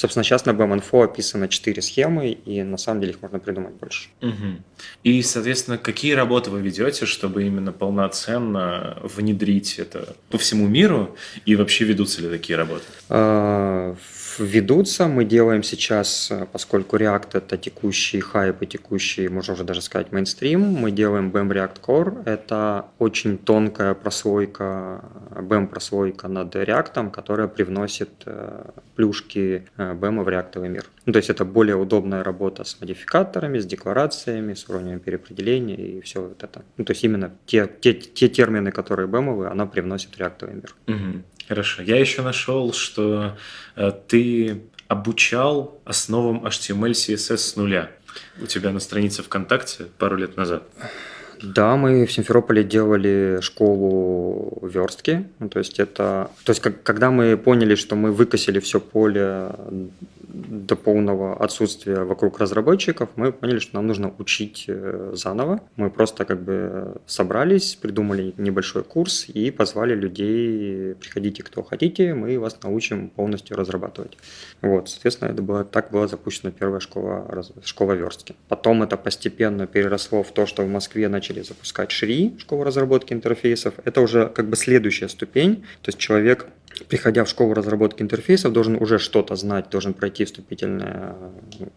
Собственно, 0.00 0.24
сейчас 0.24 0.46
на 0.46 0.52
BMNFO 0.52 1.04
описано 1.04 1.46
4 1.46 1.82
схемы, 1.82 2.30
и 2.30 2.62
на 2.62 2.78
самом 2.78 3.02
деле 3.02 3.12
их 3.12 3.20
можно 3.20 3.38
придумать 3.38 3.74
больше. 3.74 4.08
Угу. 4.22 4.62
И, 5.04 5.22
соответственно, 5.22 5.76
какие 5.76 6.14
работы 6.14 6.48
вы 6.50 6.62
ведете, 6.62 7.04
чтобы 7.04 7.44
именно 7.44 7.70
полноценно 7.70 8.96
внедрить 9.02 9.78
это 9.78 10.16
по 10.30 10.38
всему 10.38 10.66
миру, 10.68 11.14
и 11.44 11.54
вообще 11.54 11.84
ведутся 11.84 12.22
ли 12.22 12.30
такие 12.30 12.56
работы? 12.56 12.84
А, 13.10 13.94
ведутся. 14.38 15.06
Мы 15.06 15.24
делаем 15.24 15.62
сейчас, 15.62 16.30
э, 16.30 16.46
поскольку 16.50 16.96
React 16.96 17.28
это 17.34 17.56
текущий 17.56 18.20
хайп 18.20 18.62
и 18.62 18.66
текущий, 18.66 19.28
можно 19.28 19.54
уже 19.54 19.64
даже 19.64 19.82
сказать, 19.82 20.12
мейнстрим, 20.12 20.60
мы 20.60 20.90
делаем 20.90 21.30
BEM 21.30 21.48
React 21.48 21.80
Core. 21.80 22.22
Это 22.24 22.86
очень 22.98 23.38
тонкая 23.38 23.94
прослойка, 23.94 25.04
BEM 25.30 25.66
прослойка 25.68 26.28
над 26.28 26.54
React, 26.54 27.10
которая 27.10 27.48
привносит 27.48 28.10
э, 28.24 28.70
плюшки 28.96 29.66
BEM 29.94 30.22
в 30.22 30.28
реактовый 30.28 30.68
мир. 30.68 30.84
Ну, 31.06 31.12
то 31.12 31.18
есть 31.18 31.30
это 31.30 31.44
более 31.44 31.76
удобная 31.76 32.22
работа 32.22 32.64
с 32.64 32.80
модификаторами, 32.80 33.58
с 33.58 33.66
декларациями, 33.66 34.54
с 34.54 34.68
уровнем 34.68 35.00
переопределения 35.00 35.76
и 35.76 36.00
все 36.00 36.22
вот 36.22 36.42
это. 36.42 36.62
Ну, 36.76 36.84
то 36.84 36.92
есть 36.92 37.04
именно 37.04 37.32
те, 37.46 37.68
те, 37.80 37.94
те 37.94 38.28
термины, 38.28 38.72
которые 38.72 39.08
BEM, 39.08 39.46
она 39.46 39.66
привносит 39.66 40.14
в 40.14 40.18
реактовый 40.18 40.54
мир. 40.56 40.74
Угу. 40.86 41.22
Хорошо. 41.48 41.82
Я 41.82 41.98
еще 41.98 42.22
нашел, 42.22 42.72
что 42.72 43.36
э, 43.76 43.92
ты 44.06 44.62
обучал 44.88 45.80
основам 45.84 46.46
HTML, 46.46 46.92
CSS 46.92 47.36
с 47.36 47.56
нуля. 47.56 47.90
У 48.40 48.46
тебя 48.46 48.70
на 48.70 48.80
странице 48.80 49.22
ВКонтакте 49.22 49.84
пару 49.98 50.16
лет 50.16 50.36
назад. 50.36 50.64
Да, 51.42 51.76
мы 51.76 52.06
в 52.06 52.12
Симферополе 52.12 52.64
делали 52.64 53.38
школу 53.40 54.58
верстки. 54.62 55.24
Ну, 55.38 55.48
то 55.48 55.58
есть 55.58 55.80
это, 55.80 56.30
то 56.44 56.50
есть 56.50 56.60
как, 56.60 56.82
когда 56.82 57.10
мы 57.10 57.36
поняли, 57.36 57.74
что 57.74 57.96
мы 57.96 58.12
выкосили 58.12 58.60
все 58.60 58.80
поле 58.80 59.50
до 60.32 60.76
полного 60.76 61.36
отсутствия 61.36 62.04
вокруг 62.04 62.38
разработчиков, 62.38 63.08
мы 63.16 63.32
поняли, 63.32 63.58
что 63.58 63.76
нам 63.76 63.86
нужно 63.86 64.12
учить 64.18 64.64
э, 64.68 65.12
заново. 65.14 65.60
Мы 65.76 65.90
просто 65.90 66.24
как 66.24 66.42
бы 66.42 66.96
собрались, 67.06 67.74
придумали 67.74 68.34
небольшой 68.36 68.82
курс 68.82 69.28
и 69.28 69.50
позвали 69.50 69.94
людей, 69.94 70.94
приходите 70.94 71.42
кто 71.42 71.62
хотите, 71.62 72.14
мы 72.14 72.38
вас 72.38 72.58
научим 72.62 73.10
полностью 73.10 73.56
разрабатывать. 73.56 74.16
Вот, 74.62 74.88
соответственно, 74.88 75.30
это 75.30 75.42
было, 75.42 75.64
так 75.64 75.90
была 75.90 76.08
запущена 76.08 76.50
первая 76.50 76.80
школа, 76.80 77.44
школа 77.64 77.92
верстки. 77.92 78.34
Потом 78.48 78.82
это 78.82 78.96
постепенно 78.96 79.66
переросло 79.66 80.22
в 80.22 80.32
то, 80.32 80.46
что 80.46 80.62
в 80.62 80.68
Москве 80.68 81.08
начали 81.08 81.42
запускать 81.42 81.90
ШРИ, 81.90 82.36
школу 82.38 82.64
разработки 82.64 83.12
интерфейсов. 83.12 83.74
Это 83.84 84.00
уже 84.00 84.28
как 84.28 84.48
бы 84.48 84.56
следующая 84.56 85.08
ступень, 85.08 85.64
то 85.82 85.88
есть 85.88 85.98
человек 85.98 86.46
приходя 86.88 87.24
в 87.24 87.28
школу 87.28 87.54
разработки 87.54 88.02
интерфейсов, 88.02 88.52
должен 88.52 88.76
уже 88.80 88.98
что-то 88.98 89.36
знать, 89.36 89.70
должен 89.70 89.94
пройти 89.94 90.24
вступительное, 90.24 91.16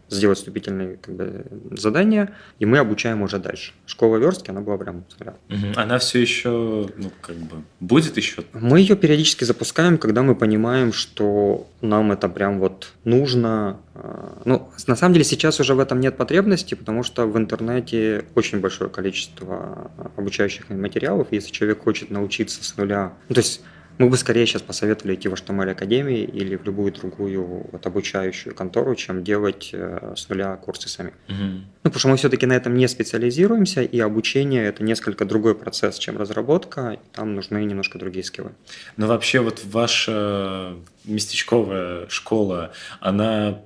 сделать 0.08 0.38
вступительные 0.38 0.96
как 0.96 1.14
бы, 1.14 1.46
задания, 1.72 2.34
и 2.58 2.66
мы 2.66 2.78
обучаем 2.78 3.22
уже 3.22 3.38
дальше. 3.38 3.72
Школа 3.86 4.16
верстки, 4.16 4.50
она 4.50 4.60
была 4.60 4.78
прям 4.78 5.04
Угу. 5.24 5.56
Она 5.76 5.98
все 5.98 6.20
еще, 6.20 6.88
ну, 6.96 7.10
как 7.20 7.36
бы, 7.36 7.62
будет 7.80 8.16
еще? 8.16 8.44
Мы 8.52 8.80
ее 8.80 8.96
периодически 8.96 9.44
запускаем, 9.44 9.98
когда 9.98 10.22
мы 10.22 10.34
понимаем, 10.34 10.92
что 10.92 11.66
нам 11.80 12.12
это 12.12 12.28
прям 12.28 12.58
вот 12.58 12.92
нужно. 13.04 13.80
А, 13.94 14.40
ну, 14.44 14.68
на 14.86 14.96
самом 14.96 15.14
деле 15.14 15.24
сейчас 15.24 15.60
уже 15.60 15.74
в 15.74 15.80
этом 15.80 16.00
нет 16.00 16.16
потребности, 16.16 16.74
потому 16.74 17.02
что 17.02 17.26
в 17.26 17.36
интернете 17.36 18.24
очень 18.34 18.60
большое 18.60 18.90
количество 18.90 19.90
обучающих 20.16 20.70
материалов. 20.70 21.28
Если 21.30 21.52
человек 21.52 21.82
хочет 21.82 22.10
научиться 22.10 22.64
с 22.64 22.76
нуля, 22.76 23.12
ну, 23.28 23.34
то 23.34 23.40
есть 23.40 23.62
мы 23.98 24.08
бы 24.08 24.16
скорее 24.16 24.46
сейчас 24.46 24.62
посоветовали 24.62 25.14
идти 25.14 25.28
в 25.28 25.34
HTML 25.34 25.70
Академии 25.70 26.22
или 26.24 26.56
в 26.56 26.64
любую 26.64 26.92
другую 26.92 27.68
вот, 27.70 27.86
обучающую 27.86 28.54
контору, 28.54 28.94
чем 28.94 29.22
делать 29.22 29.70
э, 29.72 30.14
с 30.16 30.28
нуля 30.28 30.56
курсы 30.56 30.88
сами. 30.88 31.12
Угу. 31.28 31.36
Ну, 31.36 31.90
потому 31.90 31.98
что 31.98 32.08
мы 32.08 32.16
все-таки 32.16 32.46
на 32.46 32.54
этом 32.54 32.74
не 32.74 32.88
специализируемся, 32.88 33.82
и 33.82 34.00
обучение 34.00 34.64
это 34.66 34.82
несколько 34.82 35.24
другой 35.24 35.54
процесс, 35.54 35.98
чем 35.98 36.16
разработка, 36.16 36.98
и 36.98 37.14
там 37.14 37.34
нужны 37.34 37.64
немножко 37.64 37.98
другие 37.98 38.24
скиллы. 38.24 38.52
Но 38.96 39.06
вообще 39.06 39.40
вот 39.40 39.60
ваша 39.64 40.74
местечковая 41.04 42.08
школа, 42.08 42.72
она 43.00 43.60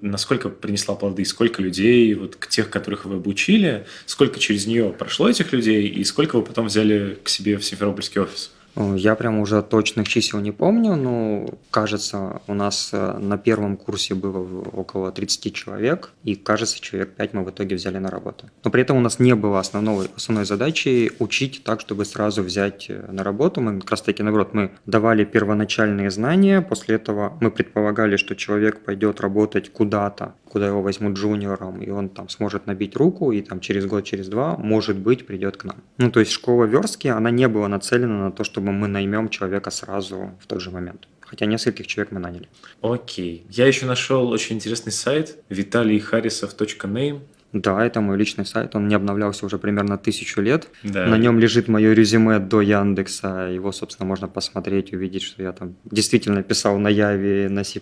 насколько 0.00 0.48
принесла 0.48 0.94
плоды, 0.94 1.24
сколько 1.24 1.60
людей, 1.60 2.14
вот 2.14 2.38
тех, 2.48 2.70
которых 2.70 3.04
вы 3.04 3.16
обучили, 3.16 3.86
сколько 4.06 4.38
через 4.38 4.66
нее 4.66 4.90
прошло 4.90 5.28
этих 5.28 5.52
людей, 5.52 5.88
и 5.88 6.04
сколько 6.04 6.36
вы 6.36 6.42
потом 6.42 6.66
взяли 6.66 7.18
к 7.22 7.28
себе 7.28 7.58
в 7.58 7.64
Симферопольский 7.64 8.20
офис? 8.20 8.52
Я 8.76 9.14
прям 9.14 9.38
уже 9.38 9.62
точных 9.62 10.08
чисел 10.08 10.40
не 10.40 10.52
помню, 10.52 10.96
но 10.96 11.46
кажется, 11.70 12.42
у 12.46 12.54
нас 12.54 12.90
э, 12.92 13.18
на 13.18 13.38
первом 13.38 13.76
курсе 13.76 14.14
было 14.14 14.38
около 14.72 15.12
30 15.12 15.54
человек, 15.54 16.10
и 16.24 16.34
кажется, 16.34 16.80
человек 16.80 17.14
5 17.14 17.34
мы 17.34 17.44
в 17.44 17.50
итоге 17.50 17.76
взяли 17.76 17.98
на 17.98 18.10
работу. 18.10 18.50
Но 18.64 18.70
при 18.70 18.82
этом 18.82 18.96
у 18.96 19.00
нас 19.00 19.20
не 19.20 19.34
было 19.34 19.60
основной, 19.60 20.08
основной 20.16 20.44
задачи 20.44 21.12
учить 21.18 21.62
так, 21.64 21.80
чтобы 21.80 22.04
сразу 22.04 22.42
взять 22.42 22.86
э, 22.88 23.06
на 23.12 23.22
работу. 23.22 23.60
Мы 23.60 23.80
как 23.80 23.92
раз 23.92 24.02
таки, 24.02 24.22
наоборот, 24.22 24.54
мы 24.54 24.72
давали 24.86 25.24
первоначальные 25.24 26.10
знания, 26.10 26.60
после 26.60 26.96
этого 26.96 27.38
мы 27.40 27.50
предполагали, 27.50 28.16
что 28.16 28.34
человек 28.34 28.84
пойдет 28.84 29.20
работать 29.20 29.72
куда-то, 29.72 30.34
куда 30.48 30.66
его 30.66 30.82
возьмут 30.82 31.14
джуниором, 31.14 31.80
и 31.80 31.90
он 31.90 32.08
там 32.08 32.28
сможет 32.28 32.66
набить 32.66 32.96
руку, 32.96 33.32
и 33.32 33.40
там 33.40 33.60
через 33.60 33.86
год, 33.86 34.04
через 34.04 34.28
два, 34.28 34.56
может 34.56 34.96
быть, 34.96 35.26
придет 35.26 35.56
к 35.56 35.64
нам. 35.64 35.76
Ну, 35.98 36.10
то 36.10 36.20
есть 36.20 36.32
школа 36.32 36.64
верстки, 36.64 37.08
она 37.08 37.30
не 37.30 37.48
была 37.48 37.68
нацелена 37.68 38.24
на 38.24 38.32
то, 38.32 38.42
чтобы 38.44 38.63
мы 38.72 38.88
наймем 38.88 39.28
человека 39.28 39.70
сразу 39.70 40.32
в 40.40 40.46
тот 40.46 40.60
же 40.60 40.70
момент. 40.70 41.08
Хотя 41.20 41.46
нескольких 41.46 41.86
человек 41.86 42.12
мы 42.12 42.20
наняли. 42.20 42.48
Окей. 42.82 43.46
Я 43.50 43.66
еще 43.66 43.86
нашел 43.86 44.28
очень 44.28 44.56
интересный 44.56 44.92
сайт 44.92 45.38
vitaliyharisov.name. 45.50 47.20
Да, 47.54 47.86
это 47.86 48.00
мой 48.00 48.18
личный 48.18 48.44
сайт, 48.44 48.74
он 48.74 48.88
не 48.88 48.96
обновлялся 48.96 49.46
уже 49.46 49.58
примерно 49.58 49.96
тысячу 49.96 50.40
лет. 50.40 50.68
Да. 50.82 51.06
На 51.06 51.16
нем 51.16 51.38
лежит 51.38 51.68
мое 51.68 51.92
резюме 51.92 52.40
до 52.40 52.60
Яндекса, 52.60 53.48
его, 53.54 53.70
собственно, 53.70 54.08
можно 54.08 54.26
посмотреть, 54.26 54.92
увидеть, 54.92 55.22
что 55.22 55.40
я 55.40 55.52
там 55.52 55.76
действительно 55.84 56.42
писал 56.42 56.78
на 56.78 56.88
Яве, 56.88 57.48
на 57.48 57.62
C++ 57.62 57.80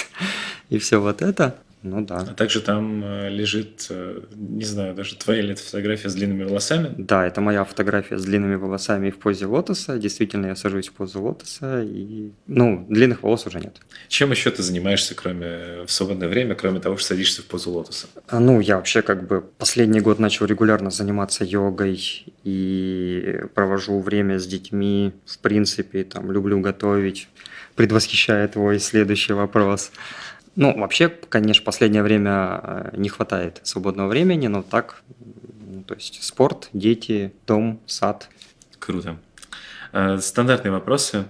и 0.68 0.78
все 0.78 1.00
вот 1.00 1.22
это. 1.22 1.56
Ну 1.82 2.02
да. 2.02 2.18
А 2.18 2.34
также 2.34 2.60
там 2.60 3.02
э, 3.02 3.30
лежит, 3.30 3.86
э, 3.88 4.20
не 4.34 4.64
знаю, 4.64 4.94
даже 4.94 5.16
твоя 5.16 5.40
ли 5.40 5.52
это 5.52 5.62
фотография 5.62 6.10
с 6.10 6.14
длинными 6.14 6.44
волосами? 6.44 6.92
Да, 6.98 7.26
это 7.26 7.40
моя 7.40 7.64
фотография 7.64 8.18
с 8.18 8.24
длинными 8.24 8.56
волосами 8.56 9.10
в 9.10 9.18
позе 9.18 9.46
лотоса. 9.46 9.98
Действительно, 9.98 10.46
я 10.46 10.56
сажусь 10.56 10.88
в 10.88 10.92
позу 10.92 11.22
лотоса, 11.22 11.82
и, 11.82 12.32
ну, 12.46 12.84
длинных 12.90 13.22
волос 13.22 13.46
уже 13.46 13.60
нет. 13.60 13.78
Чем 14.08 14.30
еще 14.30 14.50
ты 14.50 14.62
занимаешься, 14.62 15.14
кроме 15.14 15.84
в 15.86 15.90
свободное 15.90 16.28
время, 16.28 16.54
кроме 16.54 16.80
того, 16.80 16.98
что 16.98 17.08
садишься 17.08 17.40
в 17.40 17.46
позу 17.46 17.70
лотоса? 17.70 18.08
А, 18.28 18.40
ну, 18.40 18.60
я 18.60 18.76
вообще 18.76 19.00
как 19.00 19.26
бы 19.26 19.40
последний 19.40 20.00
год 20.00 20.18
начал 20.18 20.44
регулярно 20.44 20.90
заниматься 20.90 21.44
йогой 21.44 22.26
и 22.44 23.40
провожу 23.54 24.00
время 24.00 24.38
с 24.38 24.46
детьми. 24.46 25.12
В 25.24 25.38
принципе, 25.38 26.04
там, 26.04 26.30
люблю 26.30 26.60
готовить. 26.60 27.28
Предвосхищая 27.74 28.48
твой 28.48 28.78
следующий 28.80 29.32
вопрос. 29.32 29.92
Ну, 30.60 30.78
вообще, 30.78 31.08
конечно, 31.08 31.64
последнее 31.64 32.02
время 32.02 32.60
э, 32.62 32.90
не 32.98 33.08
хватает 33.08 33.60
свободного 33.62 34.08
времени, 34.08 34.46
но 34.46 34.62
так, 34.62 35.02
то 35.86 35.94
есть 35.94 36.22
спорт, 36.22 36.68
дети, 36.74 37.32
дом, 37.46 37.80
сад. 37.86 38.28
Круто. 38.78 39.16
Э, 39.94 40.18
стандартные 40.18 40.70
вопросы. 40.70 41.24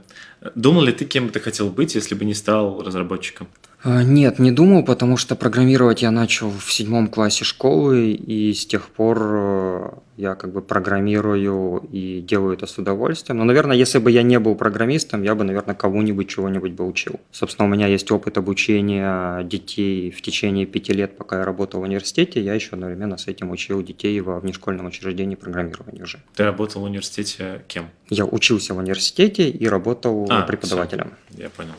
Думал 0.56 0.82
ли 0.82 0.92
ты, 0.92 1.04
кем 1.04 1.28
бы 1.28 1.32
ты 1.32 1.38
хотел 1.38 1.70
быть, 1.70 1.94
если 1.94 2.16
бы 2.16 2.24
не 2.24 2.34
стал 2.34 2.82
разработчиком? 2.82 3.46
А, 3.82 4.02
нет, 4.02 4.38
не 4.38 4.52
думал, 4.52 4.84
потому 4.84 5.16
что 5.16 5.36
программировать 5.36 6.02
я 6.02 6.10
начал 6.10 6.50
в 6.50 6.72
седьмом 6.72 7.08
классе 7.08 7.44
школы, 7.44 8.10
и 8.10 8.52
с 8.52 8.66
тех 8.66 8.88
пор 8.88 9.18
э, 9.22 9.90
я 10.18 10.34
как 10.34 10.52
бы 10.52 10.60
программирую 10.60 11.88
и 11.90 12.20
делаю 12.20 12.54
это 12.54 12.66
с 12.66 12.76
удовольствием. 12.76 13.38
Но, 13.38 13.44
наверное, 13.44 13.74
если 13.74 13.98
бы 13.98 14.10
я 14.10 14.22
не 14.22 14.38
был 14.38 14.54
программистом, 14.54 15.22
я 15.22 15.34
бы, 15.34 15.44
наверное, 15.44 15.74
кого-нибудь 15.74 16.28
чего-нибудь 16.28 16.72
бы 16.72 16.86
учил. 16.86 17.20
Собственно, 17.32 17.66
у 17.66 17.70
меня 17.70 17.86
есть 17.86 18.10
опыт 18.10 18.36
обучения 18.36 19.42
детей 19.44 20.10
в 20.10 20.20
течение 20.20 20.66
пяти 20.66 20.92
лет, 20.92 21.16
пока 21.16 21.38
я 21.38 21.44
работал 21.46 21.80
в 21.80 21.84
университете. 21.84 22.42
Я 22.42 22.52
еще 22.52 22.72
одновременно 22.72 23.16
с 23.16 23.28
этим 23.28 23.50
учил 23.50 23.82
детей 23.82 24.20
во 24.20 24.40
внешкольном 24.40 24.86
учреждении 24.86 25.36
программирования 25.36 26.02
уже. 26.02 26.18
Ты 26.34 26.44
работал 26.44 26.82
в 26.82 26.84
университете 26.84 27.62
кем? 27.66 27.88
Я 28.10 28.26
учился 28.26 28.74
в 28.74 28.78
университете 28.78 29.48
и 29.48 29.66
работал 29.66 30.26
а, 30.28 30.42
преподавателем. 30.42 31.12
Все, 31.30 31.44
я 31.44 31.48
понял. 31.48 31.74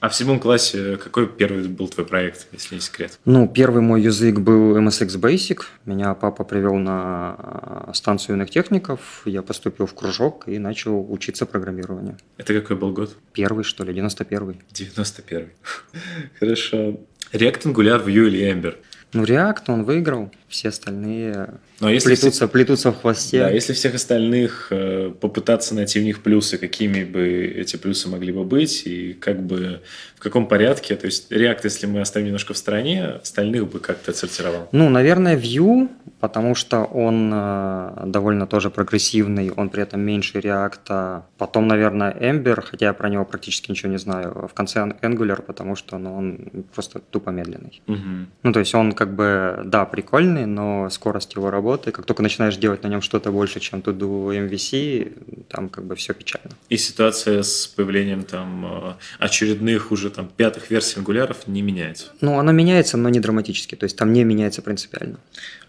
А 0.00 0.08
в 0.08 0.14
седьмом 0.14 0.38
классе 0.38 0.96
какой 0.96 1.26
первый 1.26 1.66
был 1.66 1.88
твой 1.88 2.06
проект, 2.06 2.46
если 2.52 2.76
не 2.76 2.80
секрет? 2.80 3.18
Ну, 3.24 3.48
первый 3.48 3.82
мой 3.82 4.00
язык 4.00 4.38
был 4.38 4.76
MSX 4.76 5.20
Basic. 5.20 5.62
Меня 5.86 6.14
папа 6.14 6.44
привел 6.44 6.76
на 6.76 7.34
а, 7.36 7.90
станцию 7.94 8.36
юных 8.36 8.50
техников. 8.50 9.22
Я 9.24 9.42
поступил 9.42 9.86
в 9.86 9.94
кружок 9.94 10.46
и 10.46 10.58
начал 10.58 11.12
учиться 11.12 11.46
программированию. 11.46 12.16
Это 12.36 12.54
какой 12.54 12.76
был 12.76 12.92
год? 12.92 13.16
Первый, 13.32 13.64
что 13.64 13.82
ли, 13.82 13.92
91-й. 13.92 14.60
91-й. 14.72 15.48
Хорошо. 16.38 17.00
React, 17.32 17.62
Angular, 17.64 18.04
Vue 18.04 18.28
или 18.28 18.52
Ember? 18.52 18.76
Ну, 19.12 19.24
React 19.24 19.62
он 19.68 19.84
выиграл, 19.84 20.30
все 20.48 20.68
остальные 20.68 21.58
Но 21.80 21.90
если 21.90 22.08
плетутся, 22.08 22.30
все... 22.30 22.48
плетутся 22.48 22.92
в 22.92 23.00
хвосте. 23.00 23.40
Да, 23.40 23.50
если 23.50 23.72
всех 23.72 23.94
остальных 23.94 24.68
э, 24.70 25.12
попытаться 25.20 25.74
найти 25.74 26.00
в 26.00 26.02
них 26.02 26.22
плюсы, 26.22 26.58
какими 26.58 27.04
бы 27.04 27.46
эти 27.56 27.76
плюсы 27.76 28.08
могли 28.08 28.32
бы 28.32 28.44
быть, 28.44 28.82
и 28.86 29.12
как 29.14 29.40
бы 29.42 29.80
в 30.16 30.20
каком 30.20 30.48
порядке, 30.48 30.96
то 30.96 31.06
есть 31.06 31.30
React, 31.30 31.60
если 31.64 31.86
мы 31.86 32.00
оставим 32.00 32.26
немножко 32.26 32.52
в 32.52 32.56
стороне, 32.56 33.04
остальных 33.22 33.68
бы 33.68 33.78
как-то 33.78 34.10
отсортировал? 34.10 34.68
Ну, 34.72 34.88
наверное, 34.88 35.36
Vue, 35.36 35.88
потому 36.18 36.56
что 36.56 36.82
он 36.82 37.30
э, 37.32 38.02
довольно 38.06 38.48
тоже 38.48 38.70
прогрессивный, 38.70 39.50
он 39.50 39.68
при 39.70 39.84
этом 39.84 40.00
меньше 40.00 40.38
React. 40.38 41.22
Потом, 41.38 41.68
наверное, 41.68 42.12
Ember, 42.12 42.60
хотя 42.62 42.86
я 42.86 42.92
про 42.92 43.08
него 43.08 43.24
практически 43.24 43.70
ничего 43.70 43.92
не 43.92 43.98
знаю. 43.98 44.48
В 44.50 44.54
конце 44.54 44.80
Angular, 44.80 45.40
потому 45.40 45.76
что 45.76 45.98
ну, 45.98 46.16
он 46.16 46.64
просто 46.74 46.98
тупо 46.98 47.30
медленный. 47.30 47.80
Угу. 47.86 47.98
Ну, 48.42 48.52
то 48.52 48.58
есть 48.58 48.74
он 48.74 48.92
как 48.92 49.14
бы, 49.14 49.62
да, 49.64 49.84
прикольный, 49.84 50.46
но 50.46 50.90
скорость 50.90 51.36
его 51.36 51.50
работы, 51.50 51.67
как 51.76 52.06
только 52.06 52.22
начинаешь 52.22 52.56
делать 52.56 52.82
на 52.82 52.88
нем 52.88 53.02
что-то 53.02 53.30
больше, 53.30 53.60
чем 53.60 53.82
тут 53.82 54.02
у 54.02 54.32
MVC, 54.32 55.44
там 55.48 55.68
как 55.68 55.84
бы 55.84 55.94
все 55.94 56.14
печально. 56.14 56.50
И 56.68 56.76
ситуация 56.76 57.42
с 57.42 57.66
появлением 57.66 58.24
там 58.24 58.66
э, 58.66 58.94
очередных 59.18 59.92
уже 59.92 60.10
там 60.10 60.28
пятых 60.28 60.70
версий 60.70 60.98
ангуляров 60.98 61.46
не 61.46 61.62
меняется? 61.62 62.06
Ну, 62.20 62.38
она 62.38 62.52
меняется, 62.52 62.96
но 62.96 63.08
не 63.08 63.20
драматически, 63.20 63.74
то 63.74 63.84
есть 63.84 63.96
там 63.96 64.12
не 64.12 64.24
меняется 64.24 64.62
принципиально. 64.62 65.18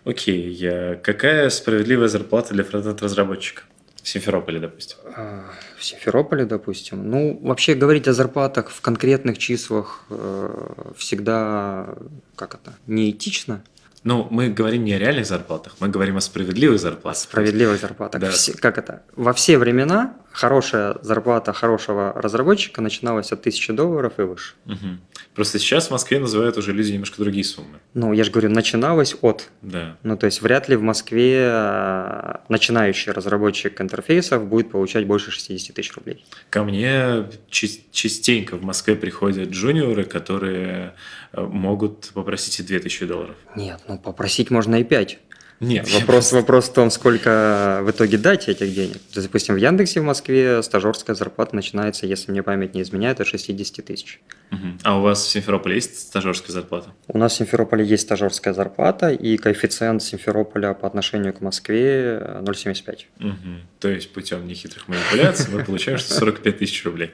Окей, 0.06 0.50
я... 0.52 0.96
какая 0.96 1.50
справедливая 1.50 2.08
зарплата 2.08 2.54
для 2.54 2.64
фронтенд-разработчика? 2.64 3.64
В 4.02 4.08
Симферополе, 4.08 4.60
допустим. 4.60 4.98
А, 5.16 5.44
в 5.78 5.84
Симферополе, 5.84 6.46
допустим. 6.46 7.10
Ну, 7.10 7.38
вообще 7.44 7.74
говорить 7.76 8.08
о 8.08 8.14
зарплатах 8.14 8.70
в 8.70 8.82
конкретных 8.82 9.38
числах 9.38 10.06
э, 10.10 10.94
всегда, 10.98 11.96
как 12.36 12.56
это, 12.56 12.74
неэтично. 12.88 13.62
Ну, 14.04 14.28
мы 14.30 14.50
говорим 14.50 14.86
не 14.86 14.94
о 14.94 15.00
реальных 15.00 15.26
зарплатах, 15.26 15.76
мы 15.80 15.90
говорим 15.90 16.18
о 16.18 16.22
справедливых 16.22 16.80
зарплатах. 16.80 17.22
Справедливых 17.22 17.82
зарплатах. 17.82 18.22
Да. 18.22 18.32
Все, 18.32 18.54
как 18.54 18.78
это? 18.78 19.04
Во 19.16 19.34
все 19.34 19.58
времена 19.58 20.14
хорошая 20.32 20.98
зарплата 21.02 21.54
хорошего 21.54 22.14
разработчика 22.16 22.82
начиналась 22.82 23.32
от 23.32 23.40
1000 23.40 23.74
долларов 23.74 24.14
и 24.18 24.22
выше. 24.24 24.54
Угу. 24.66 24.98
Просто 25.36 25.60
сейчас 25.60 25.88
в 25.88 25.92
Москве 25.92 26.20
называют 26.20 26.58
уже 26.58 26.74
люди 26.74 26.92
немножко 26.92 27.22
другие 27.22 27.44
суммы. 27.44 27.80
Ну, 27.94 28.14
я 28.14 28.24
же 28.24 28.32
говорю, 28.32 28.50
начиналось 28.50 29.16
от. 29.22 29.50
Да. 29.62 29.98
Ну, 30.04 30.18
то 30.18 30.26
есть 30.26 30.42
вряд 30.42 30.70
ли 30.70 30.76
в 30.76 30.82
Москве 30.82 31.50
э, 31.52 32.36
начинающий 32.50 33.12
разработчик 33.12 33.80
интерфейсов 33.82 34.48
будет 34.48 34.72
получать 34.72 35.06
больше 35.06 35.32
60 35.32 35.76
тысяч 35.76 35.94
рублей. 35.96 36.26
Ко 36.50 36.64
мне 36.64 37.26
частенько 37.50 38.56
в 38.56 38.64
Москве 38.64 38.96
приходят 38.96 39.50
джуниоры, 39.50 40.04
которые 40.04 40.94
э, 41.34 41.42
могут 41.42 42.12
попросить 42.14 42.60
и 42.60 42.64
2000 42.64 43.06
долларов. 43.06 43.36
Нет, 43.56 43.82
ну 43.88 43.98
попросить 43.98 44.52
можно 44.52 44.80
и 44.80 44.84
5. 44.84 45.20
Нет. 45.60 45.92
Вопрос, 45.94 46.32
вопрос 46.32 46.70
в 46.70 46.74
том, 46.74 46.90
сколько 46.90 47.82
в 47.84 47.92
итоге 47.92 48.18
дать 48.18 48.48
этих 48.48 48.74
денег. 48.74 48.98
Допустим, 49.14 49.56
в 49.56 49.58
Яндексе 49.58 50.00
в 50.00 50.04
Москве 50.04 50.64
стажерская 50.64 51.16
зарплата 51.16 51.56
начинается, 51.56 52.06
если 52.06 52.32
мне 52.32 52.44
память 52.44 52.74
не 52.74 52.82
изменяет, 52.82 53.20
от 53.20 53.28
60 53.28 53.86
тысяч. 53.86 54.22
Угу. 54.52 54.68
А 54.84 54.98
у 54.98 55.02
вас 55.02 55.26
в 55.26 55.30
Симферополе 55.30 55.76
есть 55.76 56.00
стажерская 56.00 56.54
зарплата? 56.54 56.92
У 57.08 57.18
нас 57.18 57.34
в 57.34 57.36
Симферополе 57.36 57.84
есть 57.84 58.04
стажерская 58.04 58.54
зарплата, 58.54 59.10
и 59.10 59.38
коэффициент 59.38 60.02
Симферополя 60.02 60.74
по 60.74 60.88
отношению 60.88 61.34
к 61.34 61.42
Москве 61.42 62.42
0,75. 62.42 63.06
Угу. 63.20 63.36
То 63.80 63.90
есть 63.90 64.14
путем 64.14 64.48
нехитрых 64.48 64.88
манипуляций 64.88 65.52
мы 65.52 65.64
получаем, 65.66 65.98
что 65.98 66.14
45 66.14 66.58
тысяч 66.58 66.86
рублей. 66.86 67.12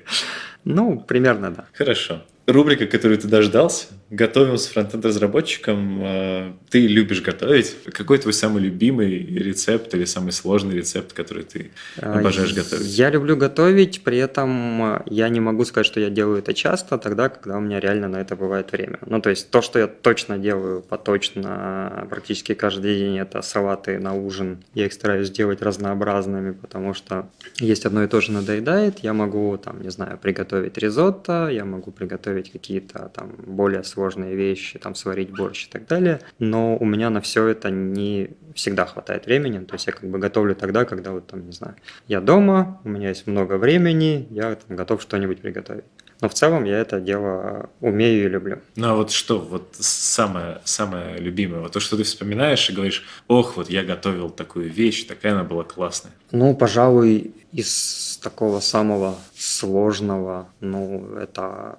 Ну, 0.63 0.99
примерно, 0.99 1.51
да. 1.51 1.65
Хорошо 1.73 2.21
рубрика, 2.47 2.85
которую 2.85 3.17
ты 3.17 3.27
дождался. 3.27 3.87
Готовим 4.09 4.57
с 4.57 4.67
фронтенд-разработчиком. 4.67 5.99
А, 6.03 6.53
ты 6.69 6.87
любишь 6.87 7.21
готовить. 7.21 7.75
Какой 7.91 8.17
твой 8.17 8.33
самый 8.33 8.63
любимый 8.63 9.25
рецепт 9.25 9.93
или 9.93 10.05
самый 10.05 10.31
сложный 10.31 10.75
рецепт, 10.75 11.13
который 11.13 11.43
ты 11.43 11.71
а, 11.99 12.19
обожаешь 12.19 12.53
готовить? 12.53 12.85
Я 12.85 13.09
люблю 13.09 13.35
готовить, 13.37 14.03
при 14.03 14.17
этом 14.17 14.81
а, 14.81 15.03
я 15.07 15.29
не 15.29 15.39
могу 15.39 15.65
сказать, 15.65 15.85
что 15.85 15.99
я 15.99 16.09
делаю 16.09 16.39
это 16.39 16.53
часто, 16.53 16.97
тогда, 16.97 17.29
когда 17.29 17.57
у 17.57 17.61
меня 17.61 17.79
реально 17.79 18.07
на 18.07 18.17
это 18.17 18.35
бывает 18.35 18.71
время. 18.71 18.99
Ну, 19.05 19.21
то 19.21 19.29
есть 19.29 19.49
то, 19.49 19.61
что 19.61 19.79
я 19.79 19.87
точно 19.87 20.37
делаю 20.37 20.81
поточно 20.81 22.07
практически 22.09 22.53
каждый 22.53 22.97
день, 22.97 23.17
это 23.17 23.41
салаты 23.41 23.99
на 23.99 24.13
ужин. 24.13 24.63
Я 24.73 24.85
их 24.85 24.93
стараюсь 24.93 25.29
делать 25.29 25.61
разнообразными, 25.61 26.51
потому 26.51 26.93
что 26.93 27.29
есть 27.59 27.85
одно 27.85 28.03
и 28.03 28.07
то 28.07 28.21
же 28.21 28.31
надоедает. 28.31 28.99
Я 28.99 29.13
могу, 29.13 29.57
там, 29.57 29.81
не 29.81 29.89
знаю, 29.89 30.17
приготовить 30.17 30.77
ризотто, 30.77 31.49
я 31.49 31.65
могу 31.65 31.91
приготовить 31.91 32.05
приготовить 32.05 32.51
какие-то 32.51 33.09
там 33.13 33.31
более 33.45 33.83
сложные 33.83 34.04
вещи, 34.09 34.79
там 34.79 34.95
сварить 34.95 35.31
борщ 35.31 35.67
и 35.67 35.69
так 35.69 35.87
далее. 35.87 36.19
Но 36.39 36.77
у 36.77 36.85
меня 36.85 37.09
на 37.09 37.21
все 37.21 37.47
это 37.47 37.69
не 37.69 38.29
всегда 38.53 38.85
хватает 38.85 39.25
времени. 39.25 39.59
То 39.59 39.75
есть 39.75 39.87
я 39.87 39.93
как 39.93 40.09
бы 40.09 40.17
готовлю 40.19 40.55
тогда, 40.55 40.85
когда 40.85 41.11
вот 41.11 41.27
там, 41.27 41.45
не 41.45 41.51
знаю, 41.51 41.75
я 42.07 42.21
дома, 42.21 42.79
у 42.83 42.89
меня 42.89 43.09
есть 43.09 43.27
много 43.27 43.57
времени, 43.57 44.27
я 44.29 44.55
там 44.55 44.77
готов 44.77 45.01
что-нибудь 45.01 45.41
приготовить. 45.41 45.85
Но 46.21 46.29
в 46.29 46.33
целом 46.33 46.63
я 46.63 46.79
это 46.79 47.01
дело 47.01 47.69
умею 47.81 48.25
и 48.25 48.29
люблю. 48.29 48.59
Ну 48.75 48.87
а 48.87 48.95
вот 48.95 49.11
что, 49.11 49.39
вот 49.39 49.75
самое, 49.77 50.61
самое 50.63 51.17
любимое, 51.17 51.61
вот 51.61 51.73
то, 51.73 51.79
что 51.79 51.97
ты 51.97 52.03
вспоминаешь 52.03 52.69
и 52.69 52.73
говоришь, 52.73 53.05
ох, 53.27 53.57
вот 53.57 53.69
я 53.69 53.83
готовил 53.83 54.29
такую 54.29 54.69
вещь, 54.69 55.05
такая 55.05 55.33
она 55.33 55.43
была 55.43 55.63
классная. 55.63 56.13
Ну, 56.31 56.55
пожалуй, 56.55 57.33
из 57.51 58.17
такого 58.23 58.59
самого 58.61 59.15
сложного, 59.35 60.47
ну, 60.61 61.15
это 61.17 61.77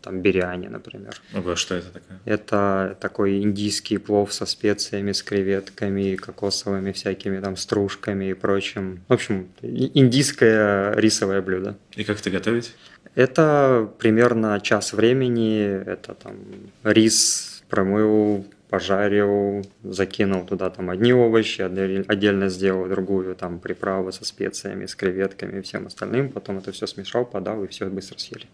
там 0.00 0.20
биряни, 0.20 0.68
например. 0.68 1.14
Ого, 1.34 1.56
что 1.56 1.74
это 1.74 1.90
такое? 1.90 2.18
Это 2.24 2.96
такой 3.00 3.42
индийский 3.42 3.98
плов 3.98 4.32
со 4.32 4.46
специями, 4.46 5.12
с 5.12 5.22
креветками, 5.22 6.16
кокосовыми 6.16 6.92
всякими 6.92 7.40
там 7.40 7.56
стружками 7.56 8.30
и 8.30 8.34
прочим. 8.34 9.00
В 9.08 9.12
общем, 9.12 9.48
индийское 9.62 10.94
рисовое 10.94 11.42
блюдо. 11.42 11.76
И 11.96 12.04
как 12.04 12.20
это 12.20 12.30
готовить? 12.30 12.74
Это 13.14 13.90
примерно 13.98 14.60
час 14.60 14.92
времени. 14.92 15.62
Это 15.86 16.14
там 16.14 16.36
рис 16.84 17.62
промыл, 17.68 18.46
пожарил, 18.68 19.66
закинул 19.82 20.44
туда 20.44 20.70
там 20.70 20.90
одни 20.90 21.12
овощи, 21.12 21.62
отдельно 21.62 22.48
сделал 22.48 22.86
другую 22.88 23.34
там 23.34 23.60
приправу 23.60 24.12
со 24.12 24.24
специями, 24.24 24.86
с 24.86 24.94
креветками 24.94 25.58
и 25.58 25.62
всем 25.62 25.86
остальным, 25.86 26.30
потом 26.30 26.58
это 26.58 26.72
все 26.72 26.86
смешал, 26.86 27.24
подал 27.24 27.64
и 27.64 27.68
все 27.68 27.86
быстро 27.86 28.18
съели. 28.18 28.46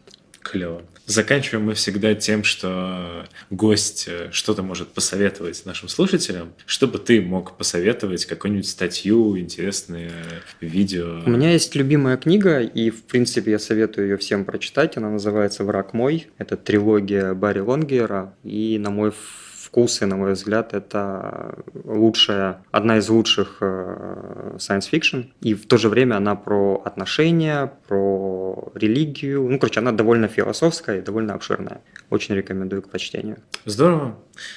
Клево. 0.55 0.83
Заканчиваем 1.07 1.67
мы 1.67 1.75
всегда 1.75 2.15
тем, 2.15 2.45
что 2.45 3.27
гость 3.51 4.07
э, 4.09 4.29
что-то 4.31 4.63
может 4.63 4.89
посоветовать 4.89 5.67
нашим 5.67 5.89
слушателям, 5.89 6.53
чтобы 6.65 6.99
ты 6.99 7.21
мог 7.21 7.59
посоветовать 7.59 8.25
какую-нибудь 8.25 8.69
статью, 8.69 9.37
интересное 9.37 10.13
видео. 10.61 11.23
У 11.27 11.31
меня 11.31 11.51
есть 11.51 11.75
любимая 11.75 12.17
книга, 12.17 12.61
и, 12.61 12.91
в 12.91 13.03
принципе, 13.03 13.51
я 13.51 13.59
советую 13.59 14.09
ее 14.09 14.17
всем 14.17 14.45
прочитать. 14.45 14.97
Она 14.97 15.11
называется 15.11 15.65
«Враг 15.65 15.93
мой». 15.93 16.29
Это 16.39 16.57
трилогия 16.57 17.35
Барри 17.35 17.61
Лонгера, 17.61 18.35
и, 18.45 18.79
на 18.79 18.91
мой 18.91 19.13
вкусы, 19.75 20.07
на 20.07 20.17
мой 20.17 20.35
взгляд, 20.35 20.73
это 20.73 21.57
лучшая, 21.85 22.63
одна 22.71 22.99
из 22.99 23.09
лучших 23.09 23.57
э, 23.61 24.57
science 24.59 24.89
fiction. 24.93 25.27
И 25.41 25.55
в 25.55 25.67
то 25.67 25.79
же 25.79 25.89
время 25.89 26.15
она 26.15 26.37
про 26.37 26.81
отношения, 26.85 27.73
про 27.89 28.71
религию. 28.75 29.49
Ну, 29.49 29.59
короче, 29.59 29.81
она 29.81 29.91
довольно 29.91 30.29
философская 30.29 30.99
и 30.99 31.03
довольно 31.03 31.35
обширная. 31.35 31.81
Очень 32.09 32.37
рекомендую 32.37 32.83
к 32.83 32.89
прочтению. 32.89 33.39
Здорово. 33.65 34.17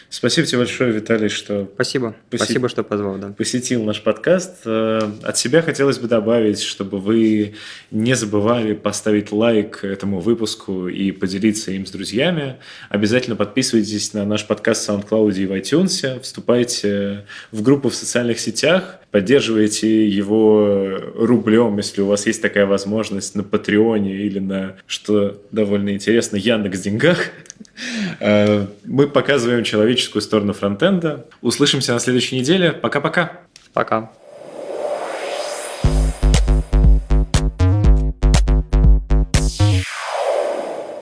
Спасибо 0.09 0.47
тебе 0.47 0.59
большое, 0.59 0.91
Виталий, 0.91 1.29
что... 1.29 1.67
Спасибо. 1.73 2.15
Посет... 2.29 2.45
Спасибо, 2.45 2.69
что 2.69 2.83
позвал, 2.83 3.17
да. 3.17 3.29
Посетил 3.29 3.83
наш 3.83 4.03
подкаст. 4.03 4.61
Э, 4.65 5.01
от 5.23 5.37
себя 5.37 5.61
хотелось 5.61 5.97
бы 5.97 6.07
добавить, 6.07 6.61
чтобы 6.61 6.99
вы 6.99 7.55
не 7.89 8.15
забывали 8.15 8.73
поставить 8.73 9.31
лайк 9.31 9.83
этому 9.83 10.19
выпуску 10.19 10.87
и 10.87 11.11
поделиться 11.11 11.71
им 11.71 11.85
с 11.85 11.91
друзьями. 11.91 12.57
Обязательно 12.89 13.35
подписывайтесь 13.35 14.13
на 14.13 14.25
наш 14.25 14.45
подкаст 14.45 14.81
в 14.81 14.85
SoundCloud 15.07 15.37
и 15.37 15.45
в 15.45 15.51
iTunes, 15.53 16.21
вступайте 16.21 17.25
в 17.51 17.61
группу 17.61 17.89
в 17.89 17.95
социальных 17.95 18.39
сетях, 18.39 18.99
поддерживайте 19.11 20.07
его 20.07 20.99
рублем, 21.15 21.77
если 21.77 22.01
у 22.01 22.07
вас 22.07 22.25
есть 22.27 22.41
такая 22.41 22.65
возможность, 22.65 23.35
на 23.35 23.43
Патреоне 23.43 24.15
или 24.15 24.39
на, 24.39 24.75
что 24.85 25.41
довольно 25.51 25.91
интересно, 25.91 26.37
Яндекс 26.37 26.81
Деньгах. 26.81 27.17
Э, 28.19 28.65
мы 28.85 29.07
показываем 29.07 29.63
человеческую 29.63 30.21
сторону 30.21 30.53
фронтенда. 30.53 31.25
Услышимся 31.41 31.93
на 31.93 31.99
следующей 31.99 32.39
неделе. 32.39 32.71
Пока-пока. 32.71 33.39
Пока. 33.73 33.97
-пока. 33.97 34.01
Пока. 34.01 34.26